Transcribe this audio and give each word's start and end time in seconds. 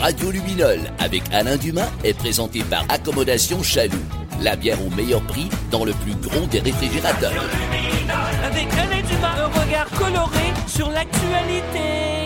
Radio 0.00 0.30
Luminol 0.30 0.78
avec 0.98 1.22
Alain 1.32 1.56
Dumas 1.56 1.88
est 2.04 2.14
présenté 2.14 2.62
par 2.62 2.84
Accommodation 2.88 3.62
Chaloux. 3.62 4.04
La 4.40 4.56
bière 4.56 4.78
au 4.84 4.90
meilleur 4.94 5.22
prix 5.22 5.48
dans 5.70 5.84
le 5.84 5.92
plus 5.92 6.14
gros 6.14 6.46
des 6.46 6.60
réfrigérateurs. 6.60 7.32
Avec 8.44 8.66
Alain 8.72 9.02
Dumas, 9.02 9.44
un 9.44 9.60
regard 9.60 9.88
coloré 9.90 10.52
sur 10.66 10.90
l'actualité. 10.90 12.25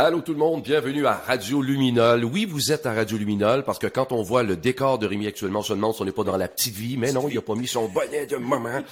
Allô 0.00 0.20
tout 0.20 0.32
le 0.32 0.38
monde, 0.38 0.62
bienvenue 0.62 1.06
à 1.06 1.14
Radio 1.14 1.60
Luminol. 1.60 2.24
Oui, 2.24 2.44
vous 2.44 2.70
êtes 2.70 2.86
à 2.86 2.92
Radio 2.92 3.18
Luminol 3.18 3.64
parce 3.64 3.80
que 3.80 3.88
quand 3.88 4.12
on 4.12 4.22
voit 4.22 4.44
le 4.44 4.54
décor 4.54 5.00
de 5.00 5.08
Rémi 5.08 5.26
actuellement, 5.26 5.58
on 5.58 5.62
se 5.64 5.72
demande 5.72 5.92
si 5.92 6.00
on 6.00 6.04
n'est 6.04 6.12
pas 6.12 6.22
dans 6.22 6.36
la 6.36 6.46
petite 6.46 6.76
vie, 6.76 6.96
mais 6.96 7.10
non, 7.10 7.28
il 7.28 7.34
n'a 7.34 7.42
pas 7.42 7.56
mis 7.56 7.66
son 7.66 7.88
bonnet 7.88 8.24
de 8.24 8.36
maman. 8.36 8.84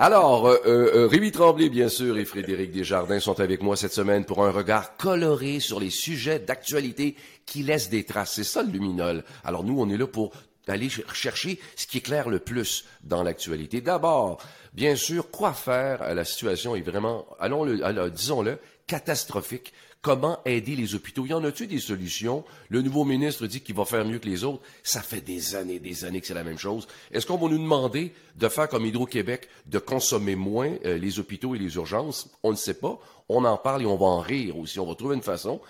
Alors, 0.00 0.48
euh, 0.48 0.58
euh, 0.66 1.06
Rémi 1.06 1.30
Tremblay, 1.30 1.68
bien 1.68 1.88
sûr, 1.88 2.18
et 2.18 2.24
Frédéric 2.24 2.72
Desjardins 2.72 3.20
sont 3.20 3.38
avec 3.38 3.62
moi 3.62 3.76
cette 3.76 3.92
semaine 3.92 4.24
pour 4.24 4.44
un 4.44 4.50
regard 4.50 4.96
coloré 4.96 5.60
sur 5.60 5.78
les 5.78 5.90
sujets 5.90 6.40
d'actualité 6.40 7.14
qui 7.46 7.62
laissent 7.62 7.88
des 7.88 8.02
traces. 8.02 8.32
C'est 8.32 8.42
ça 8.42 8.64
le 8.64 8.72
Luminol. 8.72 9.22
Alors 9.44 9.62
nous, 9.62 9.80
on 9.80 9.88
est 9.88 9.96
là 9.96 10.08
pour 10.08 10.32
aller 10.66 10.88
chercher 10.88 11.60
ce 11.76 11.86
qui 11.86 11.98
éclaire 11.98 12.28
le 12.28 12.40
plus 12.40 12.84
dans 13.04 13.22
l'actualité. 13.22 13.80
D'abord, 13.80 14.38
bien 14.72 14.96
sûr, 14.96 15.30
quoi 15.30 15.52
faire? 15.52 16.12
La 16.12 16.24
situation 16.24 16.74
est 16.74 16.80
vraiment, 16.80 17.26
allons-le, 17.38 18.10
disons-le, 18.10 18.58
catastrophique. 18.88 19.72
Comment 20.00 20.38
aider 20.44 20.76
les 20.76 20.94
hôpitaux? 20.94 21.26
Y 21.26 21.34
en 21.34 21.42
a-tu 21.42 21.66
des 21.66 21.80
solutions? 21.80 22.44
Le 22.68 22.82
nouveau 22.82 23.04
ministre 23.04 23.46
dit 23.48 23.60
qu'il 23.60 23.74
va 23.74 23.84
faire 23.84 24.04
mieux 24.04 24.20
que 24.20 24.28
les 24.28 24.44
autres. 24.44 24.62
Ça 24.84 25.02
fait 25.02 25.20
des 25.20 25.56
années 25.56 25.80
des 25.80 26.04
années 26.04 26.20
que 26.20 26.26
c'est 26.28 26.34
la 26.34 26.44
même 26.44 26.58
chose. 26.58 26.86
Est-ce 27.10 27.26
qu'on 27.26 27.36
va 27.36 27.48
nous 27.48 27.58
demander 27.58 28.12
de 28.36 28.48
faire 28.48 28.68
comme 28.68 28.86
Hydro-Québec, 28.86 29.48
de 29.66 29.78
consommer 29.80 30.36
moins 30.36 30.72
euh, 30.84 30.98
les 30.98 31.18
hôpitaux 31.18 31.56
et 31.56 31.58
les 31.58 31.74
urgences? 31.74 32.30
On 32.44 32.52
ne 32.52 32.56
sait 32.56 32.74
pas. 32.74 33.00
On 33.28 33.44
en 33.44 33.56
parle 33.56 33.82
et 33.82 33.86
on 33.86 33.96
va 33.96 34.06
en 34.06 34.20
rire 34.20 34.56
aussi. 34.56 34.78
On 34.78 34.86
va 34.86 34.94
trouver 34.94 35.16
une 35.16 35.22
façon. 35.22 35.60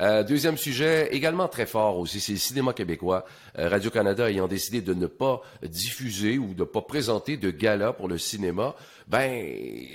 Euh, 0.00 0.24
deuxième 0.24 0.56
sujet, 0.56 1.08
également 1.12 1.48
très 1.48 1.66
fort 1.66 1.98
aussi, 1.98 2.20
c'est 2.20 2.32
le 2.32 2.38
cinéma 2.38 2.72
québécois. 2.72 3.24
Euh, 3.58 3.68
Radio-Canada 3.68 4.28
ayant 4.28 4.48
décidé 4.48 4.80
de 4.80 4.94
ne 4.94 5.06
pas 5.06 5.40
diffuser 5.62 6.38
ou 6.38 6.54
de 6.54 6.60
ne 6.60 6.64
pas 6.64 6.82
présenter 6.82 7.36
de 7.36 7.50
gala 7.50 7.92
pour 7.92 8.08
le 8.08 8.18
cinéma, 8.18 8.74
ben, 9.06 9.46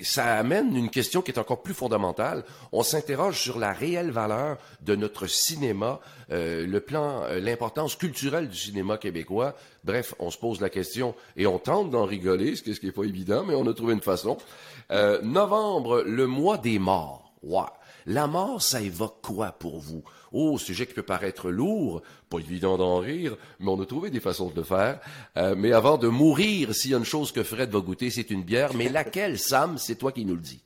ça 0.03 0.37
amène 0.37 0.75
une 0.75 0.89
question 0.89 1.21
qui 1.21 1.31
est 1.31 1.39
encore 1.39 1.61
plus 1.61 1.73
fondamentale. 1.73 2.43
On 2.71 2.83
s'interroge 2.83 3.41
sur 3.41 3.59
la 3.59 3.73
réelle 3.73 4.11
valeur 4.11 4.57
de 4.81 4.95
notre 4.95 5.27
cinéma, 5.27 5.99
euh, 6.31 6.65
le 6.65 6.79
plan, 6.79 7.23
l'importance 7.39 7.95
culturelle 7.95 8.47
du 8.47 8.57
cinéma 8.57 8.97
québécois. 8.97 9.55
Bref, 9.83 10.13
on 10.19 10.29
se 10.29 10.37
pose 10.37 10.61
la 10.61 10.69
question 10.69 11.15
et 11.35 11.47
on 11.47 11.59
tente 11.59 11.89
d'en 11.89 12.05
rigoler, 12.05 12.55
ce 12.55 12.61
qui 12.61 12.85
n'est 12.85 12.91
pas 12.91 13.03
évident, 13.03 13.43
mais 13.43 13.55
on 13.55 13.67
a 13.67 13.73
trouvé 13.73 13.93
une 13.93 14.01
façon. 14.01 14.37
novembre, 15.23 16.03
le 16.05 16.27
mois 16.27 16.57
des 16.57 16.79
morts. 16.79 17.29
La 18.11 18.25
mort, 18.25 18.59
ça 18.59 18.81
évoque 18.81 19.21
quoi 19.21 19.51
pour 19.51 19.79
vous? 19.79 20.03
Oh, 20.31 20.57
sujet 20.57 20.87
qui 20.87 20.95
peut 20.95 21.03
paraître 21.03 21.51
lourd, 21.51 22.01
pas 22.27 22.39
évident 22.39 22.75
d'en 22.75 22.97
rire, 22.97 23.37
mais 23.59 23.69
on 23.69 23.79
a 23.79 23.85
trouvé 23.85 24.09
des 24.09 24.19
façons 24.19 24.49
de 24.49 24.55
le 24.55 24.63
faire. 24.63 24.99
Euh, 25.37 25.53
mais 25.55 25.73
avant 25.73 25.99
de 25.99 26.07
mourir, 26.07 26.73
s'il 26.73 26.89
y 26.89 26.95
a 26.95 26.97
une 26.97 27.05
chose 27.05 27.31
que 27.31 27.43
Fred 27.43 27.69
va 27.69 27.81
goûter, 27.81 28.09
c'est 28.09 28.31
une 28.31 28.41
bière. 28.41 28.71
Mais 28.73 28.89
laquelle, 28.89 29.37
Sam? 29.37 29.77
C'est 29.77 29.93
toi 29.93 30.11
qui 30.11 30.25
nous 30.25 30.33
le 30.33 30.41
dis. 30.41 30.59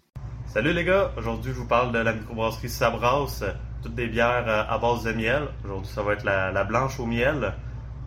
Salut 0.48 0.72
les 0.72 0.86
gars, 0.86 1.12
aujourd'hui 1.18 1.52
je 1.52 1.58
vous 1.58 1.68
parle 1.68 1.92
de 1.92 2.00
la 2.00 2.14
microbrasserie 2.14 2.70
Sabras, 2.70 3.44
toutes 3.82 3.96
des 3.96 4.08
bières 4.08 4.48
euh, 4.48 4.64
à 4.70 4.78
base 4.78 5.04
de 5.04 5.12
miel. 5.12 5.50
Aujourd'hui 5.66 5.92
ça 5.94 6.02
va 6.02 6.14
être 6.14 6.24
la, 6.24 6.64
blanche 6.64 6.98
au 7.02 7.06
miel. 7.06 7.56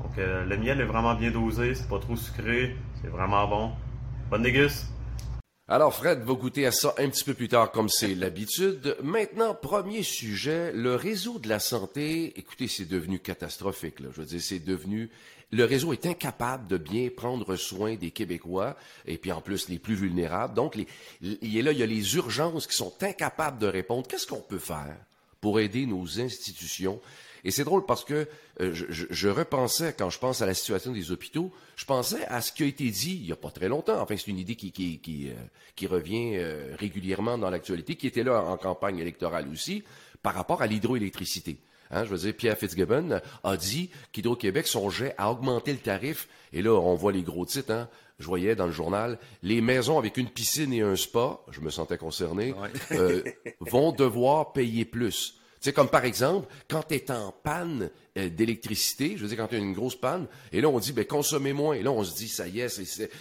Donc 0.02 0.16
euh, 0.16 0.46
le 0.46 0.56
miel 0.56 0.80
est 0.80 0.86
vraiment 0.86 1.14
bien 1.14 1.30
dosé, 1.30 1.74
c'est 1.74 1.90
pas 1.90 1.98
trop 1.98 2.16
sucré, 2.16 2.74
c'est 3.02 3.08
vraiment 3.08 3.46
bon. 3.46 3.72
Bonne 4.30 4.44
déguste! 4.44 4.95
Alors, 5.68 5.92
Fred 5.92 6.20
va 6.20 6.34
goûter 6.34 6.64
à 6.64 6.70
ça 6.70 6.94
un 6.96 7.08
petit 7.08 7.24
peu 7.24 7.34
plus 7.34 7.48
tard, 7.48 7.72
comme 7.72 7.88
c'est 7.88 8.14
l'habitude. 8.14 8.96
Maintenant, 9.02 9.52
premier 9.52 10.04
sujet, 10.04 10.70
le 10.72 10.94
réseau 10.94 11.40
de 11.40 11.48
la 11.48 11.58
santé. 11.58 12.32
Écoutez, 12.36 12.68
c'est 12.68 12.84
devenu 12.84 13.18
catastrophique. 13.18 13.96
Je 13.98 14.20
veux 14.20 14.26
dire, 14.26 14.40
c'est 14.40 14.64
devenu... 14.64 15.10
Le 15.50 15.64
réseau 15.64 15.92
est 15.92 16.06
incapable 16.06 16.68
de 16.68 16.76
bien 16.76 17.08
prendre 17.08 17.56
soin 17.56 17.96
des 17.96 18.12
Québécois, 18.12 18.76
et 19.06 19.18
puis 19.18 19.32
en 19.32 19.40
plus 19.40 19.68
les 19.68 19.80
plus 19.80 19.96
vulnérables. 19.96 20.54
Donc, 20.54 20.76
il 21.20 21.64
là, 21.64 21.72
il 21.72 21.78
y 21.78 21.82
a 21.82 21.86
les 21.86 22.14
urgences 22.14 22.68
qui 22.68 22.76
sont 22.76 22.94
incapables 23.00 23.58
de 23.58 23.66
répondre. 23.66 24.06
Qu'est-ce 24.06 24.26
qu'on 24.28 24.40
peut 24.40 24.60
faire 24.60 24.96
pour 25.40 25.58
aider 25.58 25.86
nos 25.86 26.20
institutions 26.20 27.00
et 27.46 27.52
c'est 27.52 27.62
drôle 27.62 27.86
parce 27.86 28.04
que 28.04 28.26
euh, 28.60 28.72
je, 28.72 29.28
repensais, 29.28 29.94
quand 29.96 30.10
je 30.10 30.18
pense 30.18 30.42
à 30.42 30.46
la 30.46 30.52
situation 30.52 30.90
des 30.90 31.12
hôpitaux, 31.12 31.52
je 31.76 31.84
pensais 31.84 32.26
à 32.26 32.40
ce 32.40 32.50
qui 32.50 32.64
a 32.64 32.66
été 32.66 32.90
dit 32.90 33.18
il 33.20 33.26
n'y 33.26 33.30
a 33.30 33.36
pas 33.36 33.52
très 33.52 33.68
longtemps. 33.68 34.00
Enfin, 34.00 34.16
c'est 34.16 34.26
une 34.26 34.40
idée 34.40 34.56
qui, 34.56 34.72
qui, 34.72 34.98
qui, 34.98 35.30
euh, 35.30 35.88
revient 35.88 36.32
euh, 36.34 36.74
régulièrement 36.76 37.38
dans 37.38 37.48
l'actualité, 37.48 37.94
qui 37.94 38.08
était 38.08 38.24
là 38.24 38.42
en 38.42 38.56
campagne 38.56 38.98
électorale 38.98 39.46
aussi, 39.48 39.84
par 40.22 40.34
rapport 40.34 40.60
à 40.60 40.66
l'hydroélectricité. 40.66 41.58
Hein, 41.92 42.04
je 42.04 42.10
veux 42.10 42.18
dire, 42.18 42.34
Pierre 42.34 42.58
Fitzgibbon 42.58 43.20
a 43.44 43.56
dit 43.56 43.90
qu'Hydro-Québec 44.10 44.66
songeait 44.66 45.14
à 45.16 45.30
augmenter 45.30 45.70
le 45.70 45.78
tarif. 45.78 46.26
Et 46.52 46.62
là, 46.62 46.72
on 46.72 46.96
voit 46.96 47.12
les 47.12 47.22
gros 47.22 47.46
titres. 47.46 47.72
Hein. 47.72 47.88
Je 48.18 48.26
voyais 48.26 48.56
dans 48.56 48.66
le 48.66 48.72
journal, 48.72 49.20
les 49.44 49.60
maisons 49.60 50.00
avec 50.00 50.16
une 50.16 50.30
piscine 50.30 50.72
et 50.72 50.80
un 50.80 50.96
spa, 50.96 51.38
je 51.52 51.60
me 51.60 51.70
sentais 51.70 51.96
concerné, 51.98 52.54
vont 53.60 53.92
devoir 53.92 54.52
payer 54.52 54.84
plus. 54.84 55.38
C'est 55.60 55.72
comme 55.72 55.88
par 55.88 56.04
exemple, 56.04 56.46
quand 56.68 56.82
tu 56.88 56.94
es 56.94 57.10
en 57.10 57.32
panne 57.42 57.90
euh, 58.16 58.28
d'électricité, 58.28 59.14
je 59.16 59.22
veux 59.22 59.28
dire, 59.28 59.38
quand 59.38 59.48
tu 59.48 59.56
as 59.56 59.58
une 59.58 59.72
grosse 59.72 59.96
panne, 59.96 60.26
et 60.52 60.60
là, 60.60 60.68
on 60.68 60.78
dit, 60.78 60.92
ben, 60.92 61.04
consommez 61.04 61.52
moins. 61.52 61.74
Et 61.74 61.82
là, 61.82 61.90
on 61.90 62.04
se 62.04 62.14
dit, 62.14 62.28
ça 62.28 62.46
y 62.46 62.60
est, 62.60 62.68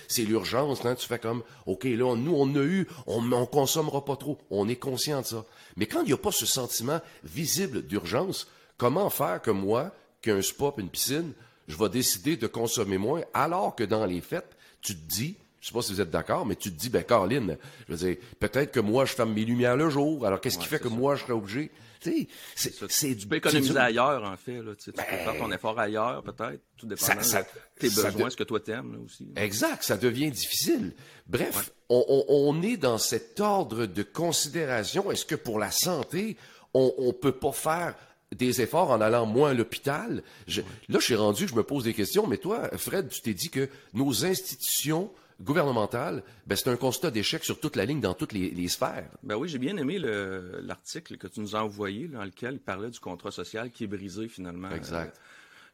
c'est 0.07 0.23
l'urgence. 0.23 0.85
Hein? 0.85 0.95
Tu 0.95 1.07
fais 1.07 1.19
comme, 1.19 1.43
OK, 1.65 1.85
là, 1.85 2.15
nous, 2.15 2.35
on 2.35 2.55
a 2.55 2.63
eu, 2.63 2.87
on 3.07 3.21
ne 3.21 3.45
consommera 3.45 4.05
pas 4.05 4.15
trop. 4.15 4.37
On 4.49 4.69
est 4.69 4.75
conscient 4.75 5.21
de 5.21 5.25
ça. 5.25 5.45
Mais 5.77 5.85
quand 5.85 6.01
il 6.01 6.07
n'y 6.07 6.13
a 6.13 6.17
pas 6.17 6.31
ce 6.31 6.45
sentiment 6.45 7.01
visible 7.23 7.81
d'urgence, 7.81 8.47
comment 8.77 9.09
faire 9.09 9.41
que 9.41 9.51
moi, 9.51 9.91
qu'un 10.21 10.41
spa 10.41 10.73
une 10.77 10.89
piscine, 10.89 11.33
je 11.67 11.77
vais 11.77 11.89
décider 11.89 12.37
de 12.37 12.47
consommer 12.47 12.97
moins, 12.97 13.21
alors 13.33 13.75
que 13.75 13.83
dans 13.83 14.05
les 14.05 14.21
fêtes, 14.21 14.55
tu 14.81 14.95
te 14.95 15.07
dis, 15.07 15.35
je 15.61 15.67
sais 15.67 15.73
pas 15.73 15.81
si 15.81 15.93
vous 15.93 16.01
êtes 16.01 16.11
d'accord, 16.11 16.45
mais 16.45 16.55
tu 16.55 16.71
te 16.71 16.79
dis, 16.79 16.89
ben, 16.89 17.03
Caroline, 17.03 17.57
je 17.87 17.93
veux 17.93 18.07
dire, 18.07 18.17
peut-être 18.39 18.71
que 18.71 18.79
moi, 18.79 19.05
je 19.05 19.13
ferme 19.13 19.33
mes 19.33 19.45
lumières 19.45 19.75
le 19.75 19.89
jour. 19.89 20.25
Alors, 20.25 20.39
qu'est-ce 20.39 20.59
qui 20.59 20.67
fait 20.67 20.79
que 20.79 20.87
moi, 20.87 21.15
je 21.15 21.23
serais 21.23 21.33
obligé? 21.33 21.71
C'est 21.99 23.15
tu 23.15 23.27
peux 23.27 23.37
économiser 23.37 23.77
ailleurs, 23.77 24.23
en 24.23 24.37
fait. 24.37 24.61
Là, 24.61 24.73
tu 24.75 24.91
peux 24.91 24.97
ben, 24.97 25.05
faire 25.05 25.37
ton 25.37 25.51
effort 25.51 25.79
ailleurs, 25.79 26.23
peut-être, 26.23 26.61
tout 26.77 26.87
dépendant 26.87 27.21
de 27.21 27.79
tes 27.79 27.89
besoins, 27.89 28.29
ce 28.29 28.35
que 28.35 28.43
toi 28.43 28.59
t'aimes 28.59 29.01
aussi. 29.03 29.27
Exact, 29.35 29.83
ça 29.83 29.97
devient 29.97 30.31
difficile. 30.31 30.93
Bref, 31.27 31.71
on, 31.89 32.61
est 32.61 32.77
dans 32.77 32.97
cet 32.97 33.39
ordre 33.39 33.85
de 33.85 34.03
considération. 34.03 35.11
Est-ce 35.11 35.25
que 35.25 35.35
pour 35.35 35.59
la 35.59 35.71
santé, 35.71 36.37
on 36.73 36.93
ne 36.99 37.11
peut 37.11 37.31
pas 37.31 37.51
faire 37.51 37.95
des 38.33 38.61
efforts 38.61 38.91
en 38.91 39.01
allant 39.01 39.25
moins 39.25 39.51
à 39.51 39.53
l'hôpital? 39.53 40.23
Là, 40.47 40.63
je 40.89 40.99
suis 40.99 41.15
rendu, 41.15 41.47
je 41.47 41.55
me 41.55 41.63
pose 41.63 41.83
des 41.83 41.93
questions, 41.93 42.27
mais 42.27 42.37
toi, 42.37 42.69
Fred, 42.77 43.09
tu 43.09 43.21
t'es 43.21 43.33
dit 43.33 43.49
que 43.49 43.69
nos 43.93 44.25
institutions 44.25 45.11
gouvernementale, 45.41 46.23
ben, 46.47 46.55
c'est 46.55 46.69
un 46.69 46.77
constat 46.77 47.11
d'échec 47.11 47.43
sur 47.43 47.59
toute 47.59 47.75
la 47.75 47.85
ligne, 47.85 48.01
dans 48.01 48.13
toutes 48.13 48.31
les, 48.31 48.67
sphères. 48.67 49.09
Ben 49.23 49.35
oui, 49.35 49.47
j'ai 49.49 49.59
bien 49.59 49.77
aimé 49.77 49.99
l'article 49.99 51.17
que 51.17 51.27
tu 51.27 51.39
nous 51.39 51.55
as 51.55 51.63
envoyé, 51.63 52.07
dans 52.07 52.23
lequel 52.23 52.55
il 52.55 52.59
parlait 52.59 52.89
du 52.89 52.99
contrat 52.99 53.31
social 53.31 53.71
qui 53.71 53.83
est 53.85 53.87
brisé 53.87 54.27
finalement. 54.27 54.71
Exact. 54.71 55.19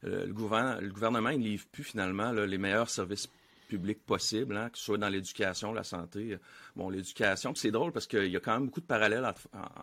Euh, 0.03 0.25
le, 0.25 0.33
gouvernement, 0.33 0.81
le 0.81 0.89
gouvernement, 0.89 1.29
il 1.29 1.41
livre 1.41 1.65
plus 1.71 1.83
finalement 1.83 2.31
les 2.31 2.57
meilleurs 2.57 2.89
services 2.89 3.27
public 3.71 4.05
possible, 4.05 4.57
hein, 4.57 4.69
que 4.69 4.77
ce 4.77 4.83
soit 4.83 4.97
dans 4.97 5.07
l'éducation, 5.07 5.71
la 5.71 5.85
santé. 5.85 6.37
Bon, 6.75 6.89
l'éducation, 6.89 7.55
c'est 7.55 7.71
drôle 7.71 7.93
parce 7.93 8.05
qu'il 8.05 8.27
y 8.27 8.35
a 8.35 8.39
quand 8.41 8.53
même 8.53 8.65
beaucoup 8.65 8.81
de 8.81 8.85
parallèles 8.85 9.25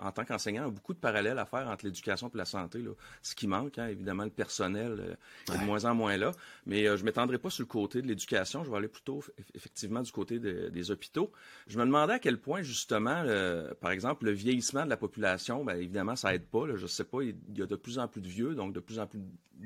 en, 0.03 0.13
tant 0.13 0.27
qu'enseignant, 0.27 0.69
beaucoup 0.69 0.93
de 0.93 0.99
parallèles 0.99 1.39
à 1.39 1.47
faire 1.47 1.67
entre 1.69 1.87
l'éducation 1.87 2.29
et 2.29 2.37
la 2.37 2.45
santé. 2.45 2.81
Là. 2.81 2.91
Ce 3.23 3.35
qui 3.35 3.47
manque, 3.47 3.79
hein, 3.79 3.89
évidemment, 3.89 4.25
le 4.25 4.31
personnel 4.31 4.99
euh, 5.01 5.55
est 5.55 5.59
de 5.59 5.65
moins 5.65 5.87
en 5.87 5.95
moins 5.95 6.19
là. 6.19 6.33
Mais 6.67 6.87
euh, 6.87 6.97
je 6.99 7.03
ne 7.03 7.07
m'étendrai 7.07 7.39
pas 7.39 7.49
sur 7.49 7.63
le 7.63 7.69
côté 7.69 8.03
de 8.03 8.07
l'éducation, 8.07 8.63
je 8.63 8.71
vais 8.71 8.77
aller 8.77 8.89
plutôt 8.89 9.25
effectivement 9.55 10.03
du 10.03 10.13
côté 10.13 10.39
des 10.39 10.91
hôpitaux. 10.91 11.33
Je 11.67 11.79
me 11.79 11.87
demandais 11.87 12.15
à 12.15 12.19
quel 12.19 12.39
point, 12.39 12.61
justement, 12.61 13.25
par 13.81 13.91
exemple, 13.91 14.27
le 14.27 14.33
vieillissement 14.33 14.85
de 14.85 14.91
la 14.91 14.99
population, 14.99 15.65
bien, 15.65 15.77
évidemment, 15.77 16.15
ça 16.15 16.35
aide 16.35 16.47
pas. 16.47 16.67
je 16.67 16.83
ne 16.83 16.87
sais 16.87 17.05
pas, 17.05 17.23
il 17.23 17.37
y 17.57 17.63
a 17.63 17.67
de 17.67 17.77
plus 17.77 17.99
en 17.99 18.07
plus 18.07 18.21
de 18.21 18.29
vieux, 18.29 18.55
donc 18.55 18.75
de 18.75 18.81
plus 18.81 18.99
en 18.99 19.07
plus 19.07 19.21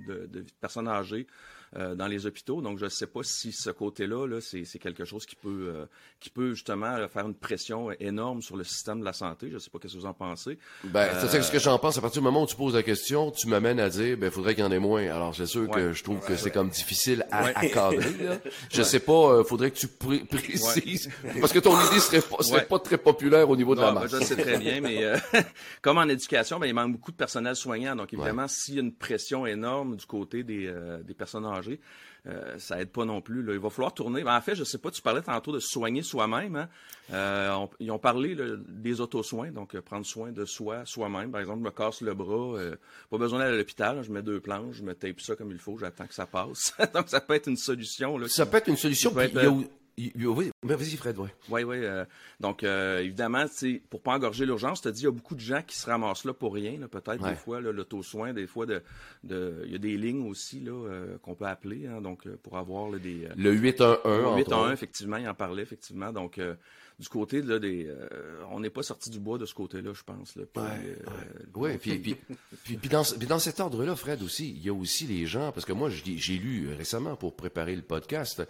de 0.07 0.45
personnes 0.61 0.89
âgées 0.89 1.27
euh, 1.75 1.95
dans 1.95 2.07
les 2.07 2.27
hôpitaux. 2.27 2.61
Donc, 2.61 2.77
je 2.77 2.85
ne 2.85 2.91
sais 2.91 3.07
pas 3.07 3.23
si 3.23 3.51
ce 3.51 3.71
côté-là, 3.71 4.12
-là, 4.13 4.41
c'est 4.41 4.79
quelque 4.79 5.05
chose 5.05 5.27
qui 5.27 5.37
peut, 5.37 5.73
euh, 5.75 5.87
qui 6.21 6.31
peut 6.31 6.55
justement 6.55 6.97
faire 7.09 7.27
une 7.27 7.35
pression 7.35 7.91
énorme 8.01 8.43
sur 8.43 8.57
le 8.57 8.65
système 8.65 9.01
de 9.01 9.05
la 9.05 9.13
santé. 9.13 9.49
Je 9.49 9.55
ne 9.55 9.59
sais 9.59 9.71
pas 9.71 9.79
ce 9.83 9.95
que 9.95 9.99
vous 9.99 10.07
en 10.07 10.15
pensez. 10.15 10.59
Ben, 10.85 11.09
c'est 11.21 11.43
ce 11.43 11.51
que 11.51 11.59
j'en 11.59 11.79
pense. 11.79 11.99
À 11.99 12.01
partir 12.01 12.21
du 12.21 12.25
moment 12.25 12.43
où 12.43 12.47
tu 12.47 12.57
poses 12.57 12.75
la 12.75 12.83
question, 12.83 13.31
tu 13.31 13.49
m'amènes 13.49 13.81
à 13.81 13.89
dire, 13.89 14.17
ben, 14.17 14.31
faudrait 14.31 14.55
qu'il 14.55 14.65
y 14.65 14.67
en 14.67 14.73
ait 14.73 14.79
moins. 14.79 15.03
Alors, 15.11 15.35
c'est 15.35 15.47
sûr 15.47 15.69
que 15.71 15.93
je 15.93 16.03
trouve 16.03 16.21
que 16.21 16.37
c'est 16.37 16.51
comme 16.51 16.69
difficile 16.69 17.27
à, 17.31 17.47
à 17.47 17.67
cadrer. 17.67 18.13
Là. 18.23 18.39
Je 18.71 18.83
sais 18.83 19.01
pas, 19.01 19.13
euh, 19.13 19.45
faudrait 19.45 19.71
que 19.71 19.79
tu 19.79 19.89
précises, 19.89 21.11
parce 21.41 21.53
que 21.53 21.59
ton 21.59 21.79
idée 21.87 22.01
serait 22.01 22.21
pas, 22.21 22.43
serait 22.43 22.67
pas 22.67 22.79
très 22.79 22.99
populaire 22.99 23.49
au 23.49 23.57
niveau 23.57 23.75
de 23.75 23.81
la 23.81 23.93
masse. 23.93 24.11
je 24.11 24.25
sais 24.25 24.37
très 24.37 24.59
bien, 24.59 24.81
mais 24.81 25.05
euh, 25.05 25.17
comme 25.83 25.99
en 25.99 26.09
éducation, 26.09 26.59
ben, 26.59 26.67
il 26.67 26.75
manque 26.75 26.93
beaucoup 26.93 27.13
de 27.13 27.17
personnel 27.17 27.57
soignant. 27.57 27.97
Donc, 27.97 28.13
évidemment, 28.13 28.47
s'il 28.49 28.75
y 28.75 28.79
a 28.79 28.83
une 28.83 28.95
pression 28.95 29.47
énorme 29.47 29.97
du 29.97 30.07
côté 30.07 30.43
des, 30.43 30.73
des 31.05 31.15
personnes 31.15 31.47
âgées, 31.47 31.81
euh, 32.27 32.57
ça 32.59 32.81
aide 32.81 32.91
pas 32.91 33.05
non 33.05 33.21
plus. 33.21 33.41
Il 33.53 33.59
va 33.59 33.69
falloir 33.71 33.91
retourner. 33.91 34.23
Ben, 34.23 34.37
en 34.37 34.41
fait, 34.41 34.55
je 34.55 34.63
sais 34.65 34.79
pas, 34.79 34.91
tu 34.91 35.03
parlais 35.03 35.23
tantôt 35.23 35.51
de 35.53 35.59
soigner 35.59 36.03
soi-même. 36.03 36.55
Hein? 36.57 36.69
Euh, 37.13 37.51
on- 37.53 37.71
ils 37.81 37.91
ont 37.91 37.99
parlé 37.99 38.35
là, 38.35 38.45
des 38.69 39.01
auto-soins, 39.01 39.51
donc 39.51 39.75
euh, 39.75 39.83
prendre 39.83 40.07
soin 40.07 40.31
de 40.31 40.45
soi, 40.45 40.85
soi-même. 40.87 41.33
Par 41.33 41.41
exemple, 41.41 41.59
je 41.61 41.65
me 41.65 41.71
casse 41.71 42.01
le 42.01 42.15
bras, 42.15 42.59
euh, 42.59 42.77
pas 43.11 43.19
besoin 43.19 43.41
d'aller 43.41 43.55
à 43.55 43.59
l'hôpital, 43.59 44.03
je 44.05 44.13
mets 44.13 44.23
deux 44.23 44.41
planches, 44.41 44.77
je 44.77 44.83
me 44.85 44.95
tape 44.95 45.21
ça 45.21 45.35
comme 45.35 45.51
il 45.51 45.59
faut, 45.59 45.77
j'attends 45.79 46.07
que 46.07 46.15
ça 46.15 46.27
passe. 46.27 46.75
donc 46.95 47.09
ça 47.09 47.21
peut 47.21 47.35
être 47.35 47.49
une 47.49 47.57
solution. 47.57 48.17
Là, 48.19 48.29
Ça 48.29 48.47
peut 48.47 48.59
être 48.59 48.69
une 48.69 48.77
solution. 48.77 49.11
Ça 49.11 49.15
peut 49.17 49.29
puis 49.29 49.39
être, 49.39 49.53
il 49.53 49.61
y 49.61 49.65
a 49.65 49.67
oui, 49.99 50.51
mais 50.65 50.75
vas-y, 50.75 50.97
Fred, 50.97 51.19
ouais. 51.19 51.29
Oui, 51.51 51.65
oui. 51.65 51.77
euh, 51.85 52.05
donc, 52.41 52.65
euh, 52.65 53.01
évidemment, 53.01 53.45
pour 53.91 54.01
pas 54.01 54.13
engorger 54.15 54.47
l'urgence, 54.47 54.81
tu 54.83 54.89
as 54.89 54.91
dit, 54.93 55.03
il 55.03 55.05
y 55.05 55.09
a 55.09 55.11
beaucoup 55.13 55.35
de 55.35 55.41
gens 55.41 55.63
qui 55.67 55.77
se 55.77 55.87
ramassent 55.87 56.25
là 56.25 56.33
pour 56.33 56.55
rien. 56.55 56.79
Peut-être 56.91 57.23
Ouais. 57.23 57.31
des 57.31 57.37
fois, 57.37 57.61
l'auto-soin, 57.61 58.33
des 58.33 58.47
fois, 58.47 58.67
de, 58.67 58.83
de, 59.25 59.63
il 59.67 59.73
y 59.73 59.75
a 59.75 59.79
des 59.79 59.97
lignes 59.97 60.29
aussi 60.29 60.61
là 60.61 60.73
euh, 60.73 61.19
qu'on 61.19 61.35
peut 61.35 61.47
appeler, 61.47 61.87
hein, 61.87 62.01
donc 62.01 62.27
pour 62.43 62.57
avoir 62.57 62.91
là, 62.91 62.99
des... 62.99 63.29
Le 63.37 63.53
811, 63.53 63.99
entre 64.25 64.37
8 64.37 64.53
en 64.53 64.57
1, 64.57 64.63
autres. 64.65 64.73
effectivement, 64.73 65.17
il 65.19 65.29
en 65.29 65.35
parlait, 65.35 65.63
effectivement. 65.63 66.13
Donc, 66.13 66.41
du 66.99 67.09
côté 67.09 67.43
là, 67.43 67.59
des... 67.59 67.93
on 68.51 68.61
n'est 68.61 68.71
pas 68.71 68.83
sorti 68.83 69.11
du 69.11 69.19
bois 69.19 69.37
de 69.39 69.45
ce 69.47 69.55
côté-là, 69.55 69.93
je 69.95 70.03
pense. 70.03 70.37
Là, 70.37 70.45
Puis, 70.53 70.63
euh, 70.63 70.95
Oui, 71.55 71.77
puis, 71.79 71.99
puis, 71.99 72.17
puis, 72.65 72.77
puis 72.77 72.89
dans, 72.89 73.03
puis 73.03 73.27
dans 73.27 73.39
cet 73.39 73.61
ordre-là, 73.61 73.95
Fred, 73.97 74.23
aussi, 74.23 74.51
il 74.51 74.63
y 74.65 74.69
a 74.69 74.75
aussi 74.75 75.07
les 75.07 75.27
gens, 75.27 75.53
parce 75.53 75.67
que 75.67 75.73
moi, 75.73 75.91
j'ai 75.91 76.39
lu 76.39 76.73
récemment 76.73 77.17
pour 77.17 77.35
préparer 77.37 77.77
le 77.77 77.83
podcast 77.83 78.43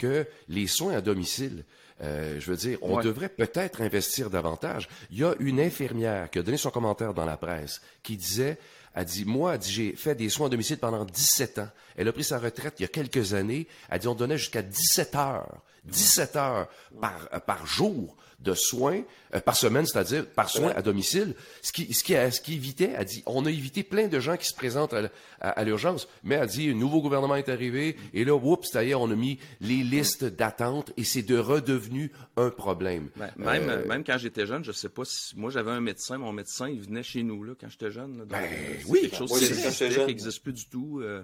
que 0.00 0.26
les 0.48 0.66
soins 0.66 0.94
à 0.96 1.00
domicile, 1.00 1.64
euh, 2.02 2.40
je 2.40 2.50
veux 2.50 2.56
dire, 2.56 2.78
on 2.82 2.96
Ouais. 2.96 3.04
devrait 3.04 3.28
peut-être 3.28 3.82
investir 3.82 4.30
davantage. 4.30 4.88
Il 5.10 5.18
y 5.18 5.24
a 5.24 5.34
une 5.38 5.60
infirmière 5.60 6.30
qui 6.30 6.38
a 6.38 6.42
donné 6.42 6.56
son 6.56 6.70
commentaire 6.70 7.12
dans 7.12 7.26
la 7.26 7.36
presse 7.36 7.82
qui 8.02 8.16
disait, 8.16 8.58
elle 8.94 9.04
dit, 9.04 9.24
moi, 9.26 9.58
j'ai 9.60 9.92
fait 9.94 10.14
des 10.14 10.30
soins 10.30 10.46
à 10.46 10.50
domicile 10.50 10.78
pendant 10.78 11.04
17 11.04 11.58
ans. 11.58 11.68
Elle 11.96 12.08
a 12.08 12.12
pris 12.12 12.24
sa 12.24 12.38
retraite 12.38 12.74
il 12.78 12.82
y 12.82 12.84
a 12.86 12.88
quelques 12.88 13.34
années. 13.34 13.68
Elle 13.90 13.98
dit, 14.00 14.08
on 14.08 14.14
donnait 14.14 14.38
jusqu'à 14.38 14.62
17 14.62 15.14
heures, 15.14 15.60
17 15.84 16.36
heures 16.36 16.68
par, 17.00 17.28
par 17.42 17.66
jour 17.66 18.16
de 18.40 18.54
soins, 18.54 19.02
euh, 19.34 19.40
par 19.40 19.54
semaine, 19.54 19.84
c'est-à-dire 19.86 20.26
par 20.26 20.48
soins 20.48 20.72
à 20.74 20.82
domicile, 20.82 21.34
ce 21.62 21.72
qui, 21.72 21.92
ce 21.92 22.02
qui, 22.02 22.16
a- 22.16 22.30
ce 22.30 22.40
qui 22.40 22.54
évitait, 22.54 22.92
elle 22.96 23.04
dit, 23.04 23.22
on 23.26 23.44
a 23.44 23.50
évité 23.50 23.82
plein 23.82 24.08
de 24.08 24.18
gens 24.18 24.36
qui 24.36 24.46
se 24.46 24.54
présentent 24.54 24.94
à, 24.94 25.10
à- 25.40 25.50
à 25.50 25.64
l'urgence, 25.64 26.08
mais 26.24 26.36
elle 26.36 26.46
dit, 26.48 26.70
un 26.70 26.74
nouveau 26.74 27.02
gouvernement 27.02 27.36
est 27.36 27.48
arrivé, 27.50 27.96
et 28.14 28.24
là, 28.24 28.34
oups, 28.34 28.70
d'ailleurs, 28.72 29.02
on 29.02 29.10
a 29.10 29.14
mis 29.14 29.38
les 29.60 29.82
listes 29.82 30.24
d'attente, 30.24 30.92
et 30.96 31.04
c'est 31.04 31.22
de 31.22 31.36
redevenu 31.36 32.10
un 32.36 32.50
problème. 32.50 33.10
ben, 33.16 33.30
même, 33.36 33.68
Euh, 33.68 33.86
même 33.86 34.04
quand 34.04 34.16
j'étais 34.18 34.46
jeune, 34.46 34.64
je 34.64 34.72
sais 34.72 34.88
pas 34.88 35.04
si... 35.04 35.36
Moi, 35.36 35.50
j'avais 35.50 35.70
un 35.72 35.80
médecin, 35.80 36.16
mon 36.18 36.32
médecin, 36.32 36.68
il 36.68 36.80
venait 36.80 37.02
chez 37.02 37.22
nous 37.22 37.44
là, 37.44 37.52
quand 37.60 37.68
j'étais 37.68 37.90
jeune. 37.90 38.12
là. 38.18 38.24
Donc, 38.24 38.28
Ben, 38.30 38.42
euh, 38.44 38.74
c'est 38.80 38.86
oui, 38.88 39.00
quelque 39.02 39.16
chose 39.16 39.38
qui 39.76 40.06
n'existe 40.06 40.42
plus 40.42 40.52
du 40.54 40.66
tout. 40.66 41.00
euh, 41.02 41.22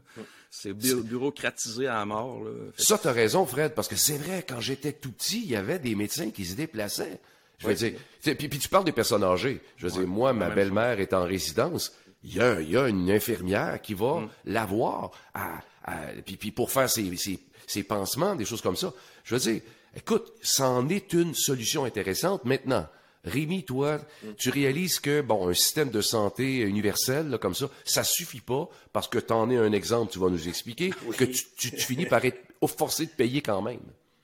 c'est 0.63 0.73
bu- 0.73 1.03
bureaucratisé 1.03 1.87
à 1.87 1.95
la 1.99 2.05
mort. 2.07 2.43
Là. 2.45 2.51
Ça, 2.79 2.99
t'as 2.99 3.13
raison, 3.13 3.45
Fred, 3.47 3.75
parce 3.75 3.89
que 3.89 3.97
c'est 3.97 4.17
vrai, 4.19 4.45
quand 4.49 4.61
j'étais 4.61 4.93
tout 4.93 5.13
petit, 5.13 5.41
il 5.43 5.51
y 5.51 5.57
avait 5.57 5.79
des 5.79 5.95
médecins 5.95 6.31
qui 6.31 6.45
se 6.45 6.55
déplaçaient. 6.55 7.19
Je 7.59 7.67
veux 7.69 7.75
dire, 7.75 7.93
puis, 8.23 8.35
puis 8.49 8.59
tu 8.59 8.69
parles 8.69 8.85
des 8.85 8.93
personnes 8.93 9.25
âgées. 9.25 9.61
Je 9.77 9.87
veux 9.87 9.93
dire, 9.93 10.07
moi, 10.09 10.33
ma 10.33 10.51
belle-mère 10.51 11.01
est 11.01 11.15
en 11.15 11.25
résidence. 11.25 11.93
Il 12.23 12.35
y 12.35 12.41
a, 12.41 12.61
il 12.61 12.71
y 12.71 12.77
a 12.77 12.89
une 12.89 13.11
infirmière 13.11 13.81
qui 13.81 13.95
va 13.95 14.21
Mm. 14.21 14.29
la 14.47 14.67
voir 14.67 15.11
à, 15.35 15.61
à- 15.85 16.07
puis, 16.25 16.37
puis 16.37 16.51
pour 16.51 16.71
faire 16.71 16.91
ses, 16.91 17.17
ses, 17.17 17.39
ses 17.67 17.83
pansements, 17.83 18.35
des 18.35 18.45
choses 18.45 18.61
comme 18.63 18.77
ça. 18.77 18.93
Je 19.25 19.35
veux 19.37 19.41
dire, 19.41 19.63
écoute, 19.97 20.33
c'en 20.43 20.89
est 20.89 21.13
une 21.13 21.35
solution 21.35 21.85
intéressante. 21.85 22.45
Maintenant, 22.45 22.87
Rémi, 23.27 23.65
toi, 23.65 23.99
Mm. 24.23 24.33
tu 24.39 24.51
réalises 24.51 25.01
que, 25.01 25.21
bon, 25.21 25.49
un 25.49 25.53
système 25.55 25.91
de 25.91 26.01
santé 26.01 26.61
universel, 26.61 27.29
là, 27.29 27.39
comme 27.39 27.55
ça, 27.55 27.69
ça 27.85 28.05
suffit 28.05 28.41
pas 28.41 28.69
parce 28.93 29.09
que 29.09 29.19
t'en 29.19 29.51
es 29.51 29.57
un 29.57 29.73
exemple, 29.73 30.13
tu 30.13 30.19
vas 30.19 30.31
nous 30.31 30.49
expliquer, 30.49 30.93
Oui. 31.07 31.17
que 31.17 31.25
tu, 31.25 31.45
tu, 31.57 31.71
tu 31.73 31.77
finis 31.81 32.07
par 32.07 32.25
être 32.25 32.39
forcé 32.67 33.07
de 33.07 33.11
payer 33.11 33.43
quand 33.43 33.61
même. 33.63 33.81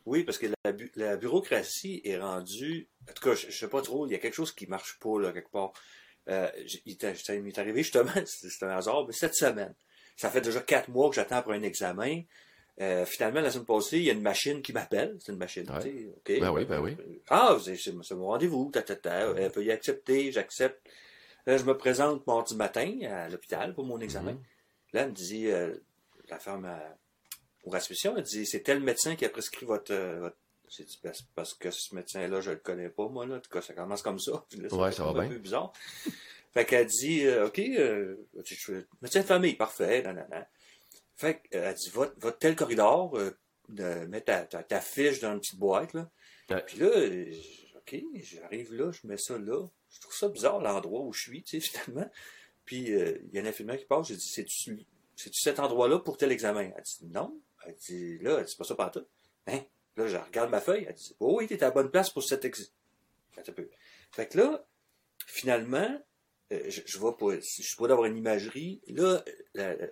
Oui, 0.06 0.24
parce 0.24 0.38
que 0.38 0.46
la, 0.64 0.72
bu- 0.72 0.90
la 0.96 1.16
bureaucratie 1.16 2.00
est 2.04 2.18
rendue. 2.18 2.88
En 3.08 3.12
tout 3.12 3.22
cas, 3.28 3.34
je, 3.34 3.50
je 3.50 3.56
sais 3.56 3.68
pas 3.68 3.82
trop, 3.82 4.06
il 4.06 4.12
y 4.12 4.14
a 4.14 4.18
quelque 4.18 4.34
chose 4.34 4.52
qui 4.52 4.66
marche 4.66 4.98
pas, 5.00 5.20
là, 5.20 5.32
quelque 5.32 5.50
part. 5.50 5.72
Euh, 6.28 6.48
il 6.86 6.96
m'est 7.42 7.58
arrivé 7.58 7.82
justement, 7.82 8.10
c'est 8.26 8.62
un 8.64 8.70
hasard, 8.70 9.04
mais 9.06 9.12
cette 9.12 9.34
semaine. 9.34 9.74
Ça 10.16 10.30
fait 10.30 10.40
déjà 10.40 10.60
quatre 10.60 10.88
mois 10.88 11.08
que 11.08 11.16
j'attends 11.16 11.42
pour 11.42 11.52
un 11.52 11.62
examen. 11.62 12.22
Euh, 12.80 13.04
finalement, 13.04 13.40
la 13.40 13.50
semaine 13.50 13.66
passée, 13.66 13.98
il 13.98 14.04
y 14.04 14.10
a 14.10 14.14
une 14.14 14.22
machine 14.22 14.62
qui 14.62 14.72
m'appelle. 14.72 15.16
C'est 15.20 15.30
une 15.32 15.38
machine, 15.38 15.70
Ouais. 15.70 15.82
tu 15.82 15.88
sais, 15.90 16.06
OK. 16.16 16.40
Ben 16.40 16.50
oui, 16.52 16.64
ben 16.64 16.80
oui. 16.80 16.96
Ah, 17.28 17.56
c'est 17.62 17.92
mon 18.14 18.26
rendez-vous, 18.26 18.70
ta, 18.72 18.82
ta, 18.82 18.96
ta. 18.96 19.22
Euh, 19.28 19.48
veuillez 19.54 19.72
accepter, 19.72 20.32
j'accepte. 20.32 20.80
Là, 21.46 21.58
je 21.58 21.64
me 21.64 21.76
présente 21.76 22.26
mardi 22.26 22.56
matin 22.56 22.98
à 23.10 23.28
l'hôpital 23.28 23.74
pour 23.74 23.84
mon 23.84 24.00
examen. 24.00 24.36
Là, 24.92 25.02
elle 25.02 25.08
me 25.10 25.14
dit, 25.14 25.48
euh, 25.48 25.74
la 26.28 26.38
femme 26.38 26.64
à- 26.64 26.96
au 27.64 27.70
restitution, 27.70 28.14
elle 28.16 28.22
dit, 28.22 28.46
c'est 28.46 28.60
tel 28.60 28.80
médecin 28.80 29.16
qui 29.16 29.24
a 29.24 29.28
prescrit 29.28 29.66
votre... 29.66 29.92
euh, 29.92 30.20
votre... 30.20 30.36
J'ai 30.68 30.84
dit, 30.84 30.98
Ben, 31.04 31.12
c'est 31.14 31.26
parce 31.34 31.52
que 31.52 31.70
ce 31.70 31.94
médecin-là, 31.94 32.40
je 32.40 32.50
le 32.52 32.56
connais 32.56 32.88
pas, 32.88 33.06
moi, 33.08 33.26
là. 33.26 33.36
En 33.36 33.40
tout 33.40 33.50
cas, 33.50 33.60
ça 33.60 33.74
commence 33.74 34.00
comme 34.02 34.18
ça. 34.18 34.44
Puis 34.48 34.60
là, 34.60 34.72
Ouais, 34.74 34.90
ça 34.92 35.04
va 35.04 35.10
un 35.10 35.12
bien. 35.12 35.28
peu 35.28 35.38
bizarre. 35.38 35.72
fait 36.54 36.64
qu'elle 36.64 36.86
dit, 36.86 37.26
euh, 37.26 37.46
OK, 37.48 37.58
euh, 37.58 38.16
je 38.46 38.54
suis 38.54 38.72
médecin 39.02 39.20
de 39.20 39.26
famille, 39.26 39.54
parfait, 39.54 40.02
nan, 40.02 40.16
nan, 40.16 40.26
nan. 40.30 40.46
Fait 41.16 41.40
qu'elle 41.42 41.74
dit, 41.74 41.90
va, 41.90 42.12
va 42.18 42.30
de 42.30 42.36
tel 42.36 42.56
corridor, 42.56 43.16
euh, 43.16 43.30
de, 43.68 44.06
mets 44.06 44.20
ta, 44.22 44.44
ta, 44.44 44.62
ta 44.62 44.80
fiche 44.80 45.20
dans 45.20 45.32
une 45.32 45.40
petite 45.40 45.58
boîte, 45.58 45.92
là. 45.94 46.10
Ouais. 46.50 46.62
Puis 46.66 46.78
là, 46.78 46.86
euh, 46.86 47.32
OK, 47.76 47.96
j'arrive 48.22 48.74
là, 48.74 48.90
je 48.92 49.06
mets 49.06 49.16
ça 49.16 49.38
là. 49.38 49.66
Je 49.90 50.00
trouve 50.00 50.14
ça 50.14 50.28
bizarre, 50.28 50.60
l'endroit 50.60 51.00
où 51.02 51.12
je 51.12 51.20
suis, 51.22 51.42
tu 51.42 51.60
sais, 51.60 51.68
finalement. 51.84 52.10
Puis, 52.64 52.92
euh, 52.94 53.18
il 53.28 53.34
y 53.34 53.38
a 53.38 53.42
un 53.42 53.46
infirmière 53.46 53.78
qui 53.78 53.84
passe, 53.86 54.08
j'ai 54.08 54.16
dit, 54.16 54.28
c'est-tu 54.28 54.86
c'est-tu 55.14 55.40
cet 55.40 55.60
endroit-là 55.60 55.98
pour 55.98 56.16
tel 56.16 56.32
examen? 56.32 56.72
Elle 56.76 56.82
dit, 56.82 57.06
non. 57.06 57.40
Elle 57.66 57.74
dit, 57.76 58.18
là, 58.18 58.38
elle 58.38 58.44
dit, 58.44 58.50
c'est 58.50 58.58
pas 58.58 58.64
ça 58.64 58.74
par 58.74 58.90
tout. 58.90 59.06
Hein? 59.46 59.60
Là, 59.96 60.06
je 60.06 60.16
regarde 60.16 60.50
ma 60.50 60.60
feuille, 60.60 60.86
elle 60.88 60.94
dit, 60.94 61.14
oh 61.20 61.36
oui, 61.38 61.46
t'es 61.46 61.62
à 61.62 61.66
la 61.66 61.70
bonne 61.70 61.90
place 61.90 62.10
pour 62.10 62.22
cet 62.24 62.44
examen. 62.44 62.70
Fait 64.10 64.28
que 64.28 64.38
là, 64.38 64.66
finalement, 65.26 66.02
euh, 66.52 66.62
je, 66.68 66.80
je 66.84 66.98
vois 66.98 67.16
pour, 67.16 67.32
je 67.32 67.40
suis 67.40 67.76
pas 67.76 67.88
d'avoir 67.88 68.06
une 68.06 68.16
imagerie. 68.16 68.80
Là, 68.88 69.22
la- 69.54 69.74
la- 69.74 69.88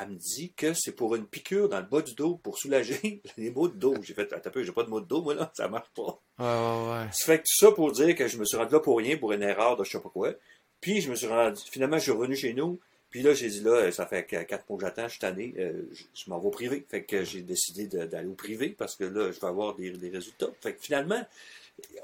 elle 0.00 0.08
me 0.10 0.14
dit 0.16 0.52
que 0.56 0.74
c'est 0.74 0.92
pour 0.92 1.14
une 1.14 1.26
piqûre 1.26 1.68
dans 1.68 1.80
le 1.80 1.86
bas 1.86 2.02
du 2.02 2.14
dos 2.14 2.36
pour 2.36 2.58
soulager 2.58 3.22
les 3.36 3.50
maux 3.50 3.68
de 3.68 3.76
dos. 3.76 3.94
J'ai 4.02 4.14
fait, 4.14 4.32
attends 4.32 4.50
j'ai 4.54 4.72
pas 4.72 4.84
de 4.84 4.90
maux 4.90 5.00
de 5.00 5.06
dos, 5.06 5.22
moi, 5.22 5.34
là, 5.34 5.50
ça 5.54 5.68
marche 5.68 5.90
pas. 5.94 6.20
Ah 6.38 7.04
ouais. 7.04 7.12
Ça 7.12 7.26
fait 7.26 7.38
que 7.38 7.42
tout 7.42 7.66
ça 7.66 7.72
pour 7.72 7.92
dire 7.92 8.14
que 8.14 8.28
je 8.28 8.38
me 8.38 8.44
suis 8.44 8.56
rendu 8.56 8.72
là 8.72 8.80
pour 8.80 8.98
rien, 8.98 9.16
pour 9.16 9.32
une 9.32 9.42
erreur 9.42 9.76
de 9.76 9.84
je 9.84 9.90
sais 9.90 10.00
pas 10.00 10.08
quoi. 10.08 10.32
Puis 10.80 11.00
je 11.00 11.10
me 11.10 11.14
suis 11.14 11.26
rendu, 11.26 11.60
finalement, 11.70 11.98
je 11.98 12.02
suis 12.02 12.12
revenu 12.12 12.36
chez 12.36 12.54
nous. 12.54 12.80
Puis 13.10 13.22
là, 13.22 13.32
j'ai 13.32 13.48
dit 13.48 13.60
là, 13.60 13.90
ça 13.92 14.06
fait 14.06 14.26
quatre 14.26 14.68
mois 14.68 14.78
que 14.78 14.84
j'attends, 14.84 15.04
je 15.04 15.12
suis 15.12 15.20
tanné, 15.20 15.54
euh, 15.58 15.88
je, 15.92 16.04
je 16.12 16.30
m'en 16.30 16.38
vais 16.38 16.46
au 16.46 16.50
privé. 16.50 16.84
Fait 16.88 17.04
que 17.04 17.24
j'ai 17.24 17.40
décidé 17.40 17.86
d'aller 17.86 18.28
au 18.28 18.34
privé 18.34 18.70
parce 18.70 18.96
que 18.96 19.04
là, 19.04 19.30
je 19.32 19.40
vais 19.40 19.46
avoir 19.46 19.74
des, 19.74 19.90
des 19.90 20.10
résultats. 20.10 20.50
Fait 20.60 20.74
que 20.74 20.82
finalement, 20.82 21.24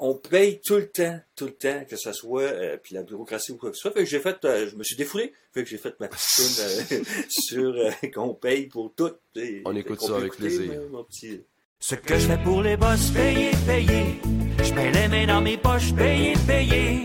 on 0.00 0.14
paye 0.14 0.60
tout 0.64 0.76
le 0.76 0.88
temps, 0.88 1.18
tout 1.36 1.46
le 1.46 1.52
temps, 1.52 1.84
que 1.88 1.96
ce 1.96 2.12
soit, 2.12 2.42
euh, 2.42 2.76
puis 2.82 2.94
la 2.94 3.02
bureaucratie 3.02 3.52
ou 3.52 3.56
quoi 3.56 3.70
que 3.70 3.76
ce 3.76 3.82
soit. 3.82 3.92
Fait 3.92 4.04
que 4.04 4.10
j'ai 4.10 4.20
fait, 4.20 4.36
euh, 4.44 4.68
je 4.70 4.76
me 4.76 4.82
suis 4.84 4.96
défoulé. 4.96 5.32
Fait 5.54 5.64
que 5.64 5.70
j'ai 5.70 5.78
fait 5.78 5.94
ma 6.00 6.08
petite 6.08 6.28
tune, 6.36 6.98
euh, 6.98 7.02
sur 7.28 7.72
euh, 7.74 7.90
qu'on 8.14 8.34
paye 8.34 8.66
pour 8.66 8.92
tout. 8.94 9.12
Et- 9.36 9.62
On 9.64 9.74
écoute 9.76 10.00
ça 10.00 10.16
avec 10.16 10.26
écouter, 10.34 10.42
plaisir. 10.42 10.72
mon- 10.90 10.98
mon 10.98 11.04
petit- 11.04 11.40
Ce 11.80 11.94
que 11.94 12.14
je 12.18 12.26
fais 12.26 12.38
pour 12.38 12.62
les 12.62 12.76
boss, 12.76 13.10
payer, 13.10 13.50
payer. 13.66 14.20
Je 14.62 14.72
mets 14.74 14.92
les 14.92 15.08
mains 15.08 15.26
dans 15.26 15.40
mes 15.40 15.56
poches, 15.56 15.92
payer, 15.94 16.34
payer. 16.46 17.04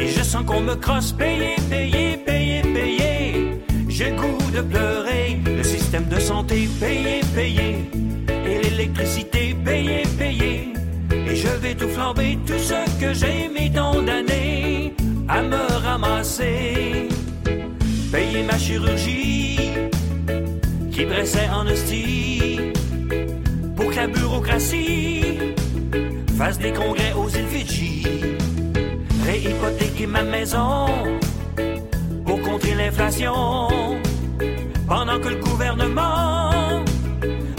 Et 0.00 0.06
je 0.08 0.22
sens 0.22 0.44
qu'on 0.46 0.60
me 0.60 0.74
crosse, 0.76 1.12
payer, 1.12 1.56
payer, 1.68 2.16
payer, 2.18 2.62
payer. 2.62 3.58
J'ai 3.88 4.10
le 4.10 4.16
goût 4.16 4.50
de 4.52 4.60
pleurer. 4.62 5.38
Le 5.44 5.62
système 5.64 6.08
de 6.08 6.20
santé, 6.20 6.68
payer, 6.78 7.20
payer. 7.34 7.76
Et 8.46 8.58
l'électricité, 8.62 9.54
payer, 9.64 10.02
payer. 10.18 10.51
Je 11.42 11.48
vais 11.48 11.74
tout 11.74 11.88
flamber, 11.88 12.38
tout 12.46 12.58
ce 12.58 13.00
que 13.00 13.12
j'ai 13.12 13.48
mis 13.48 13.68
tant 13.72 14.00
d'années 14.00 14.94
à 15.28 15.42
me 15.42 15.62
ramasser. 15.84 17.08
Payer 18.12 18.44
ma 18.44 18.56
chirurgie 18.56 19.70
qui 20.92 21.04
pressait 21.04 21.48
en 21.48 21.66
hostie 21.66 22.60
pour 23.74 23.90
que 23.90 23.96
la 23.96 24.06
bureaucratie 24.06 25.38
fasse 26.38 26.58
des 26.60 26.72
congrès 26.72 27.12
aux 27.12 27.28
îles 27.28 27.48
Fidji. 27.48 28.06
Réhypothéquer 29.26 30.06
ma 30.06 30.22
maison 30.22 30.86
pour 32.24 32.40
contrer 32.42 32.74
l'inflation. 32.76 33.68
Pendant 34.86 35.18
que 35.18 35.28
le 35.28 35.36
gouvernement 35.36 36.84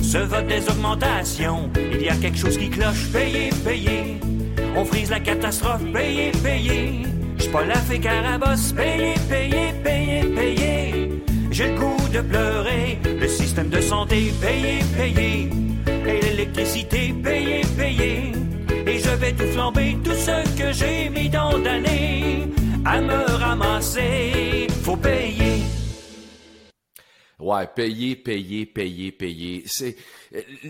se 0.02 0.20
vote 0.20 0.48
des 0.48 0.70
augmentations, 0.70 1.70
il 1.92 2.04
y 2.04 2.10
a 2.10 2.16
quelque 2.16 2.38
chose 2.38 2.58
qui 2.58 2.70
cloche. 2.70 3.10
Payez, 3.12 3.50
On 4.76 4.86
frise 4.86 5.10
la 5.10 5.20
catastrophe. 5.20 5.82
Payez, 5.94 6.32
payez. 6.44 7.04
J'suis 7.38 7.52
la 7.68 7.76
fée 7.76 8.00
carabosse. 8.00 8.74
Payez, 8.74 9.14
payez, 9.30 9.74
payez, 9.84 10.24
payez. 10.36 11.10
J'ai 11.52 11.70
le 11.70 11.80
goût 11.80 12.10
de 12.12 12.22
pleurer. 12.22 13.00
Le 13.06 13.28
système 13.28 13.70
de 13.70 13.80
santé, 13.80 14.34
payez, 14.42 14.80
payez. 14.98 15.50
Et 16.08 16.22
l'électricité, 16.22 17.14
payez, 17.24 17.62
payez. 17.78 18.32
Et 18.86 19.00
je 19.00 19.10
vais 19.10 19.32
tout 19.32 19.48
flamber, 19.54 19.98
tout 20.04 20.12
ce 20.12 20.44
que 20.58 20.74
j'ai 20.74 21.10
mis 21.10 21.30
tant 21.30 21.58
d'années 21.60 22.48
à 22.86 23.00
me 23.00 23.38
ramasser. 23.38 24.68
Faut 24.84 24.98
payer. 24.98 25.64
Ouais, 27.44 27.68
payer, 27.68 28.16
payer, 28.16 28.66
payer, 28.66 29.12
payer. 29.12 29.64
C'est 29.66 29.98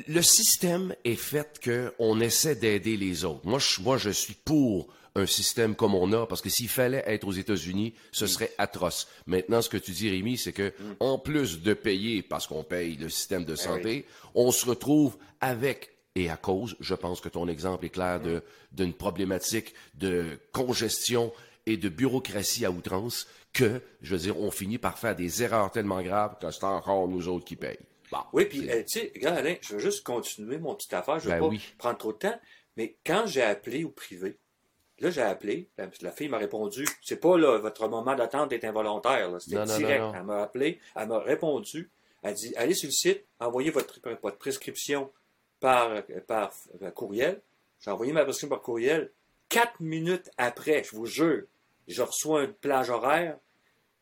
le 0.08 0.22
système 0.22 0.96
est 1.04 1.16
fait 1.16 1.60
que 1.60 1.94
on 2.00 2.20
essaie 2.20 2.56
d'aider 2.56 2.98
les 2.98 3.26
autres. 3.26 3.46
Moi, 3.46 3.60
je, 3.60 3.82
moi, 3.82 3.98
je 3.98 4.10
suis 4.10 4.34
pour 4.34 4.88
un 5.16 5.26
système 5.28 5.76
comme 5.76 5.94
on 5.94 6.12
a, 6.14 6.26
parce 6.26 6.42
que 6.42 6.50
s'il 6.50 6.70
fallait 6.70 7.04
être 7.06 7.28
aux 7.28 7.34
États-Unis, 7.34 7.94
ce 8.12 8.26
serait 8.26 8.52
atroce. 8.58 9.08
Maintenant, 9.28 9.62
ce 9.62 9.70
que 9.70 9.78
tu 9.78 9.92
dis, 9.92 10.10
Rémi, 10.10 10.38
c'est 10.38 10.54
que 10.54 10.74
en 11.00 11.20
plus 11.20 11.62
de 11.62 11.74
payer, 11.74 12.24
parce 12.24 12.48
qu'on 12.48 12.64
paye 12.64 12.96
le 12.96 13.10
système 13.10 13.46
de 13.46 13.56
santé, 13.56 14.06
on 14.34 14.52
se 14.52 14.66
retrouve 14.66 15.18
avec 15.42 15.92
et 16.16 16.30
à 16.30 16.38
cause, 16.38 16.76
je 16.80 16.94
pense 16.94 17.22
que 17.22 17.30
ton 17.30 17.48
exemple 17.48 17.86
est 17.86 17.90
clair, 17.90 18.20
de 18.20 18.44
d'une 18.72 18.94
problématique 18.94 19.74
de 19.96 20.40
congestion 20.52 21.32
et 21.66 21.78
de 21.78 21.90
bureaucratie 21.90 22.66
à 22.66 22.72
outrance 22.72 23.28
que, 23.54 23.82
je 24.02 24.16
veux 24.16 24.22
dire, 24.22 24.40
on 24.40 24.52
finit 24.52 24.78
par 24.78 24.98
faire 24.98 25.16
des 25.16 25.44
erreurs 25.44 25.72
tellement 25.72 26.02
graves 26.02 26.38
que 26.40 26.50
c'est 26.52 26.64
encore 26.64 27.08
nous 27.08 27.28
autres 27.28 27.46
qui 27.46 27.56
payent. 27.56 27.80
Bon, 28.12 28.20
Oui, 28.34 28.46
puis, 28.46 28.70
euh, 28.70 28.84
tu 28.84 29.00
sais, 29.00 29.12
regarde, 29.16 29.38
Alain, 29.38 29.56
je 29.62 29.74
veux 29.74 29.80
juste 29.80 30.04
continuer 30.04 30.58
mon 30.58 30.76
petite 30.76 30.94
affaire. 30.94 31.20
Je 31.20 31.26
veux 31.26 31.32
Ben 31.32 31.40
pas 31.40 31.48
oui. 31.48 31.62
prendre 31.78 31.98
trop 31.98 32.14
de 32.14 32.18
temps. 32.18 32.40
Mais 32.78 32.96
quand 33.06 33.26
j'ai 33.28 33.42
appelé 33.44 33.84
au 33.84 33.90
privé, 33.90 34.38
là, 35.00 35.10
j'ai 35.12 35.22
appelé, 35.22 35.70
la, 35.78 35.88
la 36.02 36.12
fille 36.12 36.30
m'a 36.30 36.38
répondu, 36.38 36.86
c'est 37.02 37.20
pas, 37.20 37.38
là, 37.38 37.58
votre 37.60 37.88
moment 37.88 38.16
d'attente 38.16 38.52
est 38.54 38.66
involontaire. 38.66 39.30
C'était 39.40 39.64
direct. 39.66 40.02
non, 40.02 40.08
non. 40.12 40.14
Elle 40.16 40.24
m'a 40.24 40.42
appelé, 40.44 40.80
elle 40.96 41.08
m'a 41.08 41.20
répondu, 41.20 41.90
elle 42.24 42.34
dit, 42.34 42.54
allez 42.56 42.74
sur 42.74 42.88
le 42.88 42.92
site, 42.94 43.24
envoyez 43.40 43.70
votre, 43.72 44.00
votre 44.22 44.38
prescription 44.38 45.12
par, 45.60 46.04
par, 46.28 46.52
par 46.80 46.94
courriel. 46.94 47.42
J'ai 47.80 47.92
envoyé 47.92 48.14
ma 48.14 48.24
prescription 48.24 48.50
par 48.50 48.62
courriel. 48.62 49.12
Quatre 49.50 49.80
minutes 49.80 50.30
après, 50.38 50.84
je 50.84 50.96
vous 50.96 51.06
jure, 51.06 51.44
je 51.88 52.02
reçois 52.02 52.44
une 52.44 52.54
plage 52.54 52.90
horaire. 52.90 53.38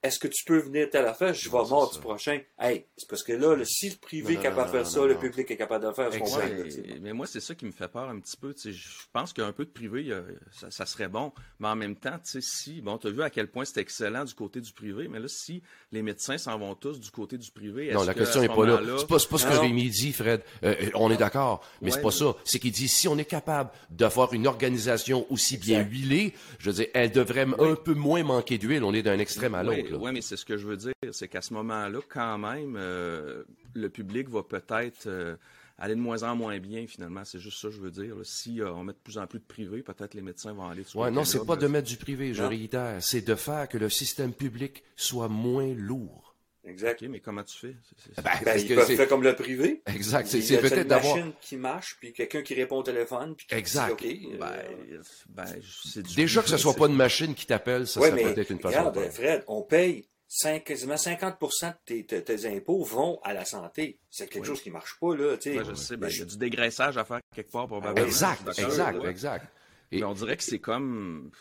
Est-ce 0.03 0.17
que 0.17 0.27
tu 0.27 0.43
peux 0.45 0.57
venir 0.57 0.89
telle 0.89 1.05
affaire? 1.05 1.31
Je 1.33 1.47
vais 1.47 1.57
Non, 1.59 1.69
mardi 1.69 1.93
ça. 1.93 1.99
prochain. 2.01 2.39
Hey, 2.59 2.85
c'est 2.97 3.07
parce 3.07 3.21
que 3.21 3.33
là, 3.33 3.55
le- 3.55 3.65
si 3.65 3.87
le 3.89 3.95
privé 3.97 4.33
Non, 4.33 4.39
est 4.39 4.43
capable 4.43 4.61
non, 4.61 4.65
de 4.65 4.71
faire 4.71 4.83
non, 4.83 4.89
ça, 4.89 4.99
non, 5.01 5.05
le 5.05 5.13
non. 5.13 5.19
public 5.19 5.51
est 5.51 5.57
capable 5.57 5.83
de 5.83 5.89
le 5.89 5.93
faire. 5.93 6.09
tu 6.09 6.71
sais. 6.71 6.83
mais 7.01 7.13
moi, 7.13 7.27
c'est 7.27 7.39
ça 7.39 7.53
qui 7.53 7.65
me 7.65 7.71
fait 7.71 7.87
peur 7.87 8.09
un 8.09 8.19
petit 8.19 8.35
peu. 8.35 8.51
tu 8.55 8.61
sais. 8.61 8.71
Je 8.73 8.87
pense 9.13 9.31
qu'un 9.31 9.51
peu 9.51 9.63
de 9.63 9.69
privé, 9.69 10.11
ça, 10.59 10.71
ça 10.71 10.87
serait 10.87 11.07
bon. 11.07 11.31
Mais 11.59 11.67
en 11.67 11.75
même 11.75 11.95
temps, 11.95 12.17
tu 12.23 12.31
sais, 12.31 12.41
si, 12.41 12.81
bon, 12.81 12.97
tu 12.97 13.07
as 13.07 13.09
vu 13.11 13.21
à 13.21 13.29
quel 13.29 13.47
point 13.47 13.63
c'est 13.63 13.79
excellent 13.79 14.25
du 14.25 14.33
côté 14.33 14.59
du 14.59 14.71
privé, 14.73 15.07
mais 15.07 15.19
là, 15.19 15.27
si 15.27 15.61
les 15.91 16.01
médecins 16.01 16.39
s'en 16.39 16.57
vont 16.57 16.73
tous 16.73 16.99
du 16.99 17.11
côté 17.11 17.37
du 17.37 17.51
privé, 17.51 17.91
Non, 17.93 18.03
la 18.03 18.15
que, 18.15 18.19
question 18.19 18.41
n'est 18.41 18.47
ce 18.47 18.53
pas 18.53 18.65
là. 18.65 18.79
C'est 18.97 19.07
pas, 19.07 19.19
c'est 19.19 19.29
pas 19.29 19.37
ce 19.37 19.45
que. 19.45 19.51
Rémi 19.53 19.87
dit, 19.91 20.13
Fred. 20.13 20.41
Euh, 20.63 20.73
euh, 20.81 20.89
on 20.95 21.11
est 21.11 21.17
d'accord, 21.17 21.63
mais 21.79 21.91
c'est 21.91 22.01
pas 22.01 22.07
mais- 22.07 22.11
ça. 22.15 22.35
C'est 22.43 22.57
qu'il 22.57 22.71
dit 22.71 22.87
si 22.87 23.07
on 23.07 23.19
est 23.19 23.25
capable 23.25 23.69
d'avoir 23.91 24.33
une 24.33 24.47
organisation 24.47 25.27
aussi 25.31 25.57
bien 25.57 25.81
Exact. 25.81 25.91
huilée, 25.91 26.33
je 26.57 26.71
veux 26.71 26.75
dire, 26.77 26.87
elle 26.95 27.11
devrait 27.11 27.45
un 27.59 27.75
peu 27.75 27.93
moins 27.93 28.23
manquer 28.23 28.57
d'huile. 28.57 28.83
On 28.83 28.93
est 28.95 29.03
d'un 29.03 29.19
extrême 29.19 29.53
à 29.53 29.63
Oui, 29.63 29.83
l'autre. 29.83 29.90
Là. 29.91 29.97
ouais, 29.99 30.11
mais 30.11 30.21
c'est 30.21 30.37
ce 30.37 30.45
que 30.45 30.57
je 30.57 30.67
veux 30.67 30.77
dire. 30.77 30.93
C'est 31.11 31.27
qu'à 31.27 31.41
ce 31.41 31.53
moment-là, 31.53 31.99
quand 32.09 32.37
même, 32.37 32.75
euh, 32.77 33.43
le 33.73 33.89
public 33.89 34.29
va 34.29 34.43
peut-être 34.43 35.07
euh, 35.07 35.35
aller 35.77 35.95
de 35.95 35.99
moins 35.99 36.23
en 36.23 36.35
moins 36.35 36.59
bien, 36.59 36.85
finalement. 36.87 37.23
C'est 37.25 37.39
juste 37.39 37.59
ça 37.59 37.67
que 37.69 37.73
je 37.75 37.79
veux 37.81 37.91
dire. 37.91 38.15
là. 38.15 38.21
Si 38.23 38.61
euh, 38.61 38.71
on 38.73 38.83
met 38.83 38.93
de 38.93 38.97
plus 39.03 39.17
en 39.17 39.27
plus 39.27 39.39
de 39.39 39.45
privé, 39.45 39.81
peut-être 39.81 40.13
les 40.13 40.21
médecins 40.21 40.53
vont 40.53 40.67
aller 40.67 40.83
de 40.83 40.87
ce 40.87 40.97
Ouais, 40.97 41.11
non, 41.11 41.23
c'est 41.23 41.45
pas 41.45 41.55
de 41.55 41.67
mettre 41.67 41.87
du 41.87 41.97
privé, 41.97 42.33
je 42.33 42.41
Non. 42.43 42.49
réitère. 42.49 42.97
C'est 43.01 43.21
de 43.21 43.35
faire 43.35 43.67
que 43.67 43.77
le 43.77 43.89
système 43.89 44.33
public 44.33 44.83
soit 44.95 45.27
moins 45.29 45.73
lourd. 45.73 46.30
Exact. 46.63 47.01
OK, 47.01 47.09
mais 47.09 47.19
comment 47.19 47.43
tu 47.43 47.57
fais? 47.57 47.75
Ben, 48.17 48.23
Ben, 48.23 48.39
parce 48.45 48.61
ils 48.61 48.67
que 48.69 48.73
peuvent 48.75 48.85
c'est- 48.87 48.95
faire 48.95 49.07
comme 49.07 49.23
le 49.23 49.35
privé. 49.35 49.81
Exact. 49.87 50.27
C'est 50.27 50.37
Il 50.37 50.43
y 50.43 50.47
c'est 50.47 50.57
a 50.57 50.61
peut-être 50.61 50.87
d'avoir. 50.87 51.15
machine 51.15 51.33
qui 51.41 51.57
marche, 51.57 51.97
puis 51.99 52.13
quelqu'un 52.13 52.43
qui 52.43 52.53
répond 52.53 52.77
au 52.77 52.83
téléphone, 52.83 53.35
puis 53.35 53.47
qui 53.47 53.55
Exact. 53.55 53.99
dit 53.99 54.27
OK. 54.33 54.37
Ben, 54.39 54.45
euh, 54.91 55.01
ben, 55.29 55.45
du 55.45 56.15
Déjà 56.15 56.41
que 56.41 56.47
ce 56.47 56.53
privé, 56.53 56.61
soit 56.61 56.75
pas 56.75 56.87
une 56.87 56.95
machine 56.95 57.33
qui 57.33 57.45
t'appelle, 57.47 57.87
ça, 57.87 57.99
ouais, 57.99 58.09
ça 58.09 58.15
peut 58.15 58.39
être 58.39 58.49
une 58.51 58.59
façon 58.59 58.77
regarde, 58.77 58.95
de 58.95 59.01
faire. 59.01 59.13
Fred, 59.13 59.43
on 59.47 59.63
paye 59.63 60.07
cinq- 60.27 60.63
quasiment 60.65 60.97
50% 60.97 61.73
de 61.87 62.19
tes, 62.19 62.45
impôts 62.45 62.83
vont 62.83 63.19
à 63.23 63.33
la 63.33 63.43
santé. 63.43 63.97
C'est 64.11 64.27
quelque 64.27 64.43
Oui. 64.43 64.47
chose 64.49 64.61
qui 64.61 64.69
marche 64.69 64.97
pas, 65.01 65.15
là. 65.15 65.33
Ouais, 65.33 65.63
je 65.67 65.73
sais, 65.73 65.97
ben, 65.97 66.09
il 66.09 66.19
y 66.19 66.21
a 66.21 66.25
du 66.25 66.37
dégraissage 66.37 66.95
à 66.97 67.03
faire 67.05 67.19
quelque 67.35 67.51
part, 67.51 67.65
probablement. 67.67 68.05
Exact, 68.05 68.47
exact, 68.59 69.03
exact. 69.05 69.45
Et- 69.91 69.97
Mais 69.97 70.03
on 70.03 70.13
dirait 70.13 70.37
que 70.37 70.43
c'est 70.43 70.59
comme. 70.59 71.31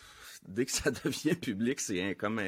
Dès 0.47 0.65
que 0.65 0.71
ça 0.71 0.91
devient 1.05 1.35
public, 1.35 1.79
c'est 1.79 2.15
comme 2.15 2.41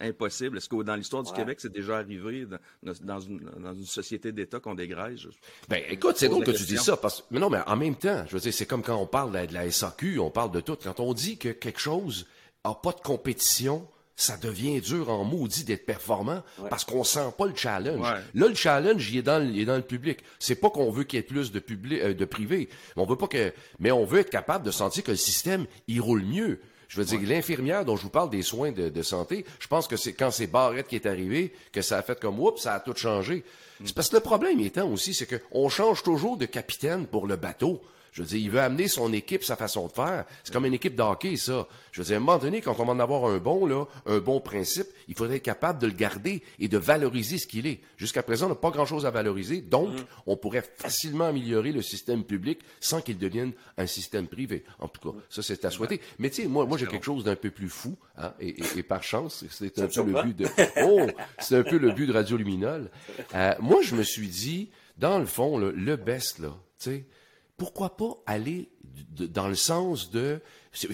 impossible. 0.00 0.58
Est-ce 0.58 0.68
que 0.68 0.82
dans 0.82 0.94
l'histoire 0.94 1.22
du 1.22 1.30
Ouais. 1.30 1.36
Québec, 1.36 1.58
c'est 1.60 1.72
déjà 1.72 1.96
arrivé 1.98 2.46
dans, 2.46 2.92
dans 3.02 3.20
une, 3.20 3.40
dans 3.58 3.74
une 3.74 3.86
société 3.86 4.30
d'État 4.32 4.60
qu'on 4.60 4.74
dégraisse? 4.74 5.20
Je- 5.20 5.28
Ben, 5.68 5.82
écoute, 5.88 6.16
c'est 6.16 6.28
drôle 6.28 6.44
que 6.44 6.50
tu 6.52 6.64
dis 6.64 6.76
ça, 6.78 6.96
parce 6.96 7.24
mais 7.30 7.40
non, 7.40 7.50
mais 7.50 7.58
en 7.66 7.76
même 7.76 7.96
temps, 7.96 8.24
je 8.28 8.34
veux 8.34 8.40
dire, 8.40 8.54
c'est 8.54 8.66
comme 8.66 8.82
quand 8.82 8.96
on 8.96 9.06
parle 9.06 9.30
de 9.30 9.34
la, 9.34 9.46
de 9.46 9.54
la 9.54 9.70
SAQ, 9.70 10.18
on 10.20 10.30
parle 10.30 10.52
de 10.52 10.60
tout. 10.60 10.76
Quand 10.82 11.00
on 11.00 11.12
dit 11.14 11.38
que 11.38 11.48
quelque 11.48 11.80
chose 11.80 12.26
a 12.64 12.74
pas 12.74 12.92
de 12.92 13.00
compétition, 13.00 13.86
ça 14.16 14.36
devient 14.36 14.80
dur 14.82 15.08
en 15.08 15.24
maudit 15.24 15.64
d'être 15.64 15.86
performant 15.86 16.42
parce 16.68 16.84
qu'on 16.84 17.04
sent 17.04 17.32
pas 17.38 17.46
le 17.46 17.56
challenge. 17.56 18.00
Ouais. 18.00 18.20
Là, 18.34 18.48
le 18.48 18.54
challenge, 18.54 19.10
il 19.10 19.16
est 19.16 19.22
dans 19.22 19.42
le, 19.42 19.46
il 19.50 19.60
est 19.60 19.64
dans 19.64 19.76
le 19.76 19.82
public. 19.82 20.18
C'est 20.38 20.56
pas 20.56 20.68
qu'on 20.68 20.90
veut 20.90 21.04
qu'il 21.04 21.16
y 21.16 21.20
ait 21.20 21.22
plus 21.24 21.50
de 21.52 21.58
public, 21.58 22.00
euh, 22.02 22.12
de 22.12 22.24
privé. 22.26 22.68
On 22.96 23.06
veut 23.06 23.16
pas 23.16 23.28
que, 23.28 23.52
mais 23.78 23.90
on 23.90 24.04
veut 24.04 24.20
être 24.20 24.28
capable 24.30 24.62
de 24.64 24.70
sentir 24.70 25.04
que 25.04 25.10
le 25.12 25.16
système, 25.16 25.64
il 25.88 26.02
roule 26.02 26.22
mieux. 26.22 26.60
Je 26.90 27.00
veux 27.00 27.04
dire, 27.04 27.20
l'infirmière 27.22 27.84
dont 27.84 27.96
je 27.96 28.02
vous 28.02 28.10
parle 28.10 28.30
des 28.30 28.42
soins 28.42 28.72
de, 28.72 28.88
de 28.88 29.02
santé, 29.02 29.44
je 29.60 29.68
pense 29.68 29.86
que 29.86 29.96
c'est 29.96 30.12
quand 30.12 30.32
c'est 30.32 30.48
Barrette 30.48 30.88
qui 30.88 30.96
est 30.96 31.06
arrivé 31.06 31.52
que 31.70 31.82
ça 31.82 31.98
a 31.98 32.02
fait 32.02 32.18
comme, 32.18 32.40
oups, 32.40 32.62
ça 32.62 32.74
a 32.74 32.80
tout 32.80 32.96
changé. 32.96 33.44
C'est 33.84 33.94
parce 33.94 34.08
que 34.08 34.16
le 34.16 34.22
problème 34.22 34.58
étant 34.58 34.90
aussi, 34.90 35.14
c'est 35.14 35.28
qu'on 35.28 35.68
change 35.68 36.02
toujours 36.02 36.36
de 36.36 36.46
capitaine 36.46 37.06
pour 37.06 37.28
le 37.28 37.36
bateau. 37.36 37.80
Je 38.12 38.22
veux 38.22 38.28
dire, 38.28 38.38
il 38.38 38.50
veut 38.50 38.60
amener 38.60 38.88
son 38.88 39.12
équipe, 39.12 39.44
sa 39.44 39.54
façon 39.56 39.86
de 39.86 39.92
faire. 39.92 40.24
C'est 40.42 40.52
comme 40.52 40.66
une 40.66 40.74
équipe 40.74 40.96
de 40.96 41.02
hockey, 41.02 41.36
ça. 41.36 41.68
Je 41.92 42.00
veux 42.00 42.06
dire, 42.06 42.14
à 42.14 42.16
un 42.16 42.20
moment 42.20 42.38
donné, 42.38 42.60
quand 42.60 42.74
on 42.78 42.84
va 42.84 42.92
en 42.92 42.98
avoir 42.98 43.24
un 43.26 43.38
bon, 43.38 43.66
là, 43.66 43.84
un 44.06 44.18
bon 44.18 44.40
principe, 44.40 44.86
il 45.08 45.14
faudrait 45.14 45.36
être 45.36 45.42
capable 45.44 45.78
de 45.80 45.86
le 45.86 45.92
garder 45.92 46.42
et 46.58 46.66
de 46.68 46.76
valoriser 46.76 47.38
ce 47.38 47.46
qu'il 47.46 47.66
est. 47.68 47.80
Jusqu'à 47.96 48.22
présent, 48.24 48.46
on 48.46 48.48
n'a 48.50 48.54
pas 48.56 48.70
grand-chose 48.70 49.06
à 49.06 49.10
valoriser. 49.10 49.60
Donc, 49.60 49.90
on 50.26 50.36
pourrait 50.36 50.64
facilement 50.76 51.26
améliorer 51.26 51.70
le 51.72 51.82
système 51.82 52.24
public 52.24 52.60
sans 52.80 53.00
qu'il 53.00 53.16
devienne 53.18 53.52
un 53.78 53.86
système 53.86 54.26
privé. 54.26 54.64
En 54.80 54.88
tout 54.88 55.12
cas, 55.12 55.16
ça, 55.28 55.42
c'est 55.42 55.64
à 55.64 55.70
souhaiter. 55.70 56.00
Mais 56.18 56.30
tu 56.30 56.42
sais, 56.42 56.48
moi, 56.48 56.66
moi, 56.66 56.78
j'ai 56.78 56.86
quelque 56.86 57.04
chose 57.06 57.22
d'un 57.24 57.36
peu 57.36 57.50
plus 57.50 57.68
fou, 57.68 57.96
hein, 58.18 58.32
et, 58.40 58.48
et- 58.60 58.78
et 58.78 58.82
par 58.82 59.02
chance, 59.02 59.44
c'est 59.50 59.78
un 59.78 59.86
peu 59.86 60.02
le 60.02 60.22
but 60.22 60.36
de, 60.36 60.46
oh, 60.84 61.06
c'est 61.38 61.56
un 61.56 61.62
peu 61.62 61.78
le 61.78 61.92
but 61.92 62.06
de 62.06 62.12
Radio 62.12 62.36
Luminol. 62.36 62.90
Euh, 63.34 63.54
moi, 63.60 63.80
je 63.82 63.94
me 63.94 64.02
suis 64.02 64.28
dit, 64.28 64.70
dans 64.98 65.18
le 65.18 65.26
fond, 65.26 65.58
là, 65.58 65.70
le 65.74 65.96
best, 65.96 66.38
là, 66.40 66.48
tu 66.78 66.90
sais, 66.90 67.04
pourquoi 67.60 67.94
pas 67.94 68.22
aller 68.24 68.70
dans 69.18 69.46
le 69.46 69.54
sens 69.54 70.10
de... 70.10 70.40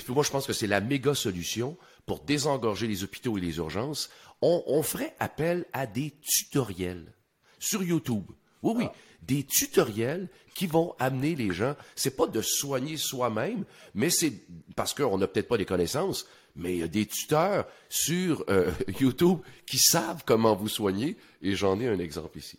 Moi, 0.09 0.25
je 0.25 0.31
pense 0.33 0.49
que 0.49 0.53
c'est 0.53 0.67
la 0.67 0.81
méga 0.81 1.15
solution 1.15 1.77
pour 2.07 2.19
désengorger 2.25 2.89
les 2.89 3.05
hôpitaux 3.05 3.39
et 3.39 3.41
les 3.41 3.59
urgences. 3.59 4.11
On, 4.43 4.83
ferait 4.83 5.15
appel 5.21 5.65
à 5.73 5.87
des 5.87 6.13
tutoriels 6.23 7.15
sur 7.61 7.85
YouTube. 7.85 8.25
Oui, 8.65 8.73
oui, 8.79 8.87
des 9.23 9.45
tutoriels 9.45 10.29
qui 10.57 10.67
vont 10.67 10.97
amener 10.99 11.37
les 11.37 11.53
gens. 11.53 11.77
C'est 11.95 12.17
pas 12.17 12.27
de 12.27 12.43
soigner 12.43 12.97
soi-même, 12.97 13.65
mais 13.95 14.11
c'est 14.11 14.33
parce 14.75 14.93
qu'on 14.93 15.19
n'a 15.19 15.29
peut-être 15.29 15.47
pas 15.47 15.57
les 15.57 15.67
connaissances, 15.67 16.27
mais 16.57 16.73
il 16.73 16.81
y 16.81 16.83
a 16.83 16.89
des 16.89 17.07
tuteurs 17.07 17.69
sur 17.89 18.45
euh, 18.51 18.73
YouTube 19.01 19.39
qui 19.67 19.79
savent 19.79 20.25
comment 20.27 20.57
vous 20.57 20.69
soigner, 20.69 21.17
et 21.43 21.55
j'en 21.55 21.79
ai 21.79 21.87
un 21.87 22.01
exemple 22.01 22.39
ici. 22.39 22.59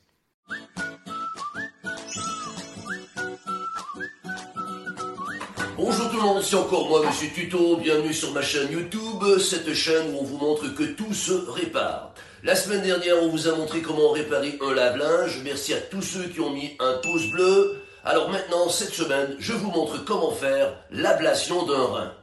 Bonjour 5.90 6.10
tout 6.10 6.18
le 6.18 6.24
monde, 6.24 6.44
c'est 6.44 6.58
encore 6.58 6.90
moi, 6.90 7.02
Monsieur 7.06 7.30
Tuto. 7.30 7.78
Bienvenue 7.78 8.14
sur 8.14 8.34
ma 8.34 8.42
chaîne 8.42 8.70
YouTube, 8.70 9.24
cette 9.40 9.74
chaîne 9.74 10.14
où 10.14 10.18
on 10.20 10.24
vous 10.26 10.38
montre 10.38 10.68
que 10.76 10.84
tout 10.84 11.14
se 11.14 11.32
répare. 11.32 12.12
La 12.44 12.58
semaine 12.58 12.82
dernière, 12.82 13.24
on 13.24 13.30
vous 13.30 13.48
a 13.48 13.56
montré 13.56 13.82
comment 13.82 14.12
réparer 14.12 14.60
un 14.60 14.74
lave-linge. 14.74 15.40
Merci 15.46 15.74
à 15.74 15.80
tous 15.80 16.02
ceux 16.02 16.26
qui 16.26 16.42
ont 16.42 16.50
mis 16.50 16.76
un 16.82 17.00
pouce 17.02 17.32
bleu. 17.32 17.82
Alors 18.04 18.30
maintenant, 18.30 18.68
cette 18.68 18.94
semaine, 18.94 19.38
je 19.40 19.54
vous 19.54 19.72
montre 19.72 20.04
comment 20.04 20.32
faire 20.32 20.74
l'ablation 20.92 21.66
d'un 21.66 21.86
rein. 21.86 22.14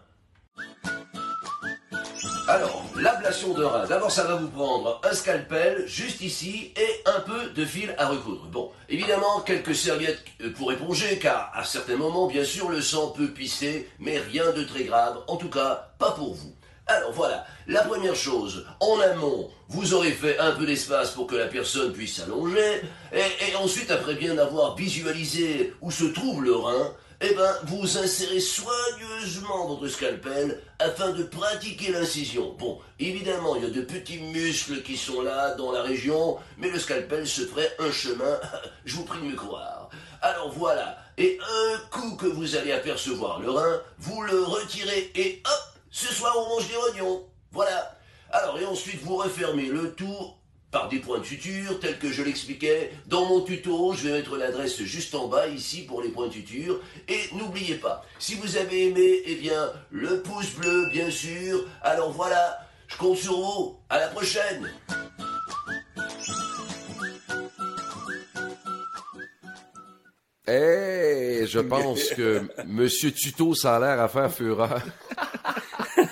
Alors, 2.47 2.83
rein. 3.64 3.86
D'abord, 3.86 4.10
ça 4.10 4.24
va 4.24 4.36
vous 4.36 4.48
prendre 4.48 5.00
un 5.02 5.14
scalpel, 5.14 5.84
juste 5.86 6.20
ici, 6.20 6.72
et 6.76 7.08
un 7.08 7.20
peu 7.20 7.50
de 7.50 7.64
fil 7.64 7.94
à 7.98 8.08
recoudre. 8.08 8.46
Bon, 8.46 8.70
évidemment, 8.88 9.40
quelques 9.40 9.74
serviettes 9.74 10.24
euh, 10.42 10.52
pour 10.52 10.72
éponger, 10.72 11.18
car 11.18 11.50
à 11.54 11.64
certains 11.64 11.96
moments, 11.96 12.26
bien 12.26 12.44
sûr, 12.44 12.68
le 12.68 12.80
sang 12.80 13.08
peut 13.08 13.28
pisser, 13.28 13.88
mais 13.98 14.18
rien 14.18 14.52
de 14.52 14.64
très 14.64 14.84
grave, 14.84 15.18
en 15.26 15.36
tout 15.36 15.50
cas, 15.50 15.92
pas 15.98 16.12
pour 16.12 16.34
vous. 16.34 16.54
Alors 16.86 17.12
voilà, 17.12 17.46
la 17.66 17.82
première 17.82 18.14
chose, 18.14 18.66
en 18.80 19.00
amont, 19.00 19.50
vous 19.68 19.94
aurez 19.94 20.12
fait 20.12 20.38
un 20.38 20.52
peu 20.52 20.66
d'espace 20.66 21.12
pour 21.12 21.26
que 21.26 21.34
la 21.34 21.46
personne 21.46 21.94
puisse 21.94 22.16
s'allonger, 22.16 22.82
et 23.12 23.56
ensuite, 23.56 23.90
après 23.90 24.14
bien 24.14 24.36
avoir 24.36 24.76
visualisé 24.76 25.72
où 25.80 25.90
se 25.90 26.04
trouve 26.04 26.44
le 26.44 26.54
rein, 26.54 26.92
eh 27.21 27.35
ben, 27.35 27.54
vous 27.64 27.99
insérez 27.99 28.40
soigneusement 28.40 29.66
votre 29.68 29.88
scalpel 29.88 30.61
afin 30.78 31.11
de 31.11 31.23
pratiquer 31.23 31.92
l'incision. 31.92 32.54
Bon, 32.59 32.80
évidemment, 32.99 33.56
il 33.56 33.62
y 33.62 33.66
a 33.66 33.71
de 33.71 33.83
petits 33.83 34.18
muscles 34.18 34.83
qui 34.83 34.97
sont 34.97 35.23
là 35.23 35.54
dans 35.54 35.73
la 35.73 35.83
région, 35.83 36.38
mais 36.59 36.71
le 36.71 36.78
scalpel 36.78 37.26
se 37.26 37.42
ferait 37.42 37.75
un 37.78 37.90
chemin, 37.90 38.40
je 38.85 38.97
vous 38.97 39.04
prie 39.04 39.21
de 39.21 39.26
me 39.26 39.37
croire. 39.37 39.88
Alors 40.23 40.50
voilà, 40.50 40.99
et 41.18 41.38
un 41.40 41.78
coup 41.90 42.16
que 42.16 42.26
vous 42.26 42.56
allez 42.56 42.73
apercevoir 42.73 43.40
le 43.40 43.50
rein, 43.50 43.80
vous 43.99 44.23
le 44.23 44.42
retirez 44.42 45.12
et 45.14 45.42
hop, 45.44 45.78
ce 45.90 46.12
soir 46.12 46.35
on 46.37 46.49
mange 46.49 46.68
des 46.68 46.76
oignons. 46.76 47.25
Voilà. 47.52 47.97
Alors, 48.30 48.59
et 48.59 48.64
ensuite 48.64 49.00
vous 49.02 49.16
refermez 49.16 49.66
le 49.66 49.94
tout 49.94 50.35
par 50.74 50.88
des 50.88 50.98
points 50.98 51.20
de 51.20 51.24
suture, 51.24 51.78
tel 51.78 51.96
que 52.00 52.10
je 52.10 52.20
l'expliquais 52.24 52.90
dans 53.06 53.26
mon 53.26 53.42
tuto. 53.42 53.92
Je 53.92 54.08
vais 54.08 54.18
mettre 54.18 54.36
l'adresse 54.36 54.82
juste 54.82 55.14
en 55.14 55.28
bas 55.28 55.46
ici 55.46 55.82
pour 55.82 56.02
les 56.02 56.08
points 56.08 56.26
de 56.26 56.32
suture. 56.32 56.80
Et 57.06 57.20
n'oubliez 57.36 57.76
pas, 57.76 58.04
si 58.18 58.34
vous 58.34 58.56
avez 58.56 58.88
aimé, 58.88 59.22
eh 59.24 59.36
bien, 59.36 59.70
le 59.92 60.20
pouce 60.20 60.50
bleu, 60.56 60.88
bien 60.90 61.12
sûr. 61.12 61.64
Alors 61.80 62.10
voilà, 62.10 62.58
je 62.88 62.96
compte 62.96 63.18
sur 63.18 63.38
vous. 63.38 63.78
À 63.88 64.00
la 64.00 64.08
prochaine. 64.08 64.68
Eh, 70.48 71.46
je 71.46 71.60
pense 71.60 72.08
que 72.08 72.48
Monsieur 72.66 73.12
Tuto, 73.12 73.54
ça 73.54 73.76
a 73.76 73.78
l'air 73.78 74.00
à 74.00 74.08
faire 74.08 74.32
fureur. 74.32 74.82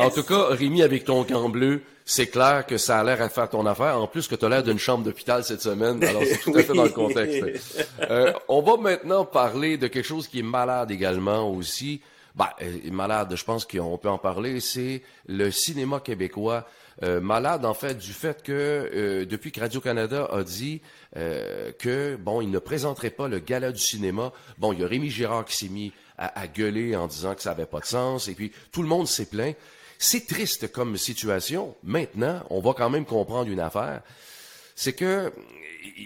En 0.00 0.10
tout 0.10 0.22
cas, 0.22 0.46
Rémi, 0.50 0.82
avec 0.82 1.04
ton 1.04 1.22
gant 1.22 1.48
bleu, 1.48 1.82
c'est 2.10 2.26
clair 2.26 2.66
que 2.66 2.76
ça 2.76 2.98
a 2.98 3.04
l'air 3.04 3.22
à 3.22 3.28
faire 3.28 3.48
ton 3.48 3.64
affaire. 3.66 4.00
En 4.00 4.08
plus 4.08 4.26
que 4.26 4.34
tu 4.34 4.44
as 4.44 4.48
l'air 4.48 4.62
d'une 4.62 4.78
chambre 4.78 5.04
d'hôpital 5.04 5.44
cette 5.44 5.62
semaine. 5.62 6.02
Alors, 6.04 6.22
c'est 6.24 6.38
tout 6.38 6.56
à 6.56 6.62
fait 6.62 6.74
dans 6.74 6.82
le 6.82 6.88
contexte. 6.88 7.44
Euh, 8.10 8.32
on 8.48 8.62
va 8.62 8.76
maintenant 8.78 9.24
parler 9.24 9.76
de 9.76 9.86
quelque 9.86 10.06
chose 10.06 10.26
qui 10.26 10.40
est 10.40 10.44
malade 10.44 10.90
également 10.90 11.48
aussi. 11.48 12.00
Bah, 12.34 12.56
malade, 12.90 13.34
je 13.36 13.44
pense 13.44 13.64
qu'on 13.64 13.96
peut 13.96 14.08
en 14.08 14.18
parler. 14.18 14.58
C'est 14.58 15.02
le 15.26 15.52
cinéma 15.52 16.00
québécois. 16.00 16.66
Euh, 17.02 17.20
malade, 17.20 17.64
en 17.64 17.74
fait, 17.74 17.96
du 17.96 18.12
fait 18.12 18.42
que 18.42 18.52
euh, 18.52 19.24
depuis 19.24 19.52
que 19.52 19.60
Radio-Canada 19.60 20.28
a 20.32 20.42
dit 20.42 20.82
que, 21.14 22.16
bon, 22.16 22.40
il 22.40 22.50
ne 22.50 22.58
présenterait 22.58 23.10
pas 23.10 23.28
le 23.28 23.38
gala 23.38 23.72
du 23.72 23.80
cinéma, 23.80 24.32
bon, 24.58 24.72
il 24.72 24.80
y 24.80 24.84
a 24.84 24.88
Rémi 24.88 25.10
Girard 25.10 25.44
qui 25.44 25.56
s'est 25.56 25.68
mis 25.68 25.92
à, 26.18 26.40
à, 26.40 26.46
gueuler 26.46 26.96
en 26.96 27.06
disant 27.06 27.34
que 27.34 27.42
ça 27.42 27.50
n'avait 27.50 27.66
pas 27.66 27.80
de 27.80 27.86
sens, 27.86 28.28
et 28.28 28.34
puis 28.34 28.52
tout 28.70 28.82
le 28.82 28.88
monde 28.88 29.06
s'est 29.06 29.26
plaint. 29.26 29.56
C'est 30.02 30.26
triste 30.26 30.72
comme 30.72 30.96
situation. 30.96 31.76
Maintenant, 31.84 32.42
on 32.48 32.60
va 32.60 32.72
quand 32.72 32.88
même 32.88 33.04
comprendre 33.04 33.50
une 33.50 33.60
affaire. 33.60 34.00
C'est 34.74 34.94
que 34.94 35.30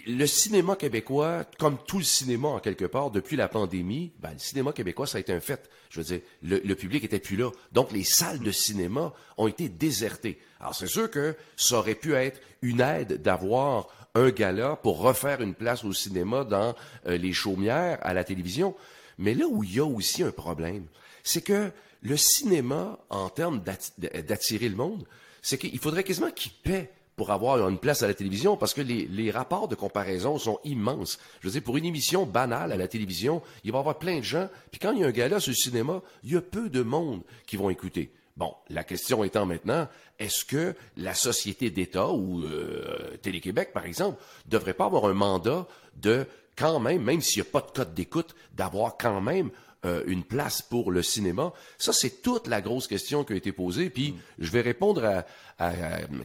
le 0.08 0.26
cinéma 0.26 0.74
québécois, 0.74 1.44
comme 1.60 1.78
tout 1.86 1.98
le 1.98 2.04
cinéma 2.04 2.48
en 2.48 2.58
quelque 2.58 2.86
part, 2.86 3.12
depuis 3.12 3.36
la 3.36 3.46
pandémie, 3.46 4.10
ben, 4.18 4.32
le 4.32 4.40
cinéma 4.40 4.72
québécois, 4.72 5.06
ça 5.06 5.18
a 5.18 5.20
été 5.20 5.32
un 5.32 5.38
fait. 5.38 5.70
Je 5.90 6.00
veux 6.00 6.06
dire, 6.06 6.20
le, 6.42 6.58
le 6.64 6.74
public 6.74 7.04
était 7.04 7.20
plus 7.20 7.36
là. 7.36 7.52
Donc, 7.70 7.92
les 7.92 8.02
salles 8.02 8.40
de 8.40 8.50
cinéma 8.50 9.14
ont 9.38 9.46
été 9.46 9.68
désertées. 9.68 10.40
Alors, 10.58 10.74
c'est 10.74 10.88
sûr 10.88 11.08
que 11.08 11.36
ça 11.56 11.78
aurait 11.78 11.94
pu 11.94 12.14
être 12.14 12.40
une 12.62 12.80
aide 12.80 13.22
d'avoir 13.22 13.86
un 14.16 14.30
gala 14.30 14.74
pour 14.74 14.98
refaire 14.98 15.40
une 15.40 15.54
place 15.54 15.84
au 15.84 15.92
cinéma 15.92 16.42
dans 16.42 16.74
euh, 17.06 17.16
les 17.16 17.32
chaumières, 17.32 18.00
à 18.02 18.12
la 18.12 18.24
télévision. 18.24 18.74
Mais 19.18 19.34
là 19.34 19.46
où 19.46 19.62
il 19.62 19.76
y 19.76 19.78
a 19.78 19.86
aussi 19.86 20.24
un 20.24 20.32
problème, 20.32 20.86
c'est 21.22 21.42
que 21.42 21.70
le 22.04 22.16
cinéma, 22.18 22.98
en 23.08 23.30
termes 23.30 23.62
d'attirer 23.98 24.68
le 24.68 24.76
monde, 24.76 25.04
c'est 25.42 25.58
qu'il 25.58 25.78
faudrait 25.78 26.04
quasiment 26.04 26.30
qu'il 26.30 26.52
paie 26.52 26.90
pour 27.16 27.30
avoir 27.30 27.66
une 27.68 27.78
place 27.78 28.02
à 28.02 28.06
la 28.06 28.14
télévision 28.14 28.56
parce 28.56 28.74
que 28.74 28.82
les, 28.82 29.30
rapports 29.30 29.68
de 29.68 29.74
comparaison 29.74 30.38
sont 30.38 30.60
immenses. 30.64 31.18
Je 31.40 31.48
veux 31.48 31.52
dire, 31.52 31.62
pour 31.62 31.76
une 31.76 31.86
émission 31.86 32.26
banale 32.26 32.72
à 32.72 32.76
la 32.76 32.88
télévision, 32.88 33.42
il 33.64 33.72
va 33.72 33.78
y 33.78 33.80
avoir 33.80 33.98
plein 33.98 34.18
de 34.18 34.24
gens, 34.24 34.48
puis 34.70 34.78
quand 34.78 34.92
il 34.92 35.00
y 35.00 35.04
a 35.04 35.06
un 35.06 35.12
gala 35.12 35.40
sur 35.40 35.50
le 35.50 35.56
cinéma, 35.56 36.02
il 36.24 36.32
y 36.32 36.36
a 36.36 36.42
peu 36.42 36.68
de 36.68 36.82
monde 36.82 37.22
qui 37.46 37.56
vont 37.56 37.70
écouter. 37.70 38.12
Bon, 38.36 38.52
la 38.68 38.84
question 38.84 39.24
étant 39.24 39.46
maintenant, 39.46 39.88
est-ce 40.18 40.44
que 40.44 40.74
la 40.96 41.14
société 41.14 41.70
d'État 41.70 42.08
ou 42.08 42.42
euh, 42.42 43.16
Télé-Québec, 43.22 43.70
par 43.72 43.86
exemple, 43.86 44.20
devrait 44.46 44.74
pas 44.74 44.86
avoir 44.86 45.06
un 45.06 45.14
mandat 45.14 45.66
de 45.96 46.26
quand 46.56 46.80
même, 46.80 47.02
même 47.02 47.20
s'il 47.20 47.42
n'y 47.42 47.48
a 47.48 47.50
pas 47.50 47.60
de 47.60 47.70
code 47.70 47.94
d'écoute, 47.94 48.34
d'avoir 48.54 48.96
quand 48.96 49.20
même 49.20 49.50
euh, 49.84 50.02
une 50.06 50.24
place 50.24 50.62
pour 50.62 50.90
le 50.90 51.02
cinéma? 51.02 51.52
Ça, 51.78 51.92
c'est 51.92 52.22
toute 52.22 52.46
la 52.46 52.60
grosse 52.60 52.86
question 52.86 53.24
qui 53.24 53.32
a 53.32 53.36
été 53.36 53.52
posée. 53.52 53.90
Puis 53.90 54.14
je 54.38 54.50
vais 54.50 54.60
répondre 54.60 55.24
à, 55.58 55.70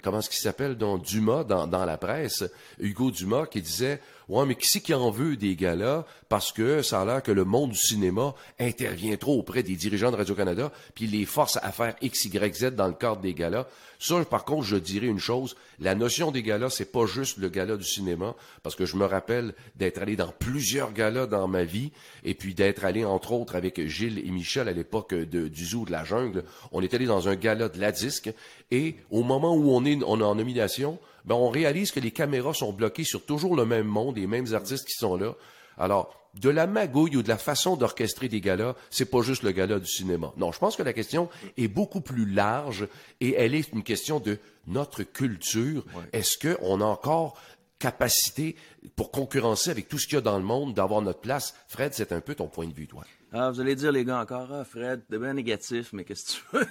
comment 0.01 0.19
est-ce 0.19 0.29
qu'il 0.29 0.39
s'appelle, 0.39 0.75
donc 0.75 1.03
Dumas 1.03 1.43
dans, 1.43 1.67
dans, 1.67 1.85
la 1.85 1.97
presse, 1.97 2.43
Hugo 2.79 3.11
Dumas, 3.11 3.45
qui 3.45 3.61
disait 3.61 3.99
Ouais, 4.29 4.45
mais 4.45 4.53
qui 4.53 4.67
c'est 4.67 4.79
qui 4.79 4.93
en 4.93 5.09
veut 5.09 5.36
des 5.36 5.55
galas 5.55 6.05
parce 6.29 6.51
que 6.51 6.83
ça 6.83 7.01
a 7.01 7.05
l'air 7.05 7.24
que 7.24 7.31
le 7.31 7.45
monde 7.45 7.71
du 7.71 7.77
cinéma 7.77 8.36
intervient 8.59 9.17
trop 9.17 9.36
auprès 9.39 9.63
des 9.63 9.75
dirigeants 9.75 10.12
de 10.12 10.17
Radio-Canada, 10.17 10.71
puis 10.93 11.07
les 11.07 11.25
force 11.25 11.57
à 11.63 11.71
faire 11.71 11.95
X, 12.03 12.25
Y, 12.25 12.55
Z 12.55 12.75
dans 12.75 12.88
le 12.88 12.93
cadre 12.93 13.21
des 13.21 13.33
galas? 13.33 13.65
Ça, 13.98 14.24
par 14.25 14.45
contre, 14.45 14.67
je 14.67 14.75
dirais 14.75 15.07
une 15.07 15.19
chose, 15.19 15.55
la 15.79 15.95
notion 15.95 16.29
des 16.29 16.43
galas, 16.43 16.69
c'est 16.69 16.91
pas 16.91 17.07
juste 17.07 17.39
le 17.39 17.50
gala 17.50 17.75
du 17.75 17.83
cinéma, 17.83 18.36
parce 18.62 18.75
que 18.75 18.86
je 18.86 18.95
me 18.98 19.05
rappelle 19.05 19.55
d'être 19.75 20.00
allé 20.00 20.15
dans 20.15 20.31
plusieurs 20.31 20.94
galas 20.94 21.25
dans 21.25 21.48
ma 21.48 21.63
vie, 21.63 21.92
et 22.24 22.35
puis 22.35 22.53
d'être 22.53 22.85
allé, 22.85 23.03
entre 23.03 23.31
autres, 23.31 23.55
avec 23.55 23.81
Gilles 23.87 24.20
et 24.20 24.29
Michel 24.29 24.70
à 24.70 24.74
l'époque 24.74 25.15
du 25.15 25.65
Zoo 25.65 25.85
de 25.85 25.92
la 25.92 26.03
Jungle. 26.03 26.44
On 26.72 26.83
est 26.83 26.94
allé 26.94 27.07
dans 27.07 27.29
un 27.29 27.35
gala 27.35 27.68
de 27.68 27.81
la 27.81 27.92
disque, 27.92 28.31
et 28.70 28.96
au 29.09 29.24
moment 29.24 29.55
où 29.55 29.72
on 29.72 29.83
est, 29.85 29.98
on 30.05 30.20
est 30.20 30.24
en 30.24 30.35
nomination, 30.35 31.00
ben 31.29 31.35
on 31.35 31.50
réalise 31.50 31.92
que 31.92 32.00
les 32.00 32.09
caméras 32.09 32.55
sont 32.55 32.74
bloquées 32.74 33.03
sur 33.03 33.24
toujours 33.24 33.55
le 33.55 33.63
même 33.63 33.85
monde, 33.85 34.18
les 34.18 34.25
mêmes 34.25 34.51
artistes 34.55 34.87
qui 34.87 34.96
sont 34.96 35.15
là. 35.15 35.35
Alors, 35.77 36.20
de 36.33 36.50
la 36.50 36.65
magouille 36.65 37.18
ou 37.18 37.22
de 37.22 37.27
la 37.27 37.37
façon 37.37 37.75
d'orchestrer 37.75 38.29
des 38.29 38.42
galas, 38.42 38.74
c'est 38.89 39.05
pas 39.05 39.22
juste 39.22 39.44
le 39.44 39.51
gala 39.51 39.79
du 39.79 39.85
cinéma. 39.85 40.33
Non, 40.37 40.51
je 40.51 40.57
pense 40.57 40.75
que 40.75 40.81
la 40.81 40.92
question 40.92 41.29
est 41.55 41.68
beaucoup 41.68 42.01
plus 42.01 42.25
large 42.25 42.87
et 43.22 43.35
elle 43.35 43.53
est 43.53 43.72
une 43.72 43.83
question 43.83 44.20
de 44.20 44.39
notre 44.65 45.03
culture. 45.03 45.85
Est-ce 46.13 46.37
qu'on 46.39 46.81
a 46.81 46.85
encore 46.85 47.39
capacité 47.79 48.55
pour 48.96 49.11
concurrencer 49.11 49.72
avec 49.72 49.87
tout 49.87 49.98
ce 49.98 50.05
qu'il 50.05 50.15
y 50.15 50.18
a 50.18 50.22
dans 50.22 50.37
le 50.37 50.44
monde 50.44 50.74
d'avoir 50.74 51.01
notre 51.01 51.22
place? 51.22 51.55
Fred, 51.68 51.94
c'est 51.94 52.11
un 52.11 52.22
peu 52.22 52.35
ton 52.35 52.48
point 52.48 52.68
de 52.68 52.74
vue, 52.74 52.87
toi. 52.87 53.05
Ah, 53.31 53.51
vous 53.51 53.61
allez 53.61 53.75
dire, 53.75 53.92
les 53.92 54.03
gars, 54.03 54.20
encore, 54.20 54.51
ah, 54.51 54.63
Fred, 54.63 55.03
de 55.07 55.18
bien 55.20 55.33
négatif, 55.35 55.94
mais 55.94 56.03
qu'est-ce 56.03 56.37
que 56.37 56.42
tu 56.42 56.57
veux? 56.57 56.68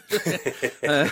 euh, 0.85 1.07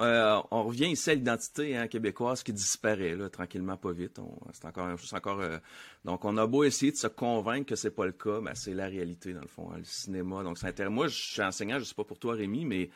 euh, 0.00 0.42
on 0.50 0.64
revient 0.64 0.88
ici 0.88 1.08
à 1.08 1.14
l'identité 1.14 1.74
hein, 1.74 1.88
québécoise 1.88 2.42
qui 2.42 2.52
disparaît, 2.52 3.16
là, 3.16 3.30
tranquillement, 3.30 3.78
pas 3.78 3.92
vite. 3.92 4.20
C'est 4.52 4.66
encore, 4.66 4.88
c'est 5.00 5.16
encore. 5.16 5.40
Euh, 5.40 5.56
donc, 6.04 6.26
on 6.26 6.36
a 6.36 6.46
beau 6.46 6.64
essayer 6.64 6.92
de 6.92 6.98
se 6.98 7.06
convaincre 7.06 7.66
que 7.66 7.76
c'est 7.76 7.92
pas 7.92 8.04
le 8.04 8.12
cas, 8.12 8.40
mais 8.42 8.54
c'est 8.54 8.74
la 8.74 8.86
réalité, 8.86 9.32
dans 9.32 9.40
le 9.40 9.48
fond, 9.48 9.70
hein, 9.72 9.78
le 9.78 9.84
cinéma. 9.84 10.42
Donc, 10.42 10.58
ça 10.58 10.66
intéresse. 10.66 10.92
Moi, 10.92 11.08
je 11.08 11.32
suis 11.32 11.42
enseignant, 11.42 11.78
je 11.78 11.84
sais 11.84 11.94
pas 11.94 12.04
pour 12.04 12.18
toi, 12.18 12.34
Rémi, 12.34 12.66
mais 12.66 12.90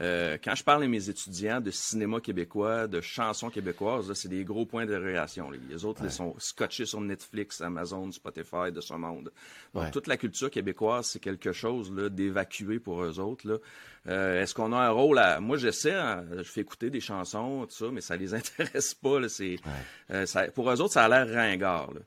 euh, 0.00 0.38
quand 0.42 0.56
je 0.56 0.64
parle 0.64 0.82
à 0.82 0.88
mes 0.88 1.08
étudiants 1.08 1.60
de 1.60 1.70
cinéma 1.70 2.20
québécois, 2.20 2.88
de 2.88 3.00
chansons 3.00 3.48
québécoises, 3.48 4.12
c'est 4.14 4.28
des 4.28 4.42
gros 4.42 4.66
points 4.66 4.86
de 4.86 4.94
réaction. 4.94 5.50
Les 5.70 5.84
autres, 5.84 6.02
ils 6.04 6.10
sont 6.10 6.34
scotchés 6.38 6.84
sur 6.84 7.00
Netflix, 7.00 7.60
Amazon, 7.60 8.10
Spotify, 8.10 8.72
de 8.72 8.80
ce 8.80 8.94
monde. 8.94 9.30
Donc, 9.72 9.90
toute 9.92 10.08
la 10.08 10.16
culture 10.16 10.50
québécoise, 10.50 11.06
c'est 11.06 11.20
quelque 11.20 11.52
chose 11.52 11.92
d'évacué 12.10 12.80
pour 12.80 13.02
eux 13.02 13.20
autres. 13.20 13.46
Là. 13.48 13.58
Euh, 14.08 14.42
Est-ce 14.42 14.54
qu'on 14.54 14.72
a 14.72 14.78
un 14.78 14.90
rôle 14.90 15.18
à... 15.18 15.40
Moi, 15.40 15.56
j'essaie, 15.56 15.94
hein, 15.94 16.24
je 16.36 16.42
fais 16.42 16.60
écouter 16.60 16.90
des 16.90 17.00
chansons, 17.00 17.66
tout 17.66 17.74
ça, 17.74 17.90
mais 17.92 18.00
ça 18.00 18.16
les 18.16 18.34
intéresse 18.34 18.94
pas. 18.94 19.20
Là, 19.20 19.28
euh, 20.10 20.26
ça, 20.26 20.48
pour 20.48 20.70
eux 20.70 20.80
autres, 20.80 20.92
ça 20.92 21.04
a 21.04 21.08
l'air 21.08 21.28
ringard. 21.32 21.92
Là. 21.94 22.00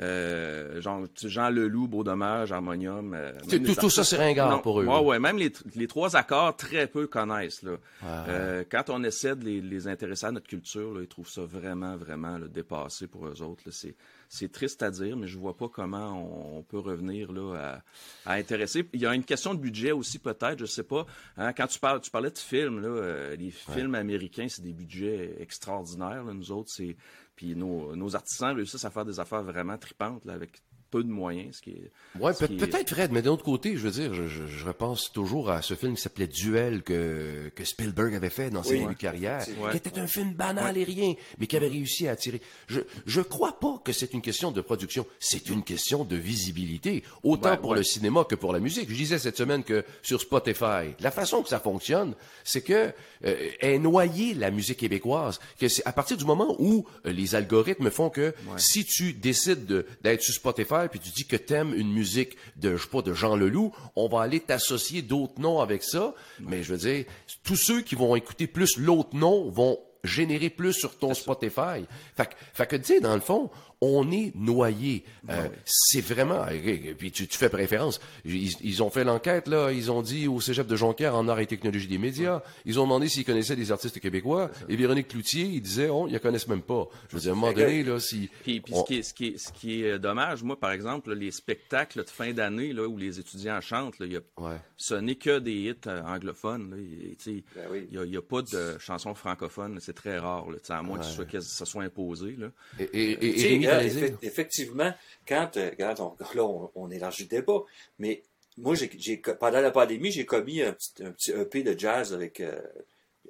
Euh, 0.00 0.80
Jean, 0.80 1.04
Jean 1.22 1.50
Leloup, 1.50 1.86
Beau 1.86 2.02
Dommage, 2.02 2.50
Harmonium. 2.50 3.12
Euh, 3.14 3.32
tout, 3.48 3.74
tout, 3.74 3.90
ça, 3.90 4.04
c'est 4.04 4.16
ringard 4.16 4.62
pour 4.62 4.80
eux. 4.80 4.86
Ouais, 4.86 5.00
ouais, 5.00 5.18
même 5.18 5.36
les, 5.36 5.52
les, 5.74 5.86
trois 5.86 6.16
accords, 6.16 6.56
très 6.56 6.86
peu 6.86 7.06
connaissent. 7.06 7.62
Là. 7.62 7.76
Euh, 8.04 8.64
quand 8.70 8.88
on 8.88 9.04
essaie 9.04 9.36
de 9.36 9.44
les, 9.44 9.60
les, 9.60 9.88
intéresser 9.88 10.26
à 10.26 10.32
notre 10.32 10.48
culture, 10.48 10.94
là, 10.94 11.02
ils 11.02 11.08
trouvent 11.08 11.28
ça 11.28 11.42
vraiment, 11.42 11.96
vraiment 11.96 12.38
là, 12.38 12.46
dépassé 12.48 13.06
pour 13.06 13.26
eux 13.26 13.42
autres. 13.42 13.64
C'est, 13.70 13.94
c'est 14.30 14.50
triste 14.50 14.82
à 14.82 14.90
dire, 14.90 15.14
mais 15.14 15.26
je 15.26 15.38
vois 15.38 15.56
pas 15.56 15.68
comment 15.68 16.12
on, 16.12 16.58
on 16.58 16.62
peut 16.62 16.78
revenir 16.78 17.30
là, 17.30 17.82
à, 18.24 18.32
à, 18.32 18.34
intéresser. 18.36 18.88
Il 18.94 19.00
y 19.00 19.06
a 19.06 19.14
une 19.14 19.24
question 19.24 19.52
de 19.52 19.60
budget 19.60 19.92
aussi, 19.92 20.18
peut-être, 20.18 20.58
je 20.58 20.64
sais 20.64 20.84
pas. 20.84 21.04
Hein, 21.36 21.52
quand 21.52 21.66
tu 21.66 21.78
parles, 21.78 22.00
tu 22.00 22.10
parlais 22.10 22.30
de 22.30 22.38
films, 22.38 22.80
là, 22.80 22.88
euh, 22.88 23.36
les 23.36 23.50
films 23.50 23.94
américains, 23.94 24.46
c'est 24.48 24.62
des 24.62 24.72
budgets 24.72 25.36
extraordinaires. 25.38 26.24
Là. 26.24 26.32
Nous 26.32 26.50
autres, 26.50 26.70
c'est 26.70 26.96
puis 27.36 27.56
nos, 27.56 27.96
nos, 27.96 28.14
artisans 28.14 28.54
réussissent 28.54 28.84
à 28.84 28.90
faire 28.90 29.04
des 29.04 29.20
affaires 29.20 29.42
vraiment 29.42 29.78
tripantes 29.78 30.24
là, 30.24 30.34
avec 30.34 30.62
peu 30.92 31.02
de 31.02 31.08
moyens, 31.08 31.56
ce 31.56 31.62
qui 31.62 31.70
est. 31.70 31.90
Ouais, 32.20 32.32
peut-être 32.34 32.90
Fred, 32.90 33.10
mais 33.12 33.22
d'un 33.22 33.30
autre 33.30 33.44
côté, 33.44 33.76
je 33.76 33.88
veux 33.88 33.90
dire, 33.90 34.12
je, 34.12 34.28
je, 34.28 34.46
je, 34.46 34.64
repense 34.64 35.10
toujours 35.10 35.50
à 35.50 35.62
ce 35.62 35.74
film 35.74 35.94
qui 35.96 36.02
s'appelait 36.02 36.26
Duel 36.26 36.82
que, 36.82 37.50
que 37.54 37.64
Spielberg 37.64 38.14
avait 38.14 38.28
fait 38.28 38.50
dans 38.50 38.62
ses 38.62 38.84
oui, 38.84 38.94
carrières, 38.94 39.44
qui 39.70 39.76
était 39.76 39.98
un 39.98 40.06
film 40.06 40.34
banal 40.34 40.74
ouais. 40.74 40.82
et 40.82 40.84
rien, 40.84 41.14
mais 41.38 41.46
qui 41.46 41.56
avait 41.56 41.68
réussi 41.68 42.06
à 42.06 42.12
attirer. 42.12 42.42
Je 42.68 42.80
je 43.06 43.22
crois 43.22 43.58
pas 43.58 43.80
que 43.82 43.92
c'est 43.92 44.12
une 44.12 44.20
question 44.20 44.52
de 44.52 44.60
production, 44.60 45.06
c'est 45.18 45.48
une 45.48 45.64
question 45.64 46.04
de 46.04 46.16
visibilité, 46.16 47.02
autant 47.22 47.52
ouais, 47.52 47.56
pour 47.56 47.74
le 47.74 47.82
cinéma 47.82 48.24
que 48.24 48.34
pour 48.34 48.52
la 48.52 48.60
musique. 48.60 48.90
Je 48.90 48.94
disais 48.94 49.18
cette 49.18 49.38
semaine 49.38 49.64
que 49.64 49.84
sur 50.02 50.20
Spotify, 50.20 50.94
la 51.00 51.10
façon 51.10 51.42
que 51.42 51.48
ça 51.48 51.58
fonctionne, 51.58 52.14
c'est 52.44 52.62
que 52.62 52.92
euh, 53.24 53.50
est 53.60 53.78
noyée 53.78 54.34
la 54.34 54.50
musique 54.50 54.78
québécoise, 54.78 55.40
que 55.58 55.68
c'est 55.68 55.86
à 55.86 55.92
partir 55.92 56.18
du 56.18 56.26
moment 56.26 56.54
où 56.58 56.84
euh, 57.06 57.12
les 57.12 57.34
algorithmes 57.34 57.90
font 57.90 58.10
que 58.10 58.34
si 58.58 58.84
tu 58.84 59.14
décides 59.14 59.86
d'être 60.02 60.22
sur 60.22 60.34
Spotify 60.34 60.81
puis 60.88 61.00
tu 61.00 61.10
dis 61.10 61.26
que 61.26 61.36
t'aimes 61.36 61.74
une 61.74 61.92
musique 61.92 62.36
de, 62.56 62.76
je 62.76 62.82
sais 62.82 62.88
pas, 62.88 63.02
de 63.02 63.12
Jean 63.14 63.36
Leloup, 63.36 63.72
on 63.96 64.08
va 64.08 64.22
aller 64.22 64.40
t'associer 64.40 65.02
d'autres 65.02 65.40
noms 65.40 65.60
avec 65.60 65.82
ça. 65.82 66.14
Mais 66.40 66.62
je 66.62 66.72
veux 66.72 66.78
dire, 66.78 67.04
tous 67.44 67.56
ceux 67.56 67.80
qui 67.82 67.94
vont 67.94 68.14
écouter 68.16 68.46
plus 68.46 68.76
l'autre 68.78 69.16
nom 69.16 69.48
vont 69.50 69.78
générer 70.04 70.50
plus 70.50 70.72
sur 70.72 70.98
ton 70.98 71.14
Spotify. 71.14 71.84
Fait, 72.16 72.26
que- 72.26 72.34
fait 72.54 72.66
que, 72.66 72.76
tu 72.76 72.84
sais, 72.84 73.00
dans 73.00 73.14
le 73.14 73.20
fond, 73.20 73.50
on 73.84 74.10
est 74.12 74.32
noyé. 74.36 75.02
Euh, 75.28 75.48
C'est 75.64 76.00
vraiment... 76.00 76.46
et 76.48 76.94
Puis 76.96 77.10
tu, 77.10 77.26
tu 77.26 77.36
fais 77.36 77.48
préférence. 77.48 78.00
Ils, 78.24 78.52
ils 78.62 78.82
ont 78.82 78.90
fait 78.90 79.02
l'enquête, 79.02 79.48
là. 79.48 79.72
Ils 79.72 79.90
ont 79.90 80.02
dit 80.02 80.28
au 80.28 80.40
cégep 80.40 80.66
de 80.68 80.76
Jonquière, 80.76 81.16
en 81.16 81.26
arts 81.28 81.40
et 81.40 81.46
technologie 81.46 81.88
des 81.88 81.98
médias, 81.98 82.42
ils 82.64 82.78
ont 82.78 82.84
demandé 82.84 83.08
s'ils 83.08 83.24
connaissaient 83.24 83.56
des 83.56 83.72
artistes 83.72 83.98
québécois. 83.98 84.50
Et 84.68 84.76
Véronique 84.76 85.08
Cloutier, 85.08 85.42
il 85.44 85.60
disait, 85.60 85.88
oh, 85.90 86.06
ils 86.06 86.12
la 86.12 86.20
connaissent 86.20 86.46
même 86.46 86.62
pas. 86.62 86.88
Je 87.10 87.16
veux 87.16 87.20
dire, 87.22 87.32
à 87.32 87.34
un 87.34 87.38
moment 87.38 87.52
donné, 87.52 87.82
là, 87.82 87.98
si... 87.98 88.30
Puis, 88.44 88.60
puis 88.60 88.72
on- 88.72 88.82
ce, 88.82 88.86
qui 88.86 88.94
est, 88.98 89.02
ce, 89.02 89.12
qui 89.14 89.26
est, 89.26 89.38
ce 89.38 89.52
qui 89.52 89.82
est 89.82 89.98
dommage, 89.98 90.44
moi, 90.44 90.58
par 90.58 90.70
exemple, 90.70 91.10
là, 91.10 91.16
les 91.16 91.32
spectacles 91.32 92.04
de 92.04 92.08
fin 92.08 92.32
d'année 92.32 92.72
là, 92.72 92.86
où 92.86 92.96
les 92.96 93.18
étudiants 93.18 93.60
chantent, 93.60 93.98
là, 93.98 94.06
il 94.06 94.12
y 94.12 94.16
a, 94.16 94.20
Ouais. 94.38 94.56
ce 94.76 94.94
n'est 94.94 95.16
que 95.16 95.40
des 95.40 95.52
hits 95.54 95.74
euh, 95.88 96.02
anglophones. 96.04 96.70
là. 96.70 96.76
Et, 96.78 97.16
Ben 97.56 97.62
oui. 97.70 97.86
Il 97.90 97.96
n'y 97.98 98.02
a, 98.02 98.06
il 98.06 98.12
y 98.12 98.16
a 98.16 98.22
pas 98.22 98.42
de 98.42 98.76
chansons 98.78 99.14
francophones. 99.14 99.78
C'est 99.80 99.92
très 99.92 100.18
rare, 100.18 100.46
là, 100.50 100.56
à 100.68 100.82
moins 100.82 100.98
que 100.98 101.04
ce 101.04 101.12
soit, 101.12 101.40
ça 101.40 101.64
soit 101.64 101.82
imposé. 101.82 102.36
Là. 102.38 102.48
Et, 102.78 102.84
et, 102.92 103.54
et, 103.64 103.66
Effe- 103.80 104.18
effectivement, 104.22 104.92
quand, 105.26 105.56
euh, 105.56 105.70
on, 105.98 106.16
là, 106.34 106.44
on, 106.44 106.70
on 106.74 106.90
élargit 106.90 107.24
le 107.24 107.28
débat, 107.28 107.60
mais 107.98 108.22
moi, 108.58 108.74
j'ai, 108.74 109.16
pendant 109.38 109.60
la 109.60 109.70
pandémie, 109.70 110.10
j'ai 110.12 110.26
commis 110.26 110.60
un 110.62 110.72
petit, 110.72 111.02
un 111.02 111.10
petit 111.12 111.30
EP 111.32 111.62
de 111.62 111.78
jazz 111.78 112.12
avec, 112.12 112.40
euh, 112.40 112.60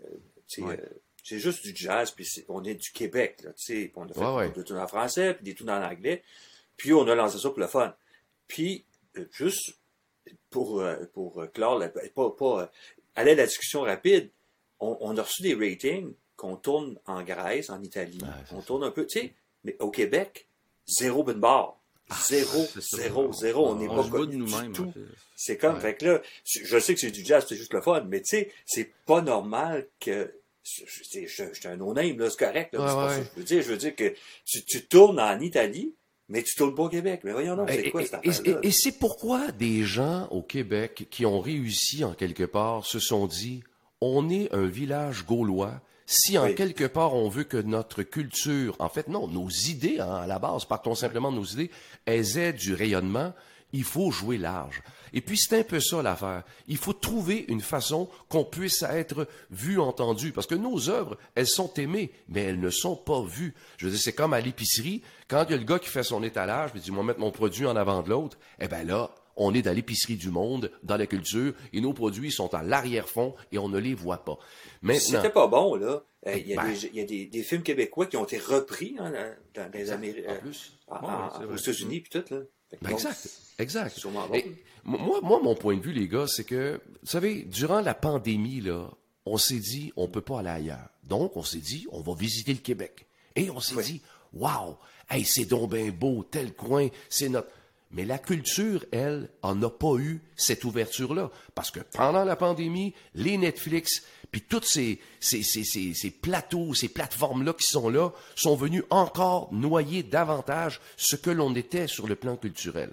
euh, 0.03 0.09
Ouais. 0.59 0.79
c'est 1.25 1.39
juste 1.39 1.63
du 1.65 1.73
jazz, 1.75 2.11
puis 2.11 2.27
on 2.49 2.63
est 2.65 2.75
du 2.75 2.91
Québec, 2.93 3.41
là, 3.43 3.53
tu 3.55 3.65
sais, 3.65 3.93
on 3.97 4.05
a 4.07 4.13
fait 4.13 4.21
Ouais, 4.21 4.35
ouais. 4.35 4.51
des 4.51 4.65
tunes 4.65 4.77
en 4.77 4.87
français, 4.89 5.33
puis 5.35 5.45
des 5.45 5.55
tunes 5.55 5.71
en 5.71 5.83
anglais, 5.83 6.23
puis 6.77 6.93
on 6.93 7.07
a 7.09 7.15
lancé 7.15 7.39
ça 7.39 7.49
pour 7.49 7.61
le 7.61 7.69
fun. 7.69 7.95
Puis, 8.49 8.85
juste 9.31 9.79
pour, 10.51 10.83
pour 11.15 11.47
clore, 11.55 11.79
la- 11.79 11.89
pas, 11.89 12.31
pas, 12.31 12.71
aller 13.15 13.31
à 13.31 13.35
la 13.37 13.47
discussion 13.47 13.81
rapide, 13.83 14.29
on, 14.81 14.99
on 15.01 15.17
a 15.17 15.23
reçu 15.23 15.43
des 15.43 15.55
ratings 15.55 16.13
qu'on 16.37 16.57
tourne 16.57 16.99
en 17.07 17.23
Grèce, 17.23 17.71
en 17.71 17.83
Italie, 17.83 18.19
on 18.51 18.61
tourne 18.61 18.85
un 18.85 18.91
peu, 18.91 19.07
tu 19.07 19.21
sais, 19.21 19.35
mais 19.65 19.77
au 19.81 19.91
Québec, 19.91 20.47
zéro 20.87 21.23
bin 21.25 21.35
bar. 21.35 21.79
Zéro, 22.29 22.67
c'est 22.75 22.83
ça. 22.83 22.97
zéro, 22.99 23.33
zéro. 23.33 23.69
On 23.71 23.75
n'est 23.77 23.87
pas 23.89 24.07
connu 24.09 24.37
nous-mêmes. 24.37 24.73
du 24.73 24.81
tout. 24.81 24.93
C'est 25.37 25.57
comme, 25.57 25.81
fait 25.81 25.95
que 25.95 26.05
là, 26.05 26.23
je 26.45 26.79
sais 26.79 26.95
que 26.95 27.01
c'est 27.01 27.11
du 27.11 27.25
jazz, 27.25 27.47
c'est 27.49 27.57
juste 27.57 27.73
le 27.73 27.81
fun, 27.81 28.05
mais 28.09 28.21
tu 28.21 28.29
sais, 28.37 28.53
c'est 28.67 28.91
pas 29.07 29.23
normal 29.23 29.87
que. 30.01 30.35
Je, 30.65 30.85
je, 30.87 31.27
je, 31.27 31.45
je 31.53 31.59
suis 31.59 31.67
un 31.69 31.77
no-name, 31.77 32.19
là, 32.19 32.31
c'est 32.31 32.39
correct, 32.39 32.73
là, 32.75 32.79
mais 32.79 32.85
Ouais, 32.85 32.89
c'est 32.91 32.95
pas 32.95 33.07
ouais. 33.09 33.15
ça 33.17 33.23
que 33.23 33.31
je 33.35 33.39
veux 33.41 33.45
dire. 33.45 33.63
Je 33.63 33.69
veux 33.69 33.77
dire 33.79 33.97
que 33.97 34.15
tu, 34.45 34.65
tu 34.65 34.87
tournes 34.87 35.19
en 35.19 35.41
Italie, 35.41 35.93
mais 36.29 36.43
tu 36.45 36.55
tournes 36.55 36.75
pas 36.75 36.85
au 36.85 36.89
Québec. 36.89 37.23
Mais 37.25 37.33
voyons 37.33 37.57
donc, 37.57 37.69
c'est 37.71 37.91
quoi 37.91 38.03
et- 38.03 38.07
cette 38.07 38.47
et- 38.47 38.51
et- 38.51 38.67
et 38.69 38.71
c'est 38.71 38.93
pourquoi 38.99 39.51
des 39.51 39.83
gens 39.83 40.29
au 40.31 40.43
Québec 40.43 41.09
qui 41.11 41.27
ont 41.27 41.41
réussi 41.41 42.05
en 42.05 42.13
quelque 42.15 42.45
part 42.45 42.85
se 42.87 43.01
sont 43.01 43.27
dit 43.27 43.65
on 44.01 44.29
est 44.31 44.53
un 44.55 44.67
village 44.67 45.25
gaulois. 45.25 45.81
Si 46.07 46.37
en 46.39 46.45
Oui. 46.47 46.55
quelque 46.55 46.85
part 46.85 47.15
on 47.15 47.29
veut 47.29 47.45
que 47.45 47.57
notre 47.57 48.03
culture, 48.03 48.77
en 48.79 48.89
fait 48.89 49.09
non, 49.09 49.29
nos 49.29 49.49
idées 49.49 50.01
hein, 50.01 50.15
à 50.15 50.27
la 50.27 50.39
base, 50.39 50.65
partons 50.65 50.95
simplement 50.95 51.31
de 51.31 51.37
nos 51.37 51.45
idées, 51.45 51.71
elles 52.05 52.39
aient 52.39 52.53
du 52.53 52.75
rayonnement, 52.75 53.33
il 53.73 53.85
faut 53.85 54.11
jouer 54.11 54.37
large. 54.37 54.83
Et 55.15 55.21
puis 55.21 55.39
c'est 55.39 55.59
un 55.59 55.63
peu 55.63 55.81
ça 55.81 56.03
l'affaire. 56.03 56.43
Il 56.69 56.77
faut 56.77 56.93
trouver 56.93 57.45
une 57.49 57.61
façon 57.61 58.09
qu'on 58.29 58.45
puisse 58.45 58.83
être 58.83 59.27
vu, 59.51 59.79
entendu, 59.79 60.33
parce 60.33 60.47
que 60.47 60.55
nos 60.55 60.89
œuvres, 60.91 61.17
elles 61.35 61.47
sont 61.47 61.73
aimées, 61.75 62.11
mais 62.29 62.43
elles 62.43 62.61
ne 62.61 62.71
sont 62.71 62.97
pas 62.97 63.23
vues. 63.23 63.55
Je 63.77 63.87
veux 63.87 63.93
dire, 63.93 64.01
c'est 64.01 64.13
comme 64.15 64.33
à 64.35 64.41
l'épicerie, 64.41 65.03
quand 65.29 65.45
il 65.45 65.51
y 65.53 65.55
a 65.55 65.59
le 65.59 65.65
gars 65.65 65.79
qui 65.79 65.89
fait 65.89 66.03
son 66.03 66.23
étalage, 66.23 66.71
puis 66.71 66.81
il 66.81 66.85
dit, 66.85 66.91
moi 66.91 67.05
mettre 67.05 67.21
mon 67.21 67.31
produit 67.31 67.67
en 67.67 67.77
avant 67.77 68.03
de 68.03 68.11
l'autre, 68.11 68.39
eh 68.59 68.69
ben 68.69 68.87
là, 68.87 69.11
on 69.37 69.55
est 69.55 69.63
dans 69.63 69.73
l'épicerie 69.73 70.17
du 70.17 70.31
monde, 70.31 70.71
dans 70.83 70.97
la 70.97 71.07
culture, 71.07 71.55
et 71.73 71.81
nos 71.81 71.93
produits 71.93 72.31
sont 72.31 72.53
à 72.55 72.63
l'arrière-fond 72.63 73.35
et 73.53 73.59
on 73.59 73.69
ne 73.69 73.79
les 73.79 73.95
voit 73.95 74.25
pas. 74.25 74.39
Maintenant, 74.83 75.01
c'était 75.01 75.31
pas 75.31 75.47
bon, 75.47 75.75
là, 75.77 76.03
euh, 76.27 76.37
il 76.37 76.49
y 76.49 76.55
a, 76.57 76.63
Ben. 76.63 76.73
des, 76.73 76.87
il 76.87 76.95
y 76.97 77.01
a 77.01 77.05
des, 77.05 77.27
des 77.27 77.43
films 77.43 77.63
québécois 77.63 78.07
qui 78.07 78.17
ont 78.17 78.25
été 78.25 78.39
repris 78.39 78.97
hein, 78.99 79.13
dans, 79.55 79.71
les 79.73 79.91
Amériques, 79.91 80.25
en 80.29 80.37
plus, 80.37 80.73
en- 80.89 80.95
Ouais, 81.01 81.01
en- 81.13 81.31
c'est 81.39 81.45
vrai. 81.45 81.55
aux 81.55 81.57
États-Unis, 81.57 82.01
puis 82.01 82.11
tout, 82.21 82.35
là. 82.35 82.41
Ben, 82.71 82.79
bon, 82.83 82.89
exact, 82.97 83.29
exact. 83.59 84.07
bon. 84.07 84.35
Et 84.35 84.51
moi, 84.85 85.21
moi, 85.23 85.41
mon 85.43 85.55
point 85.55 85.77
de 85.77 85.83
vue, 85.83 85.93
les 85.93 86.09
gars, 86.09 86.27
c'est 86.27 86.45
que, 86.45 86.81
vous 87.03 87.09
savez, 87.09 87.43
durant 87.43 87.81
la 87.83 87.95
pandémie, 87.95 88.61
là, 88.63 88.89
on 89.27 89.37
s'est 89.37 89.59
dit, 89.59 89.93
on 89.97 90.09
peut 90.09 90.21
pas 90.23 90.39
aller 90.41 90.49
ailleurs. 90.49 90.89
Donc, 91.05 91.37
on 91.37 91.43
s'est 91.43 91.59
dit, 91.59 91.87
on 91.93 92.01
va 92.01 92.15
visiter 92.15 92.53
le 92.53 92.61
Québec. 92.61 93.07
Et 93.37 93.51
on 93.51 93.61
s'est 93.61 93.81
dit, 93.83 94.01
waouh, 94.33 94.77
hey, 95.11 95.25
c'est 95.25 95.45
donc 95.45 95.71
bien 95.75 95.91
beau, 95.91 96.25
tel 96.25 96.55
coin, 96.55 96.89
c'est 97.11 97.29
notre... 97.29 97.49
Mais 97.93 98.05
la 98.05 98.19
culture, 98.19 98.85
elle, 98.91 99.29
en 99.43 99.63
a 99.63 99.71
pas 99.71 99.97
eu 99.99 100.23
cette 100.35 100.65
ouverture-là. 100.65 101.31
Parce 101.55 101.71
que 101.71 101.81
pendant 101.81 102.25
la 102.25 102.37
pandémie, 102.37 102.95
les 103.15 103.37
Netflix, 103.37 104.03
puis 104.31 104.41
tous 104.41 104.65
ces, 104.65 104.99
ces, 105.21 105.43
ces, 105.43 105.63
ces, 105.63 105.93
ces 105.93 106.11
plateaux, 106.11 106.73
ces 106.73 106.89
plateformes-là 106.89 107.53
qui 107.53 107.67
sont 107.67 107.91
là, 107.91 108.11
sont 108.35 108.57
venus 108.57 108.83
encore 108.89 109.53
noyer 109.53 110.03
davantage 110.03 110.81
ce 110.97 111.17
que 111.17 111.31
l'on 111.31 111.55
était 111.55 111.87
sur 111.87 112.09
le 112.09 112.17
plan 112.17 112.37
culturel. 112.37 112.93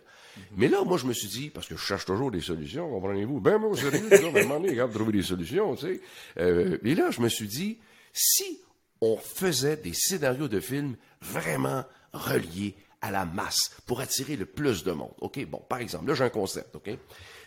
Mais 0.56 0.68
là, 0.68 0.84
moi, 0.84 0.98
je 0.98 1.06
me 1.06 1.14
suis 1.14 1.28
dit, 1.28 1.50
parce 1.50 1.68
que 1.68 1.76
je 1.76 1.82
cherche 1.82 2.06
toujours 2.06 2.32
des 2.32 2.42
solutions, 2.42 2.90
comprenez-vous? 2.90 3.40
Ben, 3.40 3.58
moi, 3.58 3.76
sérieux, 3.76 4.08
un 4.12 4.32
moment 4.44 4.60
donné, 4.60 4.70
regarde, 4.70 4.94
trouver 4.94 5.14
des 5.14 5.24
solutions, 5.24 5.76
tu 5.76 5.88
sais. 5.88 6.02
Euh, 6.40 6.78
et 6.84 6.96
là, 6.96 7.12
je 7.12 7.22
me 7.22 7.30
suis 7.30 7.48
dit, 7.48 7.80
si 8.14 8.60
on 9.02 9.18
faisait 9.18 9.78
des 9.78 9.94
scénarios 9.94 10.48
de 10.48 10.60
films 10.60 10.96
vraiment 11.22 11.86
reliés 12.14 12.76
à 13.02 13.12
la 13.12 13.26
masse 13.26 13.72
pour 13.86 14.02
attirer 14.02 14.36
le 14.36 14.46
plus 14.46 14.84
de 14.84 14.92
monde, 14.92 15.14
OK? 15.22 15.46
Bon, 15.46 15.62
par 15.70 15.80
exemple, 15.80 16.08
là, 16.08 16.14
j'ai 16.16 16.24
un 16.26 16.30
concept, 16.30 16.76
OK? 16.76 16.90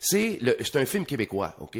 C'est 0.00 0.38
le- 0.40 0.56
c'est 0.60 0.76
un 0.76 0.86
film 0.86 1.04
québécois, 1.06 1.54
OK? 1.60 1.78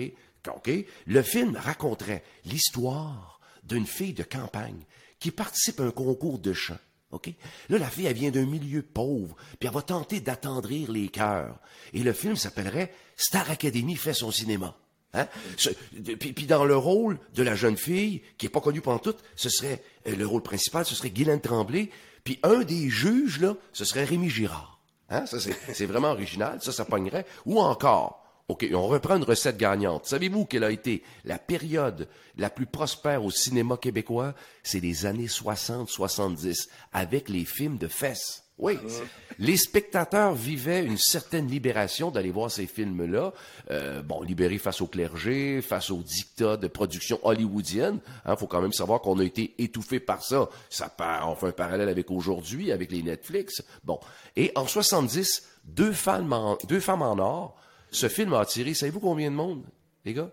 OK? 0.48 0.70
Le 1.06 1.22
film 1.22 1.56
raconterait 1.56 2.22
l'histoire 2.44 3.40
d'une 3.64 3.86
fille 3.86 4.12
de 4.12 4.22
campagne 4.24 4.84
qui 5.18 5.30
participe 5.30 5.80
à 5.80 5.84
un 5.84 5.90
concours 5.90 6.38
de 6.38 6.52
chant. 6.52 6.78
OK? 7.12 7.30
Là, 7.68 7.78
la 7.78 7.88
fille, 7.90 8.06
elle 8.06 8.14
vient 8.16 8.30
d'un 8.30 8.46
milieu 8.46 8.82
pauvre, 8.82 9.36
puis 9.60 9.68
elle 9.68 9.74
va 9.74 9.82
tenter 9.82 10.20
d'attendrir 10.20 10.90
les 10.90 11.08
cœurs. 11.08 11.58
Et 11.92 12.02
le 12.02 12.12
film 12.14 12.36
s'appellerait 12.36 12.92
Star 13.16 13.50
Academy 13.50 13.96
fait 13.96 14.14
son 14.14 14.30
cinéma. 14.30 14.74
Hein? 15.12 15.28
Puis, 16.18 16.32
puis 16.32 16.46
dans 16.46 16.64
le 16.64 16.74
rôle 16.74 17.20
de 17.34 17.42
la 17.42 17.54
jeune 17.54 17.76
fille, 17.76 18.22
qui 18.38 18.46
est 18.46 18.48
pas 18.48 18.62
connue 18.62 18.80
pendant 18.80 18.98
tout, 18.98 19.14
ce 19.36 19.50
serait, 19.50 19.82
euh, 20.08 20.16
le 20.16 20.26
rôle 20.26 20.42
principal, 20.42 20.86
ce 20.86 20.94
serait 20.94 21.10
Guylaine 21.10 21.42
Tremblay, 21.42 21.90
puis 22.24 22.38
un 22.42 22.60
des 22.60 22.88
juges, 22.88 23.40
là, 23.40 23.54
ce 23.72 23.84
serait 23.84 24.04
Rémi 24.04 24.30
Girard. 24.30 24.80
Hein? 25.08 25.26
Ça, 25.26 25.38
c'est, 25.40 25.86
vraiment 25.86 26.12
original, 26.12 26.58
ça, 26.62 26.72
ça 26.72 26.84
pognerait. 26.84 27.26
Ou 27.44 27.60
encore, 27.60 28.22
OK, 28.48 28.66
on 28.72 28.86
reprend 28.86 29.16
une 29.16 29.24
recette 29.24 29.56
gagnante. 29.56 30.06
Savez-vous 30.06 30.46
quelle 30.46 30.64
a 30.64 30.70
été 30.70 31.02
la 31.24 31.38
période 31.38 32.08
la 32.36 32.50
plus 32.50 32.66
prospère 32.66 33.24
au 33.24 33.30
cinéma 33.30 33.76
québécois? 33.76 34.34
C'est 34.62 34.80
les 34.80 35.06
années 35.06 35.26
60-70, 35.26 36.68
avec 36.92 37.28
les 37.28 37.44
films 37.44 37.78
de 37.78 37.88
fesses. 37.88 38.44
Oui. 38.62 38.78
Les 39.38 39.56
spectateurs 39.56 40.34
vivaient 40.34 40.84
une 40.84 40.96
certaine 40.96 41.48
libération 41.48 42.10
d'aller 42.10 42.30
voir 42.30 42.50
ces 42.50 42.66
films-là. 42.66 43.32
Euh, 43.70 44.02
bon, 44.02 44.22
libérés 44.22 44.58
face 44.58 44.80
au 44.80 44.86
clergé, 44.86 45.60
face 45.62 45.90
aux 45.90 46.02
dictats 46.02 46.56
de 46.56 46.68
production 46.68 47.18
hollywoodienne. 47.22 47.98
Il 48.26 48.36
faut 48.36 48.46
quand 48.46 48.62
même 48.62 48.72
savoir 48.72 49.00
qu'on 49.00 49.18
a 49.18 49.24
été 49.24 49.54
étouffé 49.58 49.98
par 50.00 50.22
ça. 50.22 50.48
Ça 50.70 50.88
part, 50.88 51.28
on 51.30 51.34
fait 51.34 51.48
un 51.48 51.52
parallèle 51.52 51.88
avec 51.88 52.10
aujourd'hui, 52.10 52.70
avec 52.72 52.92
les 52.92 53.02
Netflix. 53.02 53.62
Bon. 53.84 53.98
Et 54.36 54.52
en 54.54 54.66
70, 54.66 55.48
deux 55.64 55.92
femmes 55.92 56.32
en, 56.32 56.56
deux 56.68 56.80
femmes 56.80 57.02
en 57.02 57.18
or, 57.18 57.56
ce 57.90 58.08
film 58.08 58.32
a 58.32 58.40
attiré, 58.40 58.74
savez-vous 58.74 59.00
combien 59.00 59.30
de 59.30 59.36
monde, 59.36 59.64
les 60.04 60.14
gars? 60.14 60.30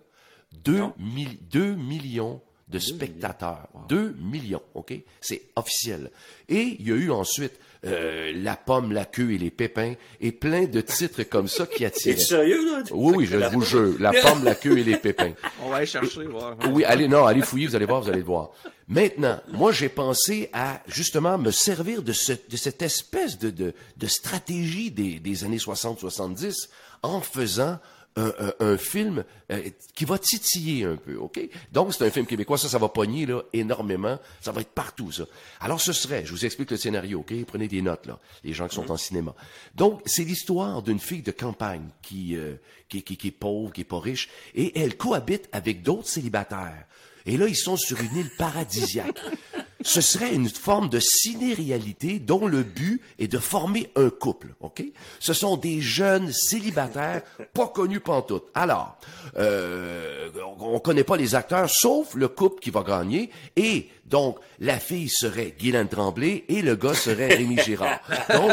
Deux, 0.64 0.84
mille- 0.98 1.40
deux 1.50 1.74
millions 1.76 2.42
de 2.68 2.78
spectateurs. 2.80 3.68
Deux 3.88 4.16
millions, 4.20 4.62
OK? 4.76 4.94
C'est 5.22 5.42
officiel. 5.56 6.12
Et 6.48 6.78
il 6.80 6.88
y 6.88 6.92
a 6.92 6.96
eu 6.96 7.10
ensuite 7.12 7.60
euh, 7.86 8.32
La 8.36 8.56
pomme, 8.56 8.92
la 8.92 9.06
queue 9.06 9.32
et 9.32 9.38
les 9.38 9.52
pépins 9.52 9.94
et 10.20 10.32
plein 10.32 10.66
de 10.66 10.82
titres 10.82 11.24
comme 11.24 11.48
ça 11.48 11.66
qui 11.66 11.78
T'es 11.80 11.86
attiraient. 11.86 12.18
sérieux, 12.18 12.66
là? 12.66 12.84
Oui, 12.92 13.14
oui, 13.18 13.26
je 13.26 13.38
vous 13.38 13.62
jure. 13.62 13.96
La 14.00 14.12
pomme, 14.22 14.44
la 14.44 14.56
queue 14.56 14.78
et 14.78 14.84
les 14.84 14.98
pépins. 14.98 15.32
On 15.64 15.70
va 15.70 15.78
aller 15.78 15.86
chercher, 15.86 16.26
voir. 16.26 16.58
Oui, 16.72 16.84
allez, 16.84 17.08
non, 17.08 17.26
allez 17.26 17.42
fouiller, 17.42 17.68
vous 17.68 17.76
allez 17.76 17.86
voir, 17.86 18.02
vous 18.02 18.10
allez 18.10 18.20
le 18.20 18.26
voir. 18.26 18.52
Maintenant, 18.88 19.40
moi, 19.54 19.72
j'ai 19.72 19.88
pensé 19.90 20.50
à, 20.52 20.82
justement, 20.88 21.38
me 21.38 21.52
servir 21.52 22.02
de, 22.02 22.12
ce, 22.12 22.34
de 22.34 22.58
cette 22.58 22.82
espèce 22.82 23.38
de, 23.38 23.50
de, 23.52 23.74
de 23.98 24.08
stratégie 24.08 24.90
des, 24.92 25.20
des 25.20 25.44
années 25.44 25.58
60-70 25.58 26.70
en 27.04 27.22
faisant 27.22 27.78
un, 28.16 28.34
un- 28.40 28.54
un 28.60 28.78
film 28.78 29.24
euh, 29.52 29.70
qui 29.96 30.06
va 30.06 30.18
titiller 30.20 30.84
un 30.86 30.96
peu, 30.96 31.16
OK? 31.18 31.40
Donc, 31.72 31.94
c'est 31.94 32.06
un 32.06 32.10
film 32.10 32.26
québécois, 32.26 32.58
ça, 32.58 32.68
ça 32.68 32.78
va 32.78 32.90
pogner, 32.90 33.26
là, 33.26 33.42
énormément. 33.54 34.20
Ça 34.42 34.52
va 34.52 34.62
être 34.62 34.72
partout, 34.72 35.12
ça. 35.12 35.24
Alors, 35.62 35.80
ce 35.80 35.94
serait, 35.94 36.26
je 36.26 36.32
vous 36.32 36.46
explique 36.46 36.72
le 36.72 36.78
scénario, 36.78 37.20
OK? 37.20 37.34
Prenez 37.46 37.68
des 37.68 37.82
notes, 37.82 38.06
là, 38.08 38.20
les 38.44 38.54
gens 38.54 38.68
qui 38.68 38.76
sont 38.76 38.92
en 38.92 38.98
cinéma. 38.98 39.34
Donc, 39.76 40.02
c'est 40.06 40.24
l'histoire 40.24 40.82
d'une 40.82 41.00
fille 41.00 41.22
de 41.22 41.32
campagne 41.32 41.88
qui, 42.02 42.36
euh, 42.36 42.56
qui, 42.90 43.04
qui, 43.04 43.16
qui 43.18 43.28
est 43.28 43.32
pauvre, 43.32 43.72
qui 43.72 43.82
est 43.82 43.86
pas 43.86 44.00
riche, 44.00 44.30
et 44.56 44.80
elle 44.80 44.98
cohabite 44.98 45.48
avec 45.52 45.82
d'autres 45.84 46.08
célibataires. 46.10 46.86
Et 47.26 47.38
là, 47.38 47.48
ils 47.48 47.56
sont 47.58 47.78
sur 47.78 48.00
une 48.02 48.16
île 48.18 48.32
paradisiaque. 48.38 49.20
ce 49.82 50.02
serait 50.02 50.34
une 50.34 50.50
forme 50.50 50.90
de 50.90 51.00
ciné-réalité 51.00 52.20
dont 52.20 52.48
le 52.48 52.64
but 52.64 53.02
est 53.18 53.28
de 53.28 53.38
former 53.38 53.90
un 53.96 54.10
couple, 54.10 54.48
OK? 54.60 54.84
Ce 55.20 55.34
sont 55.34 55.58
des 55.58 55.82
jeunes 55.82 56.32
célibataires 56.32 57.22
pas 57.54 57.68
connus 57.68 58.00
pantoute. 58.00 58.46
Alors, 58.54 58.98
euh, 59.38 60.30
on 60.60 60.80
connaît 60.80 61.04
pas 61.04 61.18
les 61.18 61.36
acteurs, 61.36 61.70
sauf 61.70 62.14
le 62.16 62.28
couple 62.28 62.60
qui 62.60 62.72
va 62.72 62.84
gagner, 62.84 63.30
et 63.56 63.90
donc, 64.10 64.40
la 64.60 64.80
fille 64.80 65.08
serait 65.08 65.54
Guylaine 65.58 65.88
Tremblay 65.88 66.44
et 66.50 66.64
le 66.64 66.76
gars 66.76 66.96
serait 66.96 67.36
Rémi 67.36 67.60
Girard. 67.60 68.00
Donc, 68.34 68.52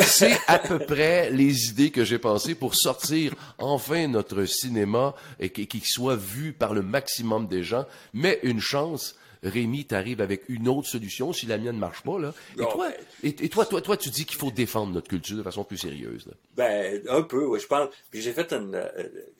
c'est 0.00 0.38
à 0.46 0.60
peu 0.60 0.78
près 0.78 1.28
les 1.30 1.70
idées 1.70 1.90
que 1.90 2.04
j'ai 2.04 2.20
pensées 2.20 2.54
pour 2.54 2.76
sortir 2.76 3.34
enfin 3.58 4.06
notre 4.06 4.44
cinéma 4.44 5.14
et 5.40 5.50
qu'il 5.50 5.84
soit 5.84 6.14
vu 6.14 6.52
par 6.52 6.72
le 6.72 6.82
maximum 6.82 7.48
des 7.48 7.64
gens. 7.64 7.84
Mais 8.14 8.38
une 8.44 8.60
chance, 8.60 9.16
Rémi, 9.42 9.84
t'arrives 9.84 10.20
avec 10.20 10.48
une 10.48 10.68
autre 10.68 10.88
solution 10.88 11.32
si 11.32 11.46
la 11.46 11.58
mienne 11.58 11.74
ne 11.74 11.80
marche 11.80 12.02
pas, 12.02 12.18
là. 12.18 12.32
Et 12.54 12.62
toi, 12.62 12.88
et, 13.22 13.48
toi, 13.48 13.66
toi, 13.66 13.80
toi, 13.80 13.96
tu 13.96 14.10
dis 14.10 14.24
qu'il 14.24 14.38
faut 14.38 14.50
défendre 14.50 14.92
notre 14.92 15.08
culture 15.08 15.36
de 15.36 15.42
façon 15.42 15.64
plus 15.64 15.78
sérieuse, 15.78 16.26
là. 16.26 16.34
Ben, 16.56 17.02
un 17.08 17.22
peu, 17.22 17.44
oui, 17.46 17.58
je 17.58 17.66
parle. 17.66 17.90
Puis 18.10 18.22
j'ai 18.22 18.32
fait 18.32 18.52
une, 18.52 18.74
euh, 18.74 18.88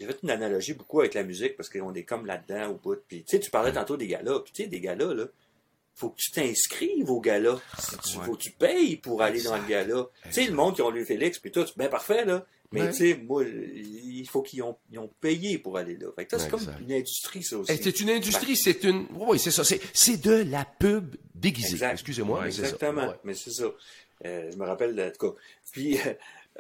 j'ai 0.01 0.07
fait 0.07 0.19
une 0.23 0.31
analogie 0.31 0.75
beaucoup 0.75 1.01
avec 1.01 1.15
la 1.15 1.23
musique 1.23 1.57
parce 1.57 1.69
qu'on 1.69 1.95
est 1.95 2.03
comme 2.03 2.27
là-dedans 2.27 2.71
au 2.71 2.75
bout. 2.75 2.99
Puis, 3.07 3.23
tu 3.23 3.37
sais, 3.37 3.41
tu 3.41 3.51
parlais 3.51 3.73
tantôt 3.73 3.97
des 3.97 4.09
galas. 4.09 4.41
Puis, 4.41 4.53
tu 4.53 4.63
sais, 4.65 4.69
des 4.69 4.81
galas, 4.81 5.15
là 5.15 5.27
faut 5.95 6.11
que 6.11 6.17
tu 6.17 6.31
t'inscrives 6.31 7.11
au 7.11 7.21
gala. 7.21 7.61
Si 7.79 7.97
tu, 7.99 8.19
Faut 8.19 8.35
que 8.35 8.43
tu 8.43 8.51
payes 8.51 8.97
pour 8.97 9.23
aller 9.23 9.43
dans 9.43 9.57
le 9.57 9.67
gala. 9.69 10.07
Tu 10.25 10.33
sais, 10.33 10.47
le 10.47 10.55
monde 10.55 10.75
qui 10.75 10.83
ont 10.83 10.91
lu 10.91 11.05
Félix, 11.05 11.39
puis 11.39 11.53
tout, 11.53 11.65
ben 11.77 11.89
parfait, 11.89 12.25
là. 12.25 12.45
Mais 12.73 12.91
tu 12.91 12.97
sais, 12.97 13.17
moi, 13.17 13.45
il 13.45 14.27
faut 14.29 14.43
qu'ils 14.43 14.63
ont, 14.63 14.77
ont 14.97 15.11
payé 15.21 15.59
pour 15.59 15.77
aller 15.77 15.97
là. 15.97 16.09
Fait 16.17 16.27
que 16.27 16.39
c'est 16.39 16.51
comme 16.51 16.67
une 16.81 16.93
industrie, 16.93 17.43
ça 17.43 17.59
aussi. 17.59 17.77
C'est 17.83 18.01
une 18.01 18.11
industrie, 18.11 18.57
c'est 18.57 18.85
une... 18.85 19.07
Oui, 19.15 19.39
c'est 19.39 19.51
ça. 19.51 19.63
C'est 19.65 20.23
de 20.23 20.45
la 20.51 20.65
pub 20.65 21.17
déguisée. 21.35 21.85
Excusez-moi, 21.85 22.45
mais 22.45 22.51
c'est 22.51 22.63
ça. 22.63 22.69
Exactement, 22.69 23.15
mais 23.25 23.35
c'est 23.35 23.53
ça. 23.53 23.71
Euh, 24.25 24.51
je 24.53 24.57
me 24.57 24.65
rappelle, 24.65 25.01
en 25.01 25.11
tout 25.11 25.33
cas. 25.33 25.39
Puis, 25.73 25.99
euh, 25.99 26.15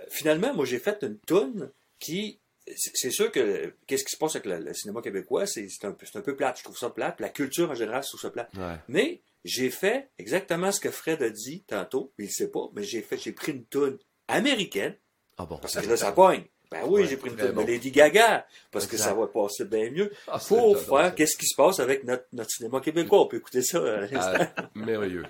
finalement, 0.08 0.52
moi, 0.54 0.64
j'ai 0.64 0.78
fait 0.78 1.02
une 1.02 1.18
toune 1.18 1.70
qui 1.98 2.40
c'est 2.76 3.10
sûr 3.10 3.30
que 3.32 3.74
qu'est-ce 3.86 4.04
qui 4.04 4.12
se 4.12 4.16
passe 4.16 4.36
avec 4.36 4.46
le, 4.46 4.72
cinéma 4.72 5.02
québécois, 5.02 5.46
c'est 5.46 5.66
un, 5.82 5.92
peu, 5.92 6.06
un 6.14 6.20
peu 6.20 6.36
plate. 6.36 6.58
Je 6.58 6.64
trouve 6.64 6.78
ça 6.78 6.90
plate. 6.90 7.20
La 7.20 7.28
culture 7.28 7.70
en 7.70 7.74
général, 7.74 8.02
je 8.04 8.08
trouve 8.08 8.20
ça 8.20 8.30
plate. 8.30 8.52
Mais 8.88 9.22
j'ai 9.44 9.70
fait 9.70 10.10
exactement 10.18 10.70
ce 10.70 10.80
que 10.80 10.90
Fred 10.90 11.22
a 11.22 11.30
dit 11.30 11.64
tantôt, 11.66 12.12
mais 12.18 12.26
il 12.26 12.30
sait 12.30 12.50
pas, 12.50 12.70
mais 12.74 12.82
j'ai 12.84 13.02
fait, 13.02 13.18
j'ai 13.18 13.32
pris 13.32 13.52
une 13.52 13.64
toune 13.64 13.98
américaine. 14.28 14.96
Ah 15.38 15.46
bon? 15.46 15.58
Parce 15.58 15.74
que 15.74 15.86
là, 15.86 15.96
ça 15.96 16.12
pogne. 16.12 16.44
Ben 16.70 16.84
oui, 16.86 17.06
j'ai 17.06 17.18
pris 17.18 17.28
une 17.28 17.36
toune 17.36 17.52
de 17.52 17.66
Lady 17.66 17.90
Gaga, 17.90 18.46
parce 18.70 18.86
que 18.86 18.96
ça 18.96 19.12
va 19.12 19.26
passer 19.26 19.66
bien 19.66 19.90
mieux. 19.90 20.10
Ah, 20.26 20.38
pour 20.48 20.78
faire 20.78 21.14
qu'est-ce 21.14 21.36
qui 21.36 21.46
se 21.46 21.54
passe 21.54 21.80
avec 21.80 22.04
notre, 22.04 22.24
notre 22.32 22.50
cinéma 22.50 22.80
québécois. 22.80 23.20
On 23.20 23.26
peut 23.26 23.36
écouter 23.36 23.60
ça 23.62 23.78
à 23.78 24.06
ah, 24.14 24.68
merveilleux. 24.74 25.24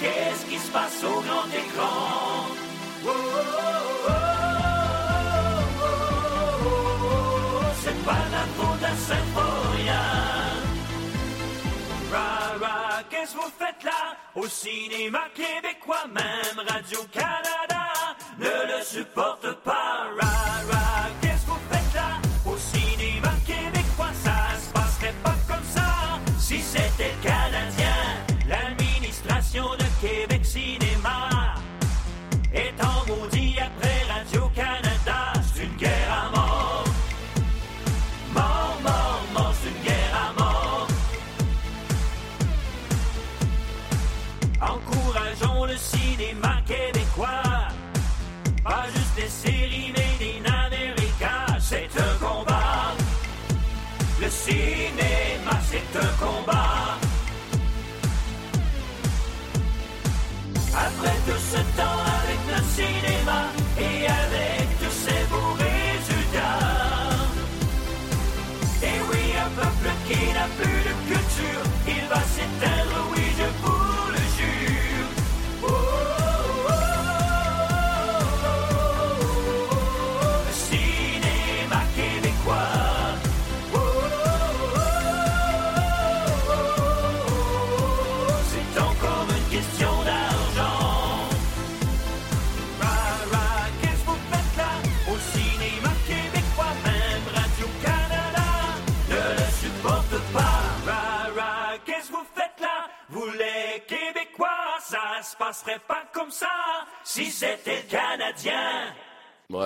Qu'est-ce 0.00 0.46
qui 0.46 0.58
se 0.58 0.72
passe 0.72 1.04
au 1.04 1.20
grand 1.20 1.46
écran? 1.52 2.28
qu'est-ce 8.98 9.47
Au 14.38 14.46
cinéma 14.46 15.22
québécois, 15.34 16.06
même 16.14 16.64
Radio-Canada 16.68 18.14
ne 18.38 18.76
le 18.78 18.84
supporte 18.84 19.52
pas. 19.64 20.06
Ra, 20.20 21.08
qu'est-ce 21.20 21.44
que 21.44 21.50
vous 21.50 21.58
faites 21.68 21.94
là? 21.94 22.20
Au 22.46 22.56
cinéma 22.56 23.32
québécois, 23.44 24.12
ça 24.22 24.56
se 24.60 24.72
passerait 24.72 25.14
pas 25.24 25.34
comme 25.48 25.64
ça 25.64 26.20
si 26.38 26.60
c'était 26.60 27.14
Canadien. 27.20 27.96
L'administration 28.46 29.70
de 29.72 30.06
Québec 30.06 30.46
Cinéma 30.46 31.37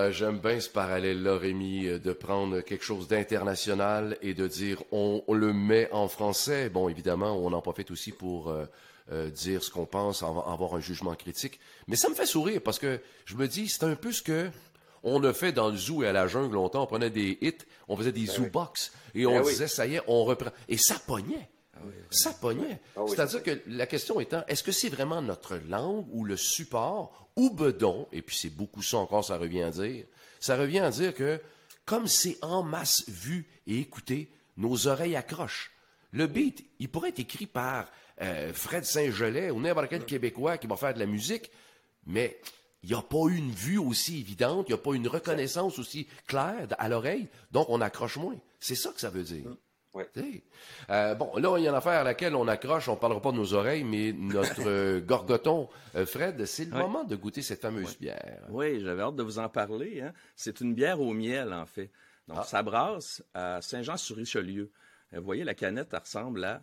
Ouais, 0.06 0.12
j'aime 0.12 0.38
bien 0.38 0.58
ce 0.60 0.68
parallèle-là, 0.68 1.36
Rémi, 1.36 1.86
euh, 1.86 1.98
de 1.98 2.12
prendre 2.12 2.60
quelque 2.60 2.84
chose 2.84 3.08
d'international 3.08 4.16
et 4.22 4.34
de 4.34 4.46
dire 4.46 4.82
on, 4.92 5.22
on 5.26 5.34
le 5.34 5.52
met 5.52 5.88
en 5.92 6.08
français. 6.08 6.68
Bon, 6.70 6.88
évidemment, 6.88 7.36
on 7.38 7.52
en 7.52 7.60
profite 7.62 7.90
aussi 7.90 8.10
pour 8.12 8.48
euh, 8.50 8.64
euh, 9.10 9.30
dire 9.30 9.62
ce 9.62 9.70
qu'on 9.70 9.86
pense, 9.86 10.22
av- 10.22 10.42
avoir 10.46 10.74
un 10.74 10.80
jugement 10.80 11.14
critique. 11.14 11.60
Mais 11.88 11.96
ça 11.96 12.08
me 12.08 12.14
fait 12.14 12.26
sourire 12.26 12.60
parce 12.64 12.78
que 12.78 13.00
je 13.24 13.36
me 13.36 13.46
dis, 13.48 13.68
c'est 13.68 13.84
un 13.84 13.94
peu 13.96 14.12
ce 14.12 14.22
que 14.22 14.48
on 15.04 15.22
a 15.24 15.32
fait 15.32 15.50
dans 15.52 15.68
le 15.70 15.76
zoo 15.76 16.04
et 16.04 16.08
à 16.08 16.12
la 16.12 16.28
jungle 16.28 16.54
longtemps. 16.54 16.84
On 16.84 16.86
prenait 16.86 17.10
des 17.10 17.36
hits, 17.40 17.58
on 17.88 17.96
faisait 17.96 18.12
des 18.12 18.26
zoo 18.26 18.46
box 18.52 18.92
et 19.14 19.26
on 19.26 19.32
Ben 19.34 19.42
oui. 19.44 19.52
disait, 19.52 19.66
ça 19.68 19.86
y 19.86 19.96
est, 19.96 20.02
on 20.06 20.24
reprend. 20.24 20.50
Et 20.68 20.76
ça 20.78 20.94
pognait. 21.06 21.48
Ça 22.10 22.32
pognait. 22.32 22.80
Ah 22.96 23.02
oui. 23.02 23.10
C'est-à-dire 23.10 23.42
que 23.42 23.62
la 23.66 23.86
question 23.86 24.20
étant, 24.20 24.44
est-ce 24.48 24.62
que 24.62 24.72
c'est 24.72 24.88
vraiment 24.88 25.22
notre 25.22 25.56
langue 25.68 26.06
ou 26.12 26.24
le 26.24 26.36
support 26.36 27.30
ou 27.36 27.50
bedon, 27.50 28.08
et 28.12 28.22
puis 28.22 28.36
c'est 28.36 28.50
beaucoup 28.50 28.82
ça 28.82 28.98
encore, 28.98 29.24
ça 29.24 29.38
revient 29.38 29.62
à 29.62 29.70
dire, 29.70 30.04
ça 30.40 30.56
revient 30.56 30.80
à 30.80 30.90
dire 30.90 31.14
que 31.14 31.40
comme 31.84 32.06
c'est 32.06 32.38
en 32.42 32.62
masse 32.62 33.08
vu 33.08 33.48
et 33.66 33.78
écouté, 33.78 34.30
nos 34.56 34.86
oreilles 34.86 35.16
accrochent. 35.16 35.72
Le 36.12 36.26
beat, 36.26 36.64
il 36.78 36.90
pourrait 36.90 37.08
être 37.08 37.20
écrit 37.20 37.46
par 37.46 37.90
euh, 38.20 38.52
Fred 38.52 38.84
Saint-Gelais 38.84 39.50
ou 39.50 39.60
n'importe 39.60 39.88
quel 39.88 40.04
Québécois 40.04 40.58
qui 40.58 40.66
va 40.66 40.76
faire 40.76 40.94
de 40.94 40.98
la 40.98 41.06
musique, 41.06 41.50
mais 42.06 42.38
il 42.82 42.90
n'y 42.90 42.94
a 42.94 43.02
pas 43.02 43.28
une 43.30 43.50
vue 43.50 43.78
aussi 43.78 44.20
évidente, 44.20 44.66
il 44.68 44.72
n'y 44.72 44.78
a 44.78 44.82
pas 44.82 44.94
une 44.94 45.08
reconnaissance 45.08 45.78
aussi 45.78 46.06
claire 46.26 46.66
à 46.78 46.88
l'oreille, 46.88 47.28
donc 47.50 47.68
on 47.68 47.80
accroche 47.80 48.16
moins. 48.16 48.36
C'est 48.60 48.74
ça 48.74 48.90
que 48.90 49.00
ça 49.00 49.10
veut 49.10 49.22
dire. 49.22 49.44
Sais. 50.14 50.42
Euh, 50.90 51.14
bon, 51.14 51.36
là, 51.36 51.54
il 51.58 51.64
y 51.64 51.66
a 51.66 51.70
une 51.70 51.76
affaire 51.76 52.00
à 52.00 52.04
laquelle 52.04 52.34
on 52.34 52.48
accroche, 52.48 52.88
on 52.88 52.96
parlera 52.96 53.20
pas 53.20 53.30
de 53.32 53.36
nos 53.36 53.52
oreilles, 53.52 53.84
mais 53.84 54.12
notre 54.12 54.66
euh, 54.66 55.00
gorgoton, 55.06 55.68
euh, 55.96 56.06
Fred, 56.06 56.44
c'est 56.46 56.64
le 56.64 56.72
Ouais. 56.74 56.80
moment 56.82 57.04
de 57.04 57.14
goûter 57.14 57.42
cette 57.42 57.60
fameuse 57.60 57.98
bière. 57.98 58.46
Oui, 58.48 58.80
j'avais 58.80 59.02
hâte 59.02 59.16
de 59.16 59.22
vous 59.22 59.38
en 59.38 59.48
parler. 59.50 60.00
hein. 60.00 60.12
C'est 60.34 60.60
une 60.62 60.74
bière 60.74 61.00
au 61.00 61.12
miel, 61.12 61.52
en 61.52 61.66
fait. 61.66 61.90
Donc, 62.26 62.38
Ah. 62.40 62.44
ça 62.44 62.62
brasse 62.62 63.22
à 63.34 63.60
Saint-Jean-sur-Richelieu. 63.60 64.70
Vous 65.12 65.22
voyez, 65.22 65.44
la 65.44 65.54
canette, 65.54 65.88
elle 65.92 65.98
ressemble 65.98 66.42
à... 66.44 66.62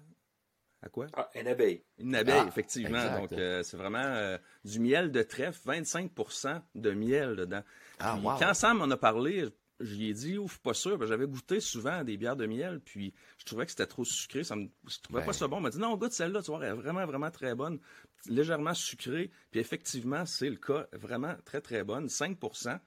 À 0.82 0.88
quoi? 0.90 1.08
Ah, 1.14 1.30
une 1.36 1.48
abeille. 1.50 1.84
Une 1.98 2.16
abeille, 2.16 2.40
Ah, 2.40 2.46
effectivement. 2.48 2.98
exact. 3.04 3.20
Donc, 3.20 3.32
euh, 3.34 3.62
c'est 3.64 3.76
vraiment 3.76 4.00
euh, 4.00 4.38
du 4.64 4.80
miel 4.80 5.12
de 5.12 5.22
trèfle, 5.22 5.60
25% 5.68 6.62
de 6.74 6.92
miel 6.92 7.36
dedans. 7.36 7.62
Ah, 8.00 8.16
wow. 8.18 8.32
Quand 8.40 8.54
Sam 8.54 8.78
m'en 8.78 8.90
a 8.90 8.96
parlé, 8.98 9.46
j'y 9.80 10.10
ai 10.10 10.14
dit, 10.14 10.38
ouf, 10.38 10.58
pas 10.60 10.74
sûr. 10.74 11.06
J'avais 11.08 11.28
goûté 11.28 11.60
souvent 11.60 12.00
à 12.00 12.04
des 12.04 12.18
bières 12.18 12.36
de 12.36 12.46
miel, 12.46 12.80
puis 12.84 13.14
je 13.38 13.46
trouvais 13.46 13.66
que 13.66 13.72
c'était 13.72 13.86
trop 13.86 14.04
sucré. 14.06 14.44
Ça 14.44 14.56
me, 14.56 14.68
je 14.88 14.98
trouvais 15.02 15.22
Ben. 15.22 15.26
pas 15.28 15.34
ça 15.34 15.48
bon. 15.48 15.58
Il 15.58 15.64
m'a 15.64 15.70
dit, 15.70 15.80
non, 15.80 15.96
goûte 15.98 16.12
celle-là, 16.14 16.42
tu 16.42 16.52
vois, 16.52 16.60
elle 16.66 16.72
est 16.72 16.76
vraiment, 16.76 17.06
vraiment 17.06 17.32
très 17.32 17.56
bonne. 17.56 17.80
Légèrement 18.28 18.74
sucrée. 18.74 19.32
Puis 19.52 19.60
effectivement, 19.60 20.26
c'est 20.26 20.50
le 20.50 20.58
cas. 20.58 20.88
Vraiment 20.94 21.36
très, 21.46 21.62
très 21.62 21.84
bonne. 21.84 22.08
5% 22.08 22.80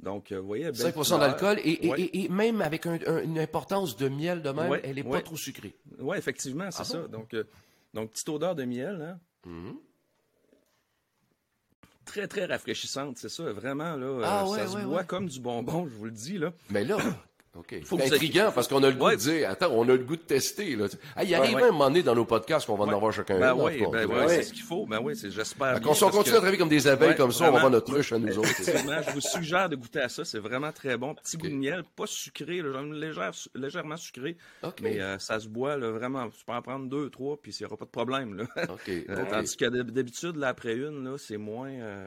Donc, 0.00 0.30
euh, 0.30 0.38
vous 0.38 0.46
voyez, 0.46 0.64
belle 0.66 0.76
5 0.76 0.92
couleur. 0.94 1.18
d'alcool 1.18 1.58
et, 1.64 1.88
Ouais. 1.90 2.00
et, 2.02 2.24
et 2.24 2.28
même 2.28 2.60
avec 2.62 2.86
un- 2.86 2.98
un- 3.06 3.22
une 3.22 3.38
importance 3.38 3.96
de 3.96 4.08
miel 4.08 4.42
de 4.42 4.50
même, 4.50 4.70
Ouais, 4.70 4.80
elle 4.84 4.96
est 4.98 5.02
pas 5.02 5.20
trop 5.22 5.36
sucrée. 5.36 5.74
Oui, 5.98 6.16
effectivement, 6.16 6.70
c'est 6.70 6.82
Ah 6.82 6.84
ça. 6.84 6.98
bon? 7.02 7.08
Donc, 7.08 7.34
euh, 7.34 7.42
donc, 7.94 8.10
petite 8.12 8.28
odeur 8.28 8.54
de 8.54 8.64
miel, 8.64 9.00
hein? 9.02 9.18
Mhm. 9.44 9.76
Très, 12.08 12.26
très 12.26 12.46
rafraîchissante, 12.46 13.18
c'est 13.18 13.28
ça. 13.28 13.52
Vraiment, 13.52 13.94
là, 13.96 14.06
euh, 14.06 14.22
Ah, 14.24 14.46
ouais, 14.48 14.58
ça 14.58 14.66
se 14.66 14.76
ouais, 14.76 14.84
boit 14.84 14.98
ouais. 15.00 15.06
comme 15.06 15.28
du 15.28 15.40
bonbon, 15.40 15.86
je 15.88 15.94
vous 15.94 16.06
le 16.06 16.10
dis, 16.10 16.38
là. 16.38 16.52
Mais 16.70 16.82
là, 16.84 16.96
OK. 17.56 17.82
Faut 17.84 17.98
c'est 17.98 18.12
intriguant 18.14 18.52
parce 18.54 18.68
qu'on 18.68 18.82
a 18.82 18.90
le 18.90 18.94
goût 18.96 19.06
Ouais. 19.06 19.16
de 19.16 19.20
dire, 19.20 19.50
attends, 19.50 19.70
on 19.72 19.82
a 19.84 19.92
le 19.92 19.98
goût 19.98 20.16
de 20.16 20.20
tester. 20.22 20.76
Là. 20.76 20.86
Ah, 21.16 21.24
il 21.24 21.34
arrive 21.34 21.56
ouais. 21.56 21.62
à 21.62 21.66
un 21.66 21.70
moment 21.72 21.86
donné 21.88 22.02
dans 22.02 22.14
nos 22.14 22.24
podcasts 22.24 22.66
qu'on 22.66 22.76
va 22.76 22.84
en 22.84 22.88
Ouais. 22.88 22.94
avoir 22.94 23.12
chacun 23.12 23.38
Ben 23.38 23.54
oui, 23.54 23.82
ben 23.90 24.06
on 24.10 24.28
c'est 24.28 24.42
ce 24.44 24.52
qu'il 24.52 24.62
faut. 24.62 24.86
Ben 24.86 25.00
oui, 25.02 25.14
j'espère. 25.16 25.76
S'en 25.76 25.82
parce 25.82 26.00
continue 26.00 26.22
que- 26.24 26.28
à 26.30 26.32
travailler 26.34 26.58
comme 26.58 26.68
des 26.68 26.86
abeilles 26.86 27.08
Ouais, 27.10 27.16
comme 27.16 27.32
ça, 27.32 27.44
on 27.48 27.50
va 27.52 27.56
avoir 27.56 27.70
notre 27.72 27.92
ruche 27.92 28.12
à 28.12 28.18
nous 28.18 28.38
autres. 28.38 28.48
Je 28.58 29.12
vous 29.12 29.20
suggère 29.20 29.68
de 29.68 29.76
goûter 29.76 30.00
à 30.00 30.08
ça. 30.08 30.24
C'est 30.24 30.38
vraiment 30.38 30.70
très 30.72 30.96
bon. 30.96 31.14
Petit 31.14 31.36
Ok. 31.36 31.42
goût 31.42 31.48
de 31.48 31.54
miel, 31.54 31.82
pas 31.96 32.06
sucré, 32.06 32.60
là, 32.62 32.70
genre 32.70 32.82
légère- 32.84 33.32
légèrement 33.54 33.96
sucré. 33.96 34.36
Mais 34.82 35.00
euh, 35.00 35.18
ça 35.18 35.40
se 35.40 35.48
boit 35.48 35.76
là, 35.76 35.90
vraiment. 35.90 36.28
Tu 36.28 36.44
peux 36.44 36.52
en 36.52 36.62
prendre 36.62 36.86
deux, 36.88 37.08
trois, 37.10 37.40
puis 37.40 37.52
il 37.58 37.62
n'y 37.62 37.66
aura 37.66 37.76
pas 37.76 37.86
de 37.86 37.90
problème. 37.90 38.36
Là. 38.36 38.44
Euh. 39.08 39.24
Tandis 39.30 39.56
que 39.56 39.64
d'hab- 39.64 39.90
d'habitude, 39.90 40.42
après 40.42 40.74
une, 40.76 41.16
c'est 41.18 41.36
moins, 41.36 41.70
euh, 41.70 42.06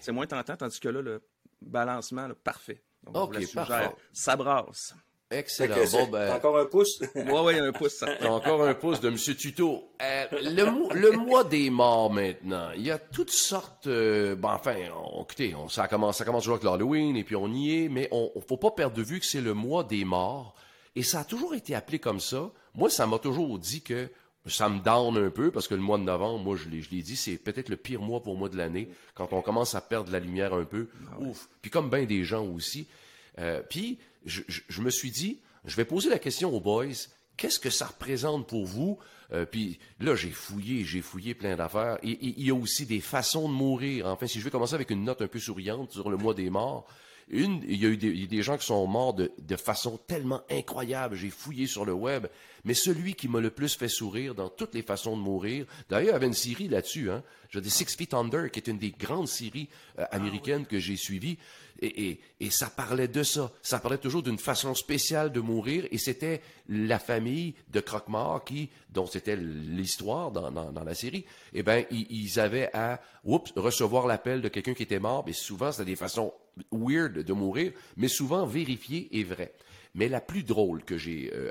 c'est 0.00 0.12
moins 0.12 0.26
tentant. 0.26 0.56
Tandis 0.56 0.80
que 0.80 0.88
là, 0.88 1.00
le 1.02 1.20
balancement, 1.62 2.28
parfait. 2.44 2.82
Donc, 3.12 3.34
Ok, 3.36 3.54
parfait. 3.54 3.90
Ça 4.12 4.36
brasse. 4.36 4.94
Excellent. 5.30 5.76
Bon, 5.92 6.06
ben, 6.06 6.32
encore 6.32 6.58
un 6.58 6.64
pouce? 6.64 7.02
Ouais, 7.14 7.40
ouais, 7.40 7.58
un 7.58 7.70
pouce, 7.72 7.92
ça. 7.98 8.06
Encore 8.30 8.64
un 8.64 8.72
pouce 8.72 8.98
de 9.00 9.08
M. 9.08 9.16
Tuto. 9.16 9.90
Euh, 10.00 10.24
le, 10.32 10.64
mo- 10.64 10.90
le 10.94 11.10
mois 11.10 11.44
des 11.44 11.68
morts 11.68 12.10
maintenant, 12.10 12.70
il 12.74 12.80
y 12.86 12.90
a 12.90 12.98
toutes 12.98 13.30
sortes. 13.30 13.88
euh, 13.88 14.34
bon, 14.36 14.48
enfin, 14.48 14.76
on, 15.12 15.22
écoutez, 15.24 15.54
on, 15.54 15.68
ça 15.68 15.86
commence, 15.86 16.16
ça 16.16 16.24
commence 16.24 16.44
toujours 16.44 16.54
avec 16.54 16.64
l'Halloween 16.64 17.14
et 17.14 17.24
puis 17.24 17.36
on 17.36 17.48
y 17.52 17.84
est, 17.84 17.88
mais 17.90 18.08
on, 18.10 18.30
on 18.34 18.40
faut 18.40 18.56
pas 18.56 18.70
perdre 18.70 18.96
de 18.96 19.02
vue 19.02 19.20
que 19.20 19.26
c'est 19.26 19.42
le 19.42 19.52
mois 19.52 19.84
des 19.84 20.06
morts 20.06 20.54
et 20.96 21.02
ça 21.02 21.20
a 21.20 21.24
toujours 21.24 21.54
été 21.54 21.74
appelé 21.74 21.98
comme 21.98 22.20
ça. 22.20 22.50
Moi, 22.74 22.88
ça 22.88 23.06
m'a 23.06 23.18
toujours 23.18 23.58
dit 23.58 23.82
que 23.82 24.10
ça 24.48 24.68
me 24.68 24.80
down 24.80 25.16
un 25.16 25.30
peu 25.30 25.50
parce 25.50 25.68
que 25.68 25.74
le 25.74 25.80
mois 25.80 25.98
de 25.98 26.02
novembre, 26.04 26.42
moi, 26.44 26.56
je 26.56 26.68
l'ai, 26.68 26.82
je 26.82 26.90
l'ai 26.90 27.02
dit, 27.02 27.16
c'est 27.16 27.36
peut-être 27.36 27.68
le 27.68 27.76
pire 27.76 28.00
mois 28.02 28.22
pour 28.22 28.36
moi 28.36 28.48
de 28.48 28.56
l'année 28.56 28.88
quand 29.14 29.32
on 29.32 29.42
commence 29.42 29.74
à 29.74 29.80
perdre 29.80 30.10
la 30.12 30.20
lumière 30.20 30.54
un 30.54 30.64
peu. 30.64 30.88
Ouf. 31.20 31.48
Puis 31.62 31.70
comme 31.70 31.90
bien 31.90 32.04
des 32.04 32.24
gens 32.24 32.44
aussi. 32.46 32.86
Euh, 33.38 33.62
puis 33.68 33.98
je, 34.26 34.42
je- 34.48 34.62
je 34.68 34.80
me 34.82 34.90
suis 34.90 35.10
dit, 35.10 35.38
je 35.64 35.76
vais 35.76 35.84
poser 35.84 36.08
la 36.10 36.18
question 36.18 36.54
aux 36.54 36.60
boys. 36.60 36.86
Qu'est-ce 37.36 37.60
que 37.60 37.70
ça 37.70 37.86
représente 37.86 38.48
pour 38.48 38.66
vous? 38.66 38.98
Euh, 39.32 39.44
puis 39.44 39.78
là, 40.00 40.16
j'ai 40.16 40.30
fouillé, 40.30 40.84
j'ai 40.84 41.02
fouillé 41.02 41.34
plein 41.34 41.54
d'affaires. 41.54 41.98
Et 42.02 42.10
et 42.10 42.34
il 42.38 42.46
y 42.46 42.50
a 42.50 42.54
aussi 42.54 42.84
des 42.86 43.00
façons 43.00 43.48
de 43.48 43.54
mourir. 43.54 44.06
Enfin, 44.06 44.26
si 44.26 44.40
je 44.40 44.44
vais 44.44 44.50
commencer 44.50 44.74
avec 44.74 44.90
une 44.90 45.04
note 45.04 45.22
un 45.22 45.28
peu 45.28 45.38
souriante 45.38 45.92
sur 45.92 46.10
le 46.10 46.16
mois 46.16 46.34
des 46.34 46.50
morts, 46.50 46.86
une, 47.30 47.62
il 47.68 47.82
y 47.82 47.86
a 47.86 47.88
eu 47.88 47.96
des, 47.96 48.26
des 48.26 48.42
gens 48.42 48.56
qui 48.56 48.66
sont 48.66 48.86
morts 48.86 49.14
de, 49.14 49.30
de 49.38 49.56
façon 49.56 49.98
tellement 50.06 50.42
incroyable. 50.50 51.16
J'ai 51.16 51.30
fouillé 51.30 51.66
sur 51.66 51.84
le 51.84 51.92
web. 51.92 52.26
Mais 52.64 52.74
celui 52.74 53.14
qui 53.14 53.28
m'a 53.28 53.40
le 53.40 53.50
plus 53.50 53.76
fait 53.76 53.88
sourire 53.88 54.34
dans 54.34 54.48
toutes 54.48 54.74
les 54.74 54.82
façons 54.82 55.16
de 55.16 55.22
mourir, 55.22 55.64
d'ailleurs, 55.88 56.10
il 56.10 56.12
y 56.12 56.16
avait 56.16 56.26
une 56.26 56.34
série 56.34 56.68
là-dessus, 56.68 57.10
hein. 57.10 57.22
J'ai 57.50 57.62
des 57.62 57.70
Six 57.70 57.96
Feet 57.96 58.12
Under, 58.12 58.50
qui 58.50 58.58
est 58.58 58.68
une 58.68 58.78
des 58.78 58.90
grandes 58.90 59.28
séries 59.28 59.68
euh, 59.98 60.04
américaines 60.10 60.66
que 60.66 60.78
j'ai 60.78 60.96
suivies. 60.96 61.38
Et, 61.80 62.20
ça 62.50 62.70
parlait 62.70 63.08
de 63.08 63.22
ça. 63.22 63.52
Ça 63.62 63.78
parlait 63.78 63.98
toujours 63.98 64.22
d'une 64.22 64.38
façon 64.38 64.74
spéciale 64.74 65.32
de 65.32 65.40
mourir. 65.40 65.86
Et 65.90 65.98
c'était 65.98 66.42
la 66.68 66.98
famille 66.98 67.54
de 67.70 67.80
Croque-Mort 67.80 68.44
qui, 68.44 68.70
dont 68.90 69.06
c'était 69.06 69.36
l'histoire 69.36 70.30
dans, 70.30 70.84
la 70.84 70.94
série. 70.94 71.24
Eh 71.52 71.62
ben, 71.62 71.84
ils, 71.90 72.40
avaient 72.40 72.70
à, 72.74 73.00
recevoir 73.24 74.06
l'appel 74.06 74.40
de 74.40 74.48
quelqu'un 74.48 74.74
qui 74.74 74.82
était 74.82 74.98
mort. 74.98 75.24
Mais 75.26 75.32
souvent, 75.32 75.72
c'était 75.72 75.84
des 75.84 75.96
façons 75.96 76.32
weird 76.72 77.18
de 77.18 77.32
mourir, 77.32 77.72
mais 77.96 78.08
souvent 78.08 78.46
vérifiées 78.46 79.08
et 79.12 79.24
vraies. 79.24 79.52
Mais 79.94 80.08
la 80.08 80.20
plus 80.20 80.42
drôle 80.42 80.84
que 80.84 80.98
j'ai, 80.98 81.32
euh, 81.32 81.50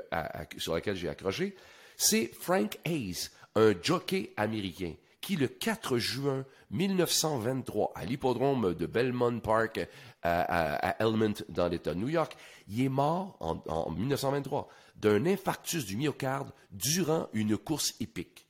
sur 0.58 0.74
laquelle 0.74 0.96
j'ai 0.96 1.08
accroché, 1.08 1.56
c'est 1.96 2.30
Frank 2.38 2.78
Hayes, 2.84 3.30
un 3.54 3.74
jockey 3.82 4.32
américain, 4.36 4.94
qui 5.20 5.36
le 5.36 5.48
4 5.48 5.98
juin 5.98 6.44
1923, 6.70 7.92
à 7.94 8.04
l'hippodrome 8.04 8.74
de 8.74 8.86
Belmont 8.86 9.40
Park 9.40 9.78
à, 10.22 10.40
à- 10.42 10.88
à 10.90 11.02
Elmont, 11.04 11.34
dans 11.48 11.68
l'État 11.68 11.94
de 11.94 11.98
New 12.00 12.08
York, 12.08 12.36
il 12.68 12.82
est 12.84 12.88
mort 12.88 13.36
en, 13.40 13.62
en 13.68 13.90
1923 13.90 14.68
d'un 14.96 15.26
infarctus 15.26 15.84
du 15.86 15.96
myocarde 15.96 16.52
durant 16.70 17.28
une 17.32 17.56
course 17.56 17.94
épique. 18.00 18.46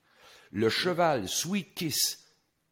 Le 0.51 0.69
cheval 0.71 1.29
Sweet 1.29 1.75
Kiss 1.75 2.25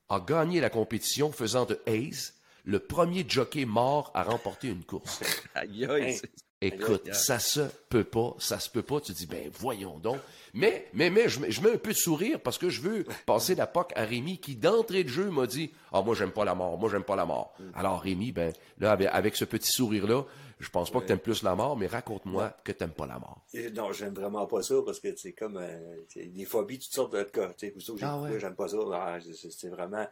a 0.08 0.20
gagné 0.20 0.60
la 0.60 0.70
compétition, 0.70 1.32
faisant 1.32 1.64
de 1.66 1.80
Hayes 1.86 2.32
le 2.64 2.78
premier 2.80 3.24
jockey 3.28 3.64
mort 3.64 4.10
à 4.14 4.24
remporter 4.24 4.68
une 4.68 4.84
course. 4.84 5.20
Aïe, 5.54 5.84
aïe, 5.86 6.02
Hey. 6.02 6.16
c'est- 6.16 6.30
Écoute, 6.66 7.12
ça 7.14 7.38
se 7.38 7.60
peut 7.88 8.04
pas, 8.04 8.34
ça 8.38 8.58
se 8.58 8.68
peut 8.70 8.82
pas. 8.82 9.00
Tu 9.00 9.12
dis, 9.12 9.26
ben 9.26 9.50
voyons 9.58 9.98
donc. 9.98 10.18
Mais, 10.54 10.86
mais, 10.94 11.10
mais, 11.10 11.28
je, 11.28 11.40
mets- 11.40 11.50
je 11.50 11.60
mets 11.60 11.72
un 11.72 11.76
peu 11.78 11.90
de 11.92 11.96
sourire 11.96 12.40
parce 12.40 12.56
que 12.56 12.70
je 12.70 12.80
veux 12.80 13.04
passer 13.26 13.54
la 13.54 13.66
POC 13.66 13.92
à 13.94 14.04
Rémi 14.04 14.38
qui, 14.38 14.56
d'entrée 14.56 15.04
de 15.04 15.08
jeu, 15.08 15.30
m'a 15.30 15.46
dit, 15.46 15.70
ah, 15.92 16.00
moi, 16.02 16.14
j'aime 16.14 16.30
pas 16.32 16.44
la 16.46 16.54
mort, 16.54 16.78
moi, 16.78 16.88
j'aime 16.90 17.04
pas 17.04 17.16
la 17.16 17.26
mort. 17.26 17.54
Alors, 17.74 18.00
Rémi, 18.00 18.32
ben, 18.32 18.52
là, 18.78 18.92
avec, 18.92 19.08
avec 19.12 19.36
ce 19.36 19.44
petit 19.44 19.70
sourire-là, 19.70 20.24
je 20.58 20.70
pense 20.70 20.90
pas 20.90 21.00
que 21.02 21.06
t'aimes 21.06 21.18
plus 21.18 21.42
la 21.42 21.54
mort, 21.54 21.76
mais 21.76 21.86
raconte-moi 21.86 22.56
que 22.64 22.72
t'aimes 22.72 22.92
pas 22.94 23.04
la 23.06 23.18
mort. 23.18 23.44
Et 23.52 23.70
Non, 23.70 23.92
j'aime 23.92 24.14
vraiment 24.14 24.46
pas 24.46 24.62
ça 24.62 24.76
parce 24.86 24.98
que 25.00 25.14
c'est 25.14 25.34
comme 25.34 25.58
euh, 25.58 25.96
des 26.14 26.44
phobies, 26.46 26.78
toutes 26.78 26.94
sortes 26.94 27.12
de 27.12 27.22
cas. 27.24 27.52
Tu 27.58 27.68
sais, 27.78 27.94
Ah 28.00 28.18
ouais. 28.22 28.40
j'aime 28.40 28.54
pas 28.54 28.68
ça. 28.68 28.78
Ah, 28.94 29.18
c'est- 29.20 29.68
vraiment. 29.68 30.06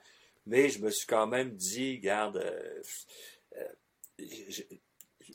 Mais 0.46 0.68
je 0.68 0.80
me 0.84 0.90
suis 0.90 1.06
quand 1.06 1.26
même 1.26 1.52
dit, 1.52 1.98
garde, 2.00 2.36
euh, 2.36 2.82
euh, 3.56 3.64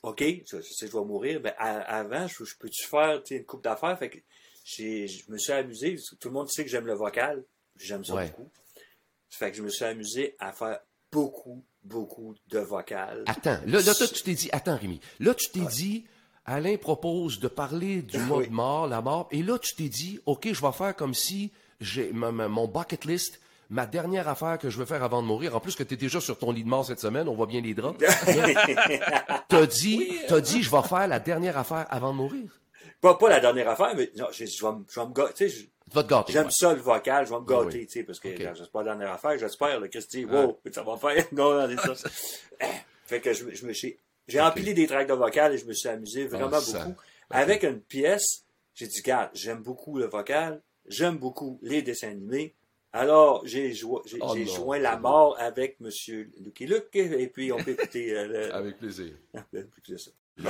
ok, 0.04 0.20
je, 0.22 0.58
je 0.58 0.74
sais 0.74 0.86
que 0.86 0.92
je 0.92 0.98
vais 0.98 1.06
mourir, 1.06 1.40
mais 1.44 1.54
avant, 1.58 2.28
je, 2.28 2.44
je 2.44 2.56
peux-tu 2.58 2.88
faire 2.88 3.22
une 3.32 3.46
coupe 3.46 3.64
d'affaires? 3.64 3.98
Fait 3.98 4.10
que 4.10 4.18
je 4.66 5.32
me 5.32 5.38
suis 5.38 5.52
amusé. 5.54 5.96
Tout 6.20 6.28
le 6.30 6.34
monde 6.34 6.50
sait 6.50 6.64
que 6.64 6.70
j'aime 6.70 6.86
le 6.86 6.94
vocal. 6.96 7.44
J'aime 7.78 8.04
ça 8.04 8.14
Ouais. 8.16 8.28
beaucoup. 8.30 8.50
Fait 9.30 9.52
que 9.52 9.58
je 9.58 9.62
me 9.64 9.70
suis 9.70 9.86
amusé 9.86 10.36
à 10.40 10.52
faire 10.52 10.80
beaucoup, 11.12 11.64
beaucoup 11.84 12.36
de 12.48 12.60
vocal. 12.60 13.24
Attends, 13.28 13.60
là, 13.66 13.82
là, 13.82 13.94
toi, 13.96 14.08
tu 14.08 14.24
t'es 14.24 14.34
dit, 14.34 14.50
attends, 14.52 14.78
Rémi, 14.78 15.00
là, 15.20 15.34
tu 15.34 15.50
t'es 15.50 15.66
dit, 15.66 16.06
Alain 16.46 16.78
propose 16.78 17.40
de 17.40 17.48
parler 17.48 18.02
du 18.02 18.18
Oui. 18.32 18.48
de 18.48 18.52
mort, 18.52 18.88
la 18.88 19.02
mort, 19.02 19.28
et 19.32 19.44
là, 19.44 19.58
tu 19.60 19.76
t'es 19.76 19.88
dit, 19.90 20.20
OK, 20.26 20.52
je 20.52 20.62
vais 20.62 20.72
faire 20.72 20.96
comme 20.96 21.14
si 21.14 21.52
j'ai 21.80 22.12
mon 22.12 22.68
bucket 22.68 23.06
list, 23.06 23.40
ma 23.70 23.86
dernière 23.86 24.28
affaire 24.28 24.58
que 24.58 24.70
je 24.70 24.78
veux 24.78 24.86
faire 24.86 25.04
avant 25.04 25.22
de 25.22 25.28
mourir. 25.28 25.56
En 25.56 25.60
plus 25.60 25.76
que 25.76 25.84
tu 25.84 25.94
es 25.94 25.98
déjà 25.98 26.20
sur 26.20 26.38
ton 26.38 26.52
lit 26.52 26.64
de 26.64 26.70
mort 26.70 26.86
cette 26.86 27.00
semaine, 27.00 27.28
on 27.28 27.36
voit 27.36 27.46
bien 27.48 27.62
les 27.62 27.74
draps. 27.74 27.98
T'as 29.48 29.66
dit, 29.66 30.12
t'as 30.28 30.42
dit, 30.42 30.64
je 30.64 30.70
vais 30.72 30.82
faire 30.84 31.08
la 31.08 31.20
dernière 31.20 31.58
affaire 31.58 31.86
avant 31.90 32.12
de 32.12 32.18
mourir? 32.18 32.60
pas, 33.02 33.16
pas 33.16 33.30
la 33.30 33.40
dernière 33.40 33.70
affaire, 33.70 33.94
mais 33.96 34.12
non, 34.18 34.28
je, 34.32 34.46
je 34.46 34.66
vais, 34.66 34.72
me- 34.74 34.84
je 34.90 35.00
vais 35.00 35.06
me 35.08 35.14
sais, 35.36 35.48
je- 35.50 35.66
vas 35.94 36.04
te 36.04 36.10
gâter. 36.10 36.34
J'aime 36.34 36.46
ouais. 36.48 36.52
ça 36.52 36.74
le 36.74 36.82
vocal, 36.82 37.26
je 37.26 37.32
vais 37.32 37.40
me 37.40 37.46
Ah 37.48 37.64
gâter, 37.64 37.80
oui. 37.80 37.86
tu 37.88 37.94
sais, 37.94 38.04
parce 38.04 38.20
que 38.20 38.30
c'est 38.38 38.72
pas 38.72 38.84
la 38.84 38.92
dernière 38.96 39.14
affaire, 39.14 39.38
j'espère, 39.38 39.80
le 39.80 39.88
Christy, 39.88 40.26
wow, 40.26 40.60
ça 40.72 40.84
va 40.84 40.98
faire, 40.98 41.26
non, 41.32 41.66
non, 41.68 41.76
ça. 41.96 42.10
Fait 43.06 43.22
que 43.22 43.32
je, 43.34 43.46
me- 43.46 43.56
je 43.56 43.66
me 43.66 43.74
suis, 43.74 43.98
j'ai 44.28 44.40
Ok. 44.42 44.48
empilé 44.48 44.74
des 44.74 44.86
tracks 44.86 45.08
de 45.08 45.14
vocal 45.14 45.54
et 45.54 45.58
je 45.58 45.66
me 45.66 45.74
suis 45.74 45.88
amusé 45.90 46.28
vraiment 46.28 46.50
Ah, 46.58 46.62
ça. 46.62 46.84
beaucoup. 46.86 47.00
Avec 47.32 47.64
une 47.64 47.80
pièce, 47.80 48.44
j'ai 48.76 48.88
dit, 48.88 49.00
regarde, 49.00 49.30
j'aime 49.34 49.64
beaucoup 49.64 49.98
le 49.98 50.08
vocal, 50.08 50.62
j'aime 50.88 51.18
beaucoup 51.18 51.58
les 51.64 51.82
dessins 51.82 52.10
animés. 52.10 52.54
Alors, 52.92 53.42
j'ai 53.46 53.72
joué, 53.74 54.00
j'ai, 54.06 54.18
Oh 54.22 54.36
joint 54.46 54.80
la 54.80 54.98
mort 54.98 55.36
avec 55.40 55.80
Monsieur 55.80 56.30
Lucky 56.44 56.66
Luke, 56.66 56.90
et 56.96 57.28
puis 57.28 57.52
on 57.52 57.58
peut 57.58 57.72
écouter, 57.72 58.18
euh, 58.18 58.28
le- 58.28 58.56
Avec 58.56 58.78
plaisir. 58.80 59.14
peut 59.52 59.60
écouter 59.60 59.98
ça. 59.98 60.12
et 60.40 60.44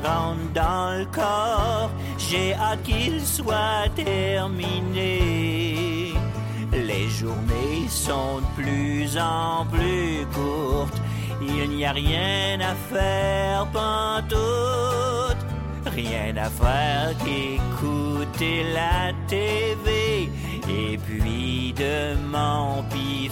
dans 0.00 0.98
le 0.98 1.04
corps, 1.06 1.90
j'ai 2.18 2.54
hâte 2.54 2.82
qu'il 2.82 3.20
soit 3.24 3.88
terminé. 3.94 5.18
Les 6.72 6.98
Les 6.98 7.08
journées 7.08 7.88
sont 7.88 8.40
de 8.40 8.46
plus 8.62 9.18
en 9.18 9.64
plus 9.66 10.26
courtes. 10.34 11.00
Il 11.40 11.70
n'y 11.70 11.84
a 11.84 11.92
rien 11.92 12.60
à 12.60 12.74
faire 12.92 13.66
pantoute. 13.72 15.42
Rien 15.86 16.36
à 16.36 16.50
faire 16.50 17.16
qu'écouter 17.24 18.64
la 18.72 19.12
TV 19.26 20.28
et 20.68 20.98
puis 20.98 21.72
de 21.76 22.14
m'empiffrer. 22.30 23.28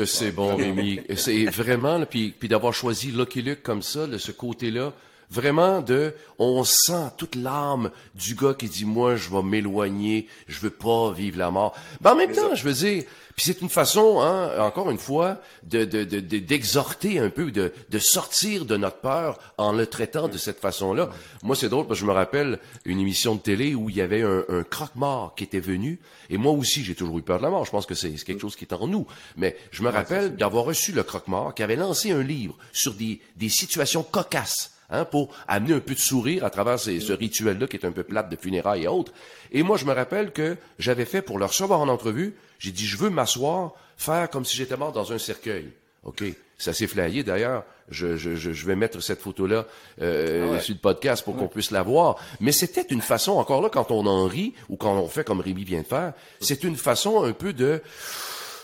Que 0.00 0.06
c'est 0.06 0.32
bon, 0.32 0.56
Rémi. 0.56 1.00
C'est 1.16 1.44
vraiment, 1.44 1.98
là, 1.98 2.06
puis, 2.06 2.34
puis 2.38 2.48
d'avoir 2.48 2.72
choisi 2.72 3.12
Lucky 3.12 3.42
Luke 3.42 3.62
comme 3.62 3.82
ça, 3.82 4.06
là, 4.06 4.18
ce 4.18 4.32
côté-là, 4.32 4.92
vraiment 5.30 5.80
de, 5.80 6.14
on 6.38 6.64
sent 6.64 7.10
toute 7.16 7.36
l'âme 7.36 7.90
du 8.14 8.34
gars 8.34 8.54
qui 8.54 8.68
dit, 8.68 8.84
moi, 8.84 9.16
je 9.16 9.30
vais 9.30 9.42
m'éloigner, 9.42 10.26
je 10.48 10.58
veux 10.60 10.70
pas 10.70 11.12
vivre 11.12 11.38
la 11.38 11.50
mort. 11.50 11.74
Mais 12.00 12.10
en 12.10 12.16
même 12.16 12.32
temps, 12.32 12.54
je 12.54 12.64
veux 12.64 12.72
dire, 12.74 13.04
puis 13.36 13.44
c'est 13.46 13.60
une 13.62 13.68
façon, 13.70 14.20
hein, 14.20 14.50
encore 14.58 14.90
une 14.90 14.98
fois, 14.98 15.40
de, 15.62 15.84
de, 15.84 16.04
de, 16.04 16.20
de- 16.20 16.38
d'exhorter 16.40 17.18
un 17.20 17.30
peu, 17.30 17.50
de, 17.50 17.72
de 17.88 17.98
sortir 17.98 18.64
de 18.66 18.76
notre 18.76 18.98
peur 18.98 19.38
en 19.56 19.72
le 19.72 19.86
traitant 19.86 20.28
de 20.28 20.36
cette 20.36 20.58
façon-là. 20.58 21.08
Moi, 21.42 21.56
c'est 21.56 21.68
drôle 21.70 21.86
parce 21.86 22.00
que 22.00 22.04
je 22.04 22.10
me 22.10 22.14
rappelle 22.14 22.58
une 22.84 22.98
émission 23.00 23.36
de 23.36 23.40
télé 23.40 23.74
où 23.74 23.88
il 23.88 23.96
y 23.96 24.02
avait 24.02 24.22
un, 24.22 24.42
un 24.48 24.62
croque-mort 24.64 25.34
qui 25.36 25.44
était 25.44 25.60
venu. 25.60 26.00
Et 26.28 26.36
moi 26.36 26.52
aussi, 26.52 26.84
j'ai 26.84 26.94
toujours 26.94 27.18
eu 27.18 27.22
peur 27.22 27.38
de 27.38 27.44
la 27.44 27.50
mort. 27.50 27.64
Je 27.64 27.70
pense 27.70 27.86
que 27.86 27.94
c'est 27.94 28.10
c'est 28.18 28.24
quelque 28.26 28.40
chose 28.42 28.56
qui 28.56 28.64
est 28.64 28.74
en 28.74 28.86
nous. 28.86 29.06
Mais 29.36 29.56
je 29.70 29.82
me 29.84 29.88
rappelle 29.88 30.36
d'avoir 30.36 30.64
reçu 30.64 30.92
le 30.92 31.02
croque-mort 31.02 31.54
qui 31.54 31.62
avait 31.62 31.76
lancé 31.76 32.10
un 32.10 32.22
livre 32.22 32.56
sur 32.72 32.92
des, 32.94 33.20
des 33.36 33.48
situations 33.48 34.02
cocasses. 34.02 34.72
Hein, 34.92 35.04
pour 35.04 35.28
amener 35.46 35.74
un 35.74 35.80
peu 35.80 35.94
de 35.94 36.00
sourire 36.00 36.44
à 36.44 36.50
travers 36.50 36.78
ces- 36.80 36.98
ce 36.98 37.12
rituel-là 37.12 37.68
qui 37.68 37.76
est 37.76 37.86
un 37.86 37.92
peu 37.92 38.02
plate 38.02 38.28
de 38.28 38.34
funérailles 38.36 38.84
et 38.84 38.88
autres. 38.88 39.12
Et 39.52 39.62
moi, 39.62 39.76
je 39.76 39.84
me 39.84 39.92
rappelle 39.92 40.32
que 40.32 40.56
j'avais 40.80 41.04
fait 41.04 41.22
pour 41.22 41.38
le 41.38 41.44
recevoir 41.44 41.78
en 41.80 41.86
entrevue, 41.88 42.34
j'ai 42.58 42.72
dit, 42.72 42.86
je 42.86 42.96
veux 42.96 43.08
m'asseoir, 43.10 43.72
faire 43.96 44.28
comme 44.30 44.44
si 44.44 44.56
j'étais 44.56 44.76
mort 44.76 44.90
dans 44.92 45.12
un 45.12 45.18
cercueil. 45.18 45.70
OK. 46.02 46.24
Ça 46.58 46.72
s'est 46.72 46.86
flayé 46.88 47.22
d'ailleurs. 47.22 47.64
Je, 47.88 48.16
je, 48.16 48.34
je, 48.36 48.52
je 48.52 48.66
vais 48.66 48.74
mettre 48.76 49.00
cette 49.00 49.20
photo-là 49.20 49.66
euh, 50.02 50.58
sur 50.60 50.74
le 50.74 50.80
podcast 50.80 51.24
pour 51.24 51.36
qu'on 51.36 51.48
puisse 51.48 51.70
la 51.70 51.82
voir. 51.82 52.16
Mais 52.40 52.52
c'était 52.52 52.86
une 52.90 53.00
façon, 53.00 53.32
encore 53.32 53.62
là, 53.62 53.68
quand 53.68 53.90
on 53.92 54.06
en 54.06 54.26
rit 54.26 54.54
ou 54.68 54.76
quand 54.76 54.94
on 54.96 55.06
fait 55.08 55.24
comme 55.24 55.40
Rémi 55.40 55.64
vient 55.64 55.82
de 55.82 55.86
faire, 55.86 56.12
c'est 56.40 56.64
une 56.64 56.76
façon 56.76 57.22
un 57.24 57.32
peu 57.32 57.52
de 57.52 57.80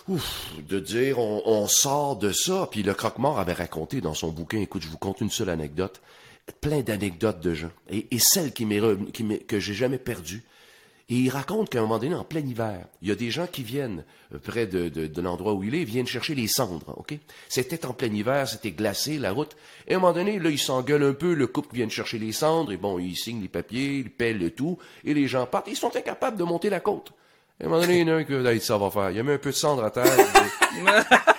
ouf, 0.08 0.52
de 0.68 0.78
dire 0.78 1.18
on, 1.18 1.42
on 1.46 1.66
sort 1.66 2.16
de 2.16 2.32
ça. 2.32 2.68
Puis 2.70 2.82
le 2.82 2.94
croque-mort 2.94 3.38
avait 3.38 3.52
raconté 3.54 4.00
dans 4.00 4.14
son 4.14 4.28
bouquin, 4.28 4.58
écoute, 4.60 4.82
je 4.82 4.88
vous 4.88 4.98
conte 4.98 5.20
une 5.20 5.30
seule 5.30 5.50
anecdote, 5.50 6.00
plein 6.60 6.80
d'anecdotes 6.80 7.40
de 7.40 7.54
gens, 7.54 7.72
et, 7.90 8.06
et 8.10 8.18
celle 8.18 8.52
qui 8.52 8.66
m'est 8.66 8.80
qui 9.12 9.38
que 9.46 9.58
j'ai 9.58 9.74
jamais 9.74 9.98
perdue. 9.98 10.42
Et 11.08 11.14
il 11.14 11.30
raconte 11.30 11.70
qu'à 11.70 11.78
un 11.78 11.82
moment 11.82 12.00
donné, 12.00 12.16
en 12.16 12.24
plein 12.24 12.40
hiver, 12.40 12.84
il 13.00 13.08
y 13.08 13.12
a 13.12 13.14
des 13.14 13.30
gens 13.30 13.46
qui 13.46 13.62
viennent 13.62 14.04
euh, 14.34 14.38
près 14.38 14.66
de, 14.66 14.88
de, 14.88 15.06
de 15.06 15.20
l'endroit 15.22 15.54
où 15.54 15.62
il 15.62 15.76
est, 15.76 15.84
viennent 15.84 16.06
chercher 16.06 16.34
les 16.34 16.48
cendres, 16.48 16.94
ok? 16.96 17.16
C'était 17.48 17.86
en 17.86 17.92
plein 17.92 18.12
hiver, 18.12 18.48
c'était 18.48 18.72
glacé, 18.72 19.16
la 19.18 19.30
route. 19.30 19.56
Et 19.86 19.94
à 19.94 19.98
un 19.98 20.00
moment 20.00 20.12
donné, 20.12 20.40
là, 20.40 20.50
ils 20.50 20.58
s'engueulent 20.58 21.04
un 21.04 21.12
peu, 21.12 21.34
le 21.34 21.46
couple 21.46 21.76
vient 21.76 21.88
chercher 21.88 22.18
les 22.18 22.32
cendres, 22.32 22.72
et 22.72 22.76
bon, 22.76 22.98
ils 22.98 23.16
signent 23.16 23.40
les 23.40 23.48
papiers, 23.48 23.98
ils 23.98 24.10
paient 24.10 24.32
le 24.32 24.50
tout, 24.50 24.78
et 25.04 25.14
les 25.14 25.28
gens 25.28 25.46
partent. 25.46 25.68
Ils 25.68 25.76
sont 25.76 25.94
incapables 25.94 26.36
de 26.36 26.44
monter 26.44 26.70
la 26.70 26.80
côte. 26.80 27.12
Et 27.60 27.64
à 27.64 27.66
un 27.66 27.70
moment 27.70 27.82
donné, 27.82 28.00
il 28.00 28.08
y 28.08 28.10
en 28.10 28.14
a 28.14 28.16
un 28.18 28.24
qui 28.24 28.60
ça 28.60 28.76
va 28.76 28.90
faire. 28.90 29.10
Il 29.12 29.18
a 29.20 29.22
mis 29.22 29.30
un 29.30 29.38
peu 29.38 29.50
de 29.50 29.54
cendre 29.54 29.84
à 29.84 29.90
terre. 29.92 30.06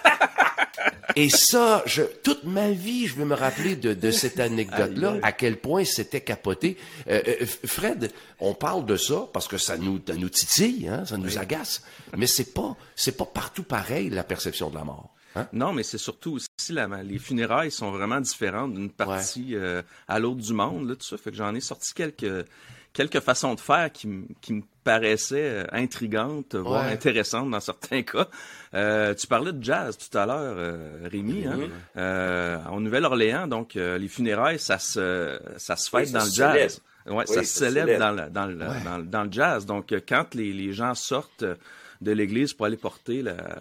Et 1.15 1.29
ça, 1.29 1.83
je, 1.85 2.03
toute 2.23 2.43
ma 2.43 2.69
vie, 2.71 3.07
je 3.07 3.15
vais 3.15 3.25
me 3.25 3.35
rappeler 3.35 3.75
de, 3.75 3.93
de 3.93 4.11
cette 4.11 4.39
anecdote-là, 4.39 5.17
à 5.23 5.31
quel 5.31 5.57
point 5.57 5.85
c'était 5.85 6.21
capoté. 6.21 6.77
Euh, 7.07 7.21
euh, 7.27 7.45
Fred, 7.65 8.11
on 8.39 8.53
parle 8.53 8.85
de 8.85 8.97
ça 8.97 9.27
parce 9.33 9.47
que 9.47 9.57
ça 9.57 9.77
nous, 9.77 10.01
ça 10.05 10.15
nous 10.15 10.29
titille, 10.29 10.87
hein, 10.87 11.05
ça 11.05 11.17
nous 11.17 11.37
agace, 11.37 11.81
mais 12.15 12.27
c'est 12.27 12.53
pas, 12.53 12.75
c'est 12.95 13.15
pas 13.15 13.25
partout 13.25 13.63
pareil 13.63 14.09
la 14.09 14.23
perception 14.23 14.69
de 14.69 14.75
la 14.75 14.83
mort. 14.83 15.13
Hein? 15.35 15.47
Non, 15.53 15.73
mais 15.73 15.83
c'est 15.83 15.97
surtout 15.97 16.35
aussi 16.35 16.47
la, 16.69 16.87
les 17.03 17.19
funérailles 17.19 17.71
sont 17.71 17.91
vraiment 17.91 18.19
différentes 18.19 18.73
d'une 18.73 18.89
partie 18.89 19.55
euh, 19.55 19.81
à 20.07 20.19
l'autre 20.19 20.41
du 20.41 20.53
monde. 20.53 20.89
Là, 20.89 20.95
tout 20.95 21.05
ça 21.05 21.17
fait 21.17 21.31
que 21.31 21.37
j'en 21.37 21.53
ai 21.55 21.61
sorti 21.61 21.93
quelques 21.93 22.45
quelques 22.93 23.19
façons 23.19 23.53
de 23.55 23.59
faire 23.59 23.91
qui, 23.91 24.07
qui 24.41 24.53
me 24.53 24.61
paraissaient 24.83 25.63
euh, 25.63 25.63
intrigantes, 25.71 26.55
voire 26.55 26.85
Ouais. 26.85 26.91
intéressantes 26.93 27.49
dans 27.51 27.59
certains 27.59 28.03
cas. 28.03 28.27
Euh, 28.73 29.13
tu 29.13 29.27
parlais 29.27 29.51
de 29.53 29.63
jazz 29.63 29.97
tout 29.97 30.17
à 30.17 30.25
l'heure, 30.25 30.55
euh, 30.57 31.07
Rémi. 31.11 31.45
Hein? 31.45 31.59
Euh, 31.97 32.57
en 32.69 32.79
Nouvelle-Orléans, 32.79 33.47
donc 33.47 33.75
euh, 33.75 33.97
les 33.97 34.07
funérailles, 34.07 34.59
ça 34.59 34.79
se 34.79 35.39
ça 35.57 35.75
se 35.75 35.89
fête 35.89 36.11
dans 36.11 36.23
le 36.25 36.31
jazz. 36.31 36.81
Ouais, 37.05 37.13
Oui, 37.13 37.23
ça 37.27 37.33
se 37.33 37.33
ça 37.35 37.43
se 37.43 37.59
célèbre 37.65 37.87
célèbre. 37.91 37.99
dans 37.99 38.11
le, 38.11 38.29
dans, 38.29 38.45
le, 38.45 38.83
dans, 38.83 38.97
le- 38.97 39.03
dans 39.05 39.23
le 39.23 39.31
jazz. 39.31 39.65
Donc, 39.65 39.91
euh, 39.93 39.99
quand 40.07 40.35
les, 40.35 40.51
les 40.51 40.73
gens 40.73 40.93
sortent 40.93 41.43
euh, 41.43 41.55
de 42.01 42.11
l'église 42.11 42.53
pour 42.53 42.65
aller 42.65 42.75
porter 42.77 43.21
la- 43.21 43.59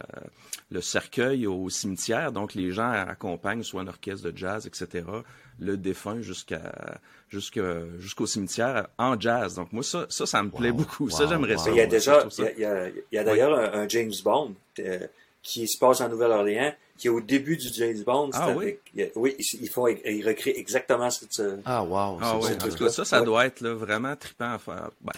le 0.73 0.81
cercueil 0.81 1.47
au 1.47 1.71
cimetière, 1.71 2.33
donc 2.33 2.55
les 2.55 2.73
gens 2.73 2.91
accompagnent 2.91 3.63
soit 3.63 3.83
un 3.83 3.87
orchestre 3.87 4.29
de 4.31 4.37
jazz, 4.37 4.67
etc., 4.67 5.05
le 5.61 5.77
défunt 5.77 6.21
jusqu'à 6.23 6.73
jusqu'à- 7.31 7.85
jusqu'au 7.99 8.27
cimetière 8.27 8.89
en 8.99 9.19
jazz. 9.19 9.55
Donc, 9.55 9.73
moi, 9.73 9.83
ça, 9.83 10.07
ça, 10.09 10.27
ça 10.27 10.43
me 10.43 10.51
plaît 10.51 10.73
beaucoup. 10.73 11.11
ça, 11.11 11.27
j'aimerais 11.27 11.57
wow. 11.57 11.65
ça. 11.65 11.71
Il 11.71 11.77
y 11.77 11.81
a 11.81 11.87
déjà, 11.87 12.25
il 12.39 12.61
y 12.61 12.65
a, 12.65 12.89
il 12.89 12.95
il 13.13 13.25
d'ailleurs 13.25 13.59
un, 13.59 13.81
un 13.83 13.89
James 13.89 14.13
Bond 14.25 14.55
euh, 14.81 14.99
qui 15.43 15.67
se 15.69 15.79
passe 15.79 16.01
en 16.01 16.09
Nouvelle-Orléans, 16.09 16.73
qui 16.99 17.09
est 17.09 17.11
au 17.11 17.21
début 17.21 17.57
du 17.57 17.69
James 17.75 18.03
Bond. 18.05 18.31
c'est 18.33 18.39
Ah 18.41 18.49
oui? 18.51 18.65
avec- 18.65 18.81
il 18.95 19.01
y 19.01 19.05
a- 19.05 19.09
oui, 19.17 19.37
ils 19.39 19.63
ils 19.63 19.69
font, 19.69 19.87
ils 19.87 20.27
recréent 20.27 20.55
exactement 20.57 21.11
cette. 21.11 21.39
euh, 21.41 21.57
Ah, 21.65 21.83
wow. 21.85 22.19
Ah 22.23 22.37
oui, 22.39 22.47
en 22.47 22.61
ça. 22.61 22.69
tout 22.69 22.77
cas, 22.85 22.89
ça, 22.89 23.05
ça 23.05 23.19
Ouais. 23.21 23.25
doit 23.27 23.47
être 23.47 23.61
là, 23.61 23.75
vraiment 23.75 24.17
trippant 24.17 24.55
à 24.55 24.59
faire. 24.59 24.91
Ben, 25.03 25.13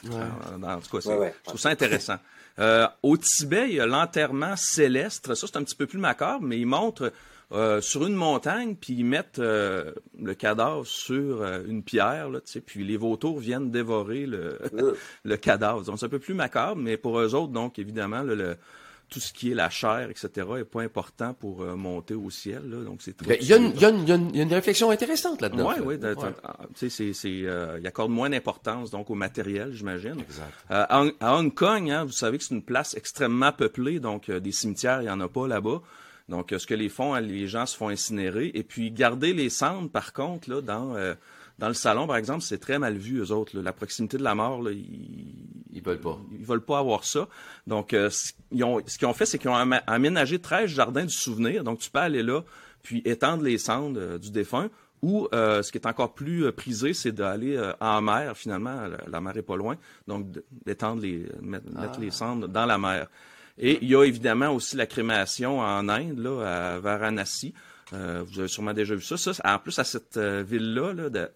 en, 0.55 0.63
en 0.63 0.81
tout 0.81 0.91
cas, 0.97 1.01
c'est- 1.01 1.09
Ouais, 1.11 1.19
ouais. 1.19 1.35
je 1.45 1.49
trouve 1.49 1.61
ça 1.61 1.69
intéressant. 1.71 2.17
Euh, 2.59 2.89
au 3.05 3.17
Tibet, 3.17 3.67
il 3.69 3.77
y 3.77 3.81
a 3.81 3.87
l'enterrement 3.87 4.57
céleste. 4.57 5.33
Ça, 5.35 5.47
c'est 5.47 5.57
un 5.57 5.63
petit 5.63 5.77
peu 5.77 5.87
plus 5.87 5.99
macabre, 5.99 6.43
mais 6.43 6.59
ils 6.59 6.67
montrent 6.67 7.13
euh, 7.53 7.81
sur 7.81 8.07
une 8.07 8.15
montagne, 8.15 8.77
puis 8.77 8.93
ils 8.95 9.05
mettent 9.05 9.39
euh, 9.39 9.93
le 10.21 10.35
cadavre 10.35 10.85
sur 10.87 11.41
euh, 11.43 11.63
une 11.67 11.83
pierre, 11.83 12.29
là, 12.29 12.41
tu 12.41 12.53
sais, 12.53 12.61
puis 12.61 12.85
les 12.85 12.97
vautours 12.97 13.39
viennent 13.39 13.71
dévorer 13.71 14.27
le, 14.27 14.59
euh, 14.75 14.93
le 15.25 15.37
cadavre. 15.37 15.83
Donc, 15.85 15.99
c'est 15.99 16.07
un 16.07 16.11
peu 16.11 16.19
plus 16.19 16.35
macabre, 16.35 16.77
mais 16.77 16.97
pour 16.97 17.19
eux 17.19 17.35
autres, 17.35 17.53
donc, 17.53 17.79
évidemment, 17.79 18.23
là, 18.23 18.35
le, 18.35 18.57
tout 19.09 19.21
ce 19.21 19.33
qui 19.33 19.51
est 19.51 19.55
la 19.55 19.71
chair, 19.71 20.11
etc., 20.11 20.47
est 20.59 20.65
pas 20.65 20.83
important 20.83 21.33
pour 21.33 21.63
euh, 21.63 21.75
monter 21.75 22.13
au 22.13 22.29
ciel. 22.29 22.61
Là, 22.69 22.85
donc, 22.85 22.99
c'est 23.01 23.17
très 23.17 23.27
Ben, 23.27 23.39
Il 23.41 23.47
y, 23.49 23.55
a 23.55 23.57
une- 23.57 23.73
il 23.75 23.81
y 23.81 23.85
a 23.87 23.89
une- 23.89 24.03
il 24.03 24.09
y 24.09 24.13
a 24.13 24.15
une- 24.17 24.29
il 24.29 24.37
y 24.37 24.41
a 24.41 24.43
une 24.43 24.53
réflexion 24.53 24.91
intéressante 24.91 25.41
là-dedans. 25.41 25.71
Oui, 25.71 25.83
oui. 25.83 25.99
de- 25.99 26.09
Ouais. 26.09 26.29
Tu 26.75 26.91
sais, 26.91 26.91
c'est, 26.91 27.13
c'est, 27.15 27.31
il 27.81 27.87
accorde 27.87 28.11
moins 28.11 28.29
d'importance 28.29 28.91
donc 28.91 29.09
au 29.09 29.15
matériel, 29.15 29.73
j'imagine. 29.73 30.21
Exact. 30.21 30.53
Euh, 30.71 30.85
à, 31.21 31.35
Hong- 31.39 31.55
Kong, 31.55 31.91
hein, 31.91 32.05
vous 32.05 32.13
savez 32.13 32.37
que 32.37 32.45
c'est 32.45 32.55
une 32.55 32.63
place 32.63 32.95
extrêmement 32.95 33.53
peuplée, 33.53 33.99
donc 34.01 34.29
euh, 34.29 34.39
des 34.41 34.53
cimetières, 34.53 35.01
il 35.01 35.05
n'y 35.05 35.11
en 35.11 35.21
a 35.21 35.29
pas 35.29 35.49
là-bas. 35.49 35.81
Donc, 36.29 36.55
ce 36.57 36.67
que 36.67 36.75
les 36.75 36.89
font, 36.89 37.15
hein, 37.15 37.21
les 37.21 37.47
gens 37.47 37.65
se 37.67 37.77
font 37.77 37.89
incinérer. 37.89 38.51
Et 38.55 38.63
puis, 38.63 38.91
garder 38.91 39.33
les 39.33 39.49
cendres, 39.51 39.89
par 39.91 40.13
contre, 40.13 40.51
là, 40.51 40.61
dans, 40.61 40.95
euh, 40.95 41.15
dans 41.59 41.69
le 41.69 41.75
salon, 41.75 42.07
par 42.07 42.17
exemple, 42.17 42.43
c'est 42.43 42.59
très 42.59 42.79
mal 42.79 42.97
vu, 42.99 43.19
eux 43.21 43.31
autres. 43.33 43.57
là. 43.57 43.63
La 43.63 43.73
proximité 43.73 44.19
de 44.19 44.23
la 44.23 44.35
mort, 44.35 44.63
là, 44.63 44.71
ils, 44.73 45.35
Ils 45.73 45.83
veulent 45.83 46.01
pas. 46.01 46.19
ils 46.39 46.45
veulent 46.45 46.61
pas 46.65 46.79
avoir 46.79 47.05
ça. 47.05 47.29
Donc, 47.67 47.95
euh, 47.95 48.11
ils 48.53 48.63
ont- 48.63 48.81
ce 48.87 48.99
qu'ils 48.99 49.09
ont 49.09 49.15
fait, 49.15 49.25
c'est 49.27 49.39
qu'ils 49.39 49.51
ont 49.51 49.57
aménagé 49.87 50.39
13 50.39 50.69
jardins 50.71 51.05
du 51.05 51.15
souvenir. 51.15 51.65
Donc, 51.65 51.79
tu 51.79 51.91
peux 51.91 51.99
aller 51.99 52.23
là, 52.23 52.43
puis 52.83 53.01
étendre 53.07 53.43
les 53.43 53.57
cendres 53.59 53.99
euh, 53.99 54.19
du 54.19 54.31
défunt. 54.31 54.69
Ou, 55.01 55.29
euh, 55.33 55.63
ce 55.63 55.71
qui 55.71 55.79
est 55.79 55.87
encore 55.87 56.13
plus 56.13 56.45
euh, 56.47 56.53
prisé, 56.53 56.93
c'est 56.93 57.13
d'aller 57.13 57.57
euh, 57.57 57.73
en 57.81 58.03
mer, 58.03 58.37
finalement. 58.37 58.87
La, 58.89 58.99
la 59.09 59.21
mer 59.21 59.37
est 59.37 59.43
pas 59.43 59.57
loin. 59.57 59.77
Donc, 60.09 60.27
d'étendre 60.67 61.01
les, 61.03 61.25
mettre, 61.41 61.71
mettre 61.73 62.01
les 62.01 62.11
cendres 62.11 62.49
dans 62.49 62.67
la 62.67 62.79
mer. 62.79 63.07
Et 63.59 63.79
il 63.83 63.89
y 63.89 63.97
a 63.97 64.05
évidemment 64.05 64.51
aussi 64.51 64.77
la 64.77 64.87
crémation 64.87 65.61
en 65.61 65.89
Inde, 65.89 66.19
là, 66.19 66.75
à 66.75 66.79
Varanasi. 66.79 67.55
Euh, 67.93 68.23
vous 68.27 68.39
avez 68.39 68.49
sûrement 68.49 68.75
déjà 68.75 68.95
vu 68.95 69.03
ça. 69.03 69.17
ça 69.17 69.33
en 69.45 69.59
plus, 69.59 69.79
à 69.79 69.85
cette 69.85 70.17
euh, 70.17 70.45
ville-là, 70.47 70.93
là, 70.93 71.29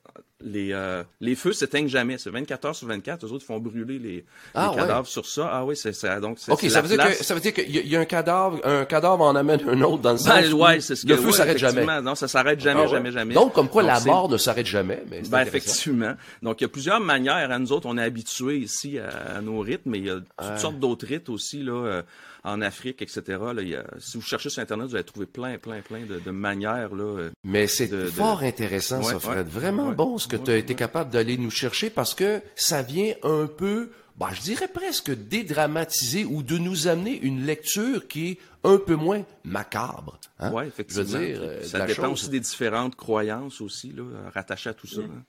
les, 0.45 0.73
euh, 0.73 1.03
les 1.21 1.35
feux 1.35 1.53
s'éteignent 1.53 1.89
jamais. 1.89 2.19
C'est 2.19 2.31
24 2.31 2.65
heures 2.67 2.75
sur 2.77 2.89
24. 2.89 3.27
Eux 3.27 3.33
autres 3.33 3.45
font 3.45 3.59
brûler 3.59 3.99
les, 3.99 4.25
Ah, 4.55 4.65
les 4.65 4.71
ouais. 4.71 4.77
cadavres 4.83 5.07
sur 5.07 5.27
ça. 5.27 5.49
Ah 5.53 5.65
oui, 5.65 5.77
c'est 5.77 5.93
ça. 5.93 6.21
Donc, 6.21 6.39
c'est 6.39 6.51
OK, 6.53 6.59
c'est 6.63 6.69
ça 6.71 6.81
veut, 6.83 6.89
dire 6.97 7.05
que, 7.07 7.25
ça 7.25 7.35
veut 7.35 7.41
dire 7.41 7.53
qu'il 7.55 7.71
y, 7.71 7.79
a- 7.79 7.83
il 7.83 7.89
y 7.89 7.97
a 7.97 8.01
un 8.01 8.05
cadavre, 8.05 8.61
un 8.65 8.85
cadavre 8.85 9.23
en 9.23 9.35
amène 9.37 9.61
un 9.69 9.81
autre 9.83 10.03
dans 10.03 10.13
le 10.13 10.19
sens 10.19 10.29
Ben, 10.29 10.53
où 10.53 10.63
ouais, 10.65 10.81
c'est 10.81 10.97
ce 10.97 11.05
que 11.05 11.11
le 11.11 11.17
feu 11.17 11.27
ouais, 11.27 11.33
s'arrête 11.33 11.59
jamais. 11.59 12.01
Non, 12.03 12.15
ça 12.15 12.29
s'arrête 12.29 12.61
jamais, 12.61 12.81
Ah 12.81 12.85
ouais. 12.85 12.91
jamais, 12.91 13.13
jamais. 13.13 13.35
Donc, 13.35 13.53
comme 13.53 13.69
quoi 13.69 13.83
Donc, 13.83 13.93
la 13.93 14.01
mort 14.01 14.29
ne 14.29 14.37
s'arrête 14.37 14.67
jamais. 14.67 15.03
Mais 15.11 15.23
Ben, 15.29 15.41
effectivement. 15.41 16.15
Donc, 16.43 16.61
il 16.61 16.65
y 16.65 16.67
a 16.67 16.69
plusieurs 16.69 17.01
manières. 17.01 17.51
À 17.51 17.59
nous 17.59 17.73
autres, 17.73 17.87
on 17.89 17.97
est 17.99 18.03
habitués 18.03 18.59
ici 18.59 18.99
à, 18.99 19.37
à 19.37 19.41
nos 19.41 19.61
rythmes, 19.61 19.91
mais 19.91 19.99
il 19.99 20.07
y 20.07 20.11
a 20.11 20.17
toutes 20.17 20.59
sortes 20.59 20.79
d'autres 20.79 21.07
rites 21.07 21.29
aussi, 21.29 21.63
là, 21.63 21.73
euh, 21.73 22.03
en 22.45 22.61
Afrique, 22.61 23.01
etc. 23.03 23.23
Là, 23.55 23.63
y 23.63 23.77
a- 23.77 23.85
si 24.01 24.17
vous 24.17 24.23
cherchez 24.23 24.51
sur 24.51 24.61
Internet, 24.61 24.89
vous 24.89 24.97
allez 24.97 25.05
trouver 25.05 25.27
plein, 25.27 25.59
plein, 25.59 25.81
plein 25.81 26.01
de, 26.01 26.19
de 26.19 26.31
manières, 26.33 26.93
là. 26.93 27.05
euh, 27.05 27.31
Mais 27.45 27.69
c'est 27.69 27.87
de- 27.87 28.07
fort 28.07 28.43
intéressant, 28.43 28.99
Ouais, 28.99 29.13
ça, 29.13 29.21
Fred. 29.21 29.37
ouais. 29.39 29.43
Vraiment 29.45 29.91
Ouais. 29.91 29.95
bon 29.95 30.19
ce 30.19 30.27
que 30.39 30.45
tu 30.45 30.51
as 30.51 30.57
été 30.57 30.75
capable 30.75 31.11
d'aller 31.11 31.37
nous 31.37 31.51
chercher 31.51 31.91
parce 31.91 32.15
que 32.15 32.41
ça 32.57 32.83
vient 32.83 33.15
un 33.23 33.47
peu, 33.47 33.91
bah, 34.17 34.31
je 34.33 34.41
dirais 34.41 34.69
presque 34.69 35.11
dédramatiser 35.11 36.25
ou 36.25 36.43
de 36.43 36.59
nous 36.59 36.89
amener 36.89 37.19
une 37.21 37.45
lecture 37.45 38.09
qui 38.09 38.31
est 38.31 38.39
un 38.65 38.79
peu 38.79 38.95
moins 38.95 39.25
macabre. 39.45 40.19
Hein? 40.39 40.53
Ouais, 40.53 40.69
effectivement. 40.69 41.05
Je 41.09 41.17
veux 41.17 41.27
dire, 41.27 41.39
euh, 41.43 41.63
ça 41.63 41.87
dépend 41.87 42.03
chose. 42.05 42.13
aussi 42.13 42.29
des 42.31 42.41
différentes 42.41 42.97
croyances 42.97 43.61
aussi, 43.61 43.93
là, 43.93 44.03
rattachées 44.35 44.71
à 44.71 44.75
tout 44.75 44.87
ça. 44.87 45.01
hein. 45.01 45.23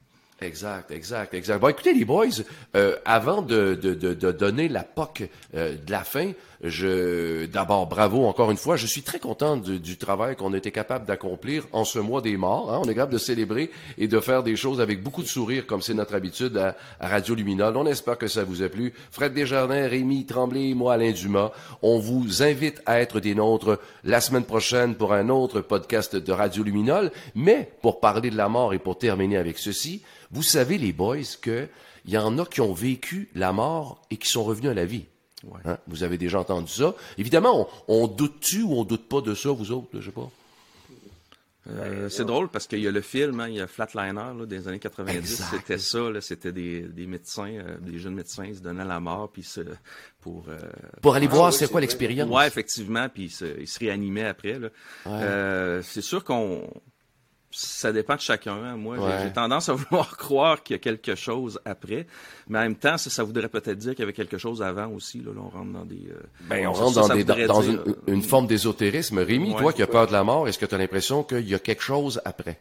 Exact, 0.44 0.92
exact, 0.92 1.34
exact. 1.34 1.60
Bon, 1.60 1.70
écoutez, 1.70 1.94
les 1.94 2.06
boys, 2.06 2.26
euh, 2.76 2.96
avant 3.06 3.42
de, 3.42 3.76
de, 3.76 3.94
de, 3.94 4.14
de 4.14 4.32
donner 4.32 4.68
la 4.68 4.84
POC 4.84 5.30
euh, 5.56 5.76
de 5.76 5.92
la 5.92 6.04
fin, 6.04 6.32
je 6.62 7.46
d'abord 7.48 7.88
bravo 7.88 8.26
encore 8.26 8.50
une 8.50 8.58
fois. 8.58 8.78
Je 8.78 8.88
suis 8.88 9.02
très 9.02 9.20
content 9.20 9.58
du, 9.58 9.80
du 9.80 9.98
travail 9.98 10.36
qu'on 10.38 10.54
a 10.54 10.58
été 10.58 10.72
capable 10.72 11.06
d'accomplir 11.06 11.66
en 11.74 11.84
ce 11.84 12.00
mois 12.00 12.22
des 12.22 12.38
morts. 12.38 12.72
hein. 12.74 12.80
On 12.84 12.88
est 12.90 12.94
capable 12.96 13.14
de 13.14 13.18
célébrer 13.18 13.70
et 13.98 14.08
de 14.08 14.20
faire 14.20 14.44
des 14.44 14.56
choses 14.56 14.80
avec 14.80 15.04
beaucoup 15.04 15.22
de 15.24 15.28
sourire, 15.28 15.66
comme 15.68 15.82
c'est 15.82 15.94
notre 15.94 16.16
habitude 16.16 16.56
à, 16.58 16.76
à 17.00 17.08
Radio 17.10 17.36
Luminol. 17.36 17.76
On 17.76 17.86
espère 17.86 18.18
que 18.18 18.28
ça 18.28 18.44
vous 18.44 18.62
a 18.64 18.70
plu. 18.70 18.94
Fred 19.12 19.34
Desjardins, 19.34 19.88
Rémi 19.88 20.26
Tremblay 20.26 20.70
et 20.70 20.74
moi, 20.74 20.94
Alain 20.94 21.12
Dumas, 21.12 21.52
on 21.82 22.00
vous 22.00 22.44
invite 22.44 22.82
à 22.86 23.00
être 23.02 23.20
des 23.20 23.36
nôtres 23.36 23.80
la 24.06 24.22
semaine 24.22 24.46
prochaine 24.46 24.96
pour 24.96 25.14
un 25.14 25.28
autre 25.30 25.60
podcast 25.62 26.16
de 26.16 26.32
Radio 26.32 26.64
Luminol. 26.64 27.12
Mais 27.36 27.70
pour 27.82 28.00
parler 28.00 28.30
de 28.30 28.38
la 28.38 28.48
mort 28.50 28.74
et 28.74 28.80
pour 28.80 28.98
terminer 28.98 29.38
avec 29.38 29.58
ceci, 29.58 30.02
vous 30.34 30.44
savez, 30.44 30.78
les 30.78 30.94
boys, 30.94 31.18
que 31.42 31.68
il 32.06 32.12
y 32.12 32.18
en 32.18 32.38
a 32.38 32.46
qui 32.46 32.60
ont 32.60 32.74
vécu 32.74 33.30
la 33.34 33.54
mort 33.54 34.02
et 34.12 34.18
qui 34.18 34.28
sont 34.28 34.44
revenus 34.44 34.72
à 34.72 34.74
la 34.74 34.86
vie. 34.86 35.06
Hein? 35.66 35.78
Vous 35.88 36.04
avez 36.04 36.18
déjà 36.18 36.40
entendu 36.40 36.72
ça. 36.72 36.96
Évidemment, 37.18 37.70
on, 37.88 38.04
on 38.04 38.08
doute-tu 38.08 38.64
ou 38.64 38.74
on 38.74 38.84
doute 38.84 39.08
pas 39.08 39.22
de 39.22 39.34
ça, 39.34 39.52
vous 39.52 39.72
autres, 39.72 39.88
je 39.94 40.06
sais 40.06 40.12
pas? 40.12 40.30
Euh, 41.70 42.10
c'est 42.10 42.26
drôle 42.26 42.50
parce 42.50 42.68
qu'il 42.68 42.80
y 42.80 42.88
a 42.90 42.92
le 42.92 43.00
film, 43.00 43.40
hein, 43.40 43.48
il 43.48 43.56
y 43.56 43.62
a 43.62 43.68
Flatliner 43.68 44.12
là, 44.38 44.46
des 44.46 44.68
années 44.68 44.80
90, 44.80 45.18
Exact. 45.18 45.46
c'était 45.50 45.78
ça, 45.78 46.10
là, 46.10 46.20
c'était 46.20 46.52
des, 46.52 46.82
des 46.82 47.08
médecins, 47.08 47.54
euh, 47.54 47.78
des 47.80 48.00
jeunes 48.00 48.16
médecins, 48.16 48.44
ils 48.46 48.58
se 48.58 48.62
donnaient 48.62 48.84
la 48.84 49.00
mort 49.00 49.30
puis 49.32 49.44
se, 49.44 49.62
pour 50.20 50.44
euh, 50.50 50.58
Pour 51.02 51.16
aller 51.16 51.28
voir 51.28 51.52
oui, 51.52 51.58
c'est 51.58 51.72
quoi 51.72 51.80
l'expérience. 51.80 52.30
Ouais, 52.30 52.48
effectivement, 52.48 53.08
puis 53.08 53.26
ils 53.26 53.32
se, 53.32 53.62
ils 53.62 53.68
se 53.68 53.80
réanimaient 53.80 54.26
après. 54.26 54.60
Là. 54.60 54.68
Euh, 55.08 55.82
c'est 55.84 56.02
sûr 56.02 56.26
qu'on 56.26 56.70
ça 57.54 57.92
dépend 57.92 58.16
de 58.16 58.20
chacun. 58.22 58.54
hein. 58.56 58.76
Moi, 58.76 58.98
j'ai- 58.98 59.04
Ouais. 59.04 59.20
j'ai 59.24 59.32
tendance 59.34 59.70
à 59.70 59.74
vouloir 59.76 60.18
croire 60.18 60.62
qu'il 60.64 60.74
y 60.76 60.78
a 60.78 60.80
quelque 60.80 61.16
chose 61.16 61.60
après, 61.66 62.08
mais 62.48 62.60
en 62.60 62.64
même 62.64 62.76
temps, 62.76 62.98
ça, 62.98 63.10
ça 63.10 63.24
voudrait 63.24 63.48
peut-être 63.50 63.78
dire 63.78 63.92
qu'il 63.92 64.00
y 64.02 64.04
avait 64.04 64.14
quelque 64.14 64.38
chose 64.38 64.62
avant 64.62 64.88
aussi. 64.88 65.20
Là, 65.20 65.32
Là, 65.34 65.42
on 65.44 65.50
rentre 65.50 65.72
dans 65.72 65.86
des. 65.86 66.10
euh, 66.12 66.22
Ben, 66.50 66.68
on 66.68 66.74
rentre 66.74 66.94
ça, 66.96 67.02
dans, 67.02 67.08
ça 67.08 67.16
des, 67.16 67.24
dans 67.24 67.62
dire, 67.62 67.72
une, 67.72 67.92
euh, 67.92 67.96
une 68.08 68.22
forme 68.24 68.48
d'ésotérisme. 68.48 69.20
Rémi, 69.20 69.54
Ouais. 69.54 69.60
toi 69.62 69.74
qui 69.74 69.82
as 69.84 69.88
peur 69.88 70.08
de 70.08 70.12
la 70.12 70.24
mort, 70.24 70.48
est-ce 70.48 70.58
que 70.60 70.66
tu 70.66 70.76
as 70.76 70.78
l'impression 70.78 71.24
qu'il 71.24 71.48
y 71.48 71.56
a 71.56 71.60
quelque 71.60 71.84
chose 71.84 72.20
après? 72.26 72.60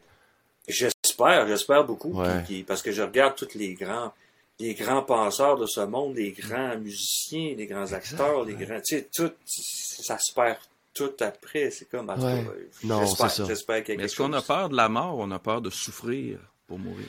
J'espère, 0.69 1.49
j'espère 1.49 1.85
beaucoup, 1.85 2.13
Ouais. 2.21 2.63
parce 2.67 2.83
que 2.83 2.93
je 2.93 3.03
regarde 3.03 3.35
tous 3.35 3.55
les 3.57 3.75
grands, 3.75 4.13
les 4.61 4.75
grands 4.75 5.03
penseurs 5.03 5.57
de 5.59 5.67
ce 5.67 5.81
monde, 5.81 6.15
les 6.15 6.31
grands 6.33 6.79
musiciens, 6.79 7.55
les 7.57 7.67
grands 7.67 7.93
acteurs, 7.93 8.45
les 8.45 8.55
grands, 8.55 8.81
tu 8.81 8.97
sais, 8.99 9.09
tout, 9.13 9.31
ça 9.45 10.19
se 10.19 10.33
perd 10.33 10.59
tout 10.95 11.11
après. 11.21 11.71
C'est 11.71 11.89
comme, 11.89 12.09
Ouais. 12.09 12.17
cas, 12.17 12.51
Non, 12.85 13.07
c'est 13.07 13.29
ça. 13.29 13.45
j'espère 13.47 13.83
est-ce 13.89 14.17
qu'on 14.17 14.33
a 14.33 14.43
peur 14.43 14.69
de 14.69 14.77
la 14.77 14.89
mort 14.89 15.19
ou 15.19 15.23
on 15.23 15.31
a 15.31 15.39
peur 15.39 15.61
de 15.63 15.71
souffrir 15.71 16.39
pour 16.67 16.79
mourir? 16.79 17.05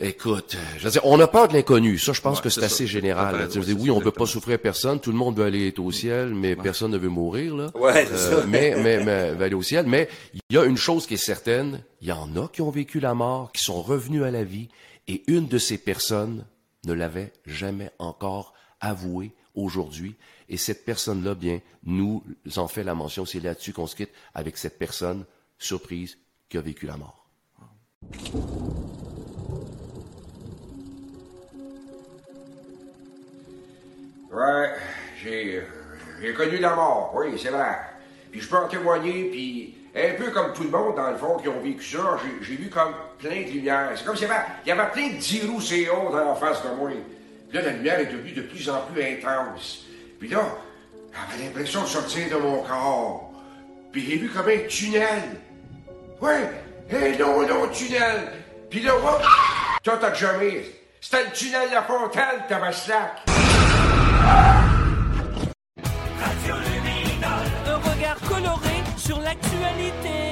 Écoute, 0.00 0.54
euh, 0.56 0.78
je 0.78 0.84
veux 0.84 0.90
dire, 0.90 1.04
on 1.04 1.18
a 1.20 1.26
peur 1.26 1.48
de 1.48 1.54
l'inconnu. 1.54 1.98
Ça, 1.98 2.12
je 2.12 2.20
pense 2.20 2.38
Ouais, 2.38 2.44
que 2.44 2.48
c'est 2.50 2.62
assez 2.64 2.86
général. 2.86 3.38
Là. 3.38 3.48
Tu 3.48 3.58
oui, 3.58 3.90
on 3.90 3.98
veut 3.98 4.10
pas 4.10 4.26
souffrir 4.26 4.58
personne. 4.60 5.00
Tout 5.00 5.10
le 5.12 5.16
monde 5.18 5.36
veut 5.36 5.44
aller 5.44 5.72
au 5.78 5.90
ciel, 5.92 6.34
mais 6.34 6.56
personne 6.56 6.90
ne 6.92 6.98
veut 6.98 7.08
mourir. 7.08 7.54
Là. 7.56 7.70
Ouais, 7.74 8.06
c'est 8.06 8.12
Euh, 8.14 8.40
ça. 8.40 8.46
mais, 8.46 8.74
mais, 8.76 8.98
mais 9.04 9.32
veut 9.34 9.44
aller 9.44 9.54
au 9.54 9.62
ciel. 9.62 9.86
Mais 9.86 10.08
il 10.34 10.40
y 10.50 10.58
a 10.58 10.64
une 10.64 10.76
chose 10.76 11.06
qui 11.06 11.14
est 11.14 11.16
certaine. 11.16 11.82
Il 12.00 12.08
y 12.08 12.12
en 12.12 12.36
a 12.36 12.48
qui 12.48 12.62
ont 12.62 12.70
vécu 12.70 13.00
la 13.00 13.14
mort, 13.14 13.52
qui 13.52 13.62
sont 13.62 13.82
revenus 13.82 14.22
à 14.22 14.30
la 14.30 14.44
vie, 14.44 14.68
et 15.06 15.22
une 15.26 15.48
de 15.48 15.58
ces 15.58 15.78
personnes 15.78 16.44
ne 16.86 16.92
l'avait 16.92 17.32
jamais 17.46 17.90
encore 17.98 18.52
avoué 18.80 19.32
aujourd'hui. 19.54 20.14
Et 20.48 20.56
cette 20.56 20.84
personne-là, 20.84 21.34
bien, 21.34 21.60
nous 21.84 22.22
en 22.56 22.68
fait 22.68 22.82
la 22.82 22.94
mention. 22.94 23.26
C'est 23.26 23.40
là-dessus 23.40 23.72
qu'on 23.72 23.86
se 23.86 23.96
quitte 23.96 24.12
avec 24.34 24.56
cette 24.56 24.78
personne 24.78 25.24
surprise 25.58 26.18
qui 26.48 26.56
a 26.56 26.60
vécu 26.60 26.86
la 26.86 26.96
mort. 26.96 27.26
Ouais, 34.30 34.70
j'ai, 35.22 35.64
connu 36.34 36.58
la 36.58 36.74
mort, 36.74 37.12
oui, 37.16 37.38
c'est 37.38 37.48
vrai. 37.48 37.76
Puis 38.30 38.40
je 38.40 38.48
peux 38.48 38.56
en 38.56 38.68
témoigner, 38.68 39.30
puis 39.30 39.74
un 39.94 40.14
peu 40.14 40.30
comme 40.30 40.52
tout 40.52 40.62
le 40.62 40.70
monde, 40.70 40.96
dans 40.96 41.10
le 41.10 41.16
fond, 41.16 41.38
qui 41.38 41.48
ont 41.48 41.60
vécu 41.60 41.82
ça, 41.82 42.18
j'ai, 42.42 42.56
vu 42.56 42.68
comme 42.68 42.94
plein 43.18 43.42
de 43.42 43.50
lumière. 43.50 43.90
C'est 43.96 44.04
comme 44.04 44.16
avait, 44.16 44.44
il 44.64 44.68
y 44.68 44.72
avait 44.72 44.90
plein 44.92 45.08
de 45.08 45.16
dirous 45.16 45.60
CO 45.60 46.10
dans 46.12 46.24
la 46.24 46.34
face 46.34 46.62
de 46.62 46.68
moi. 46.76 46.90
Puis 47.48 47.58
là, 47.58 47.64
la 47.64 47.72
lumière 47.72 47.98
est 47.98 48.06
devenue 48.06 48.32
de 48.32 48.42
plus 48.42 48.68
en 48.68 48.82
plus 48.82 49.02
intense. 49.02 49.87
Puis 50.18 50.28
là, 50.28 50.42
j'avais 51.12 51.44
l'impression 51.44 51.82
de 51.82 51.86
sortir 51.86 52.28
de 52.30 52.42
mon 52.42 52.62
corps. 52.62 53.32
Puis 53.92 54.04
j'ai 54.04 54.16
vu 54.16 54.28
comme 54.28 54.48
un 54.48 54.66
tunnel. 54.68 55.40
Ouais, 56.20 56.50
un 56.92 57.18
long, 57.18 57.46
long 57.46 57.68
tunnel. 57.68 58.32
Puis 58.68 58.80
là, 58.80 58.96
hop, 58.96 59.22
toi, 59.82 59.98
t'as 60.00 60.14
jamais. 60.14 60.64
C'était 61.00 61.24
le 61.24 61.30
tunnel 61.30 61.68
La 61.72 61.82
Fontaine, 61.82 62.42
Tabaslac. 62.48 63.24
Radio 66.20 66.54
Luminol. 66.56 67.46
Un 67.66 67.76
regard 67.76 68.20
coloré 68.28 68.82
sur 68.96 69.20
l'actualité. 69.20 70.27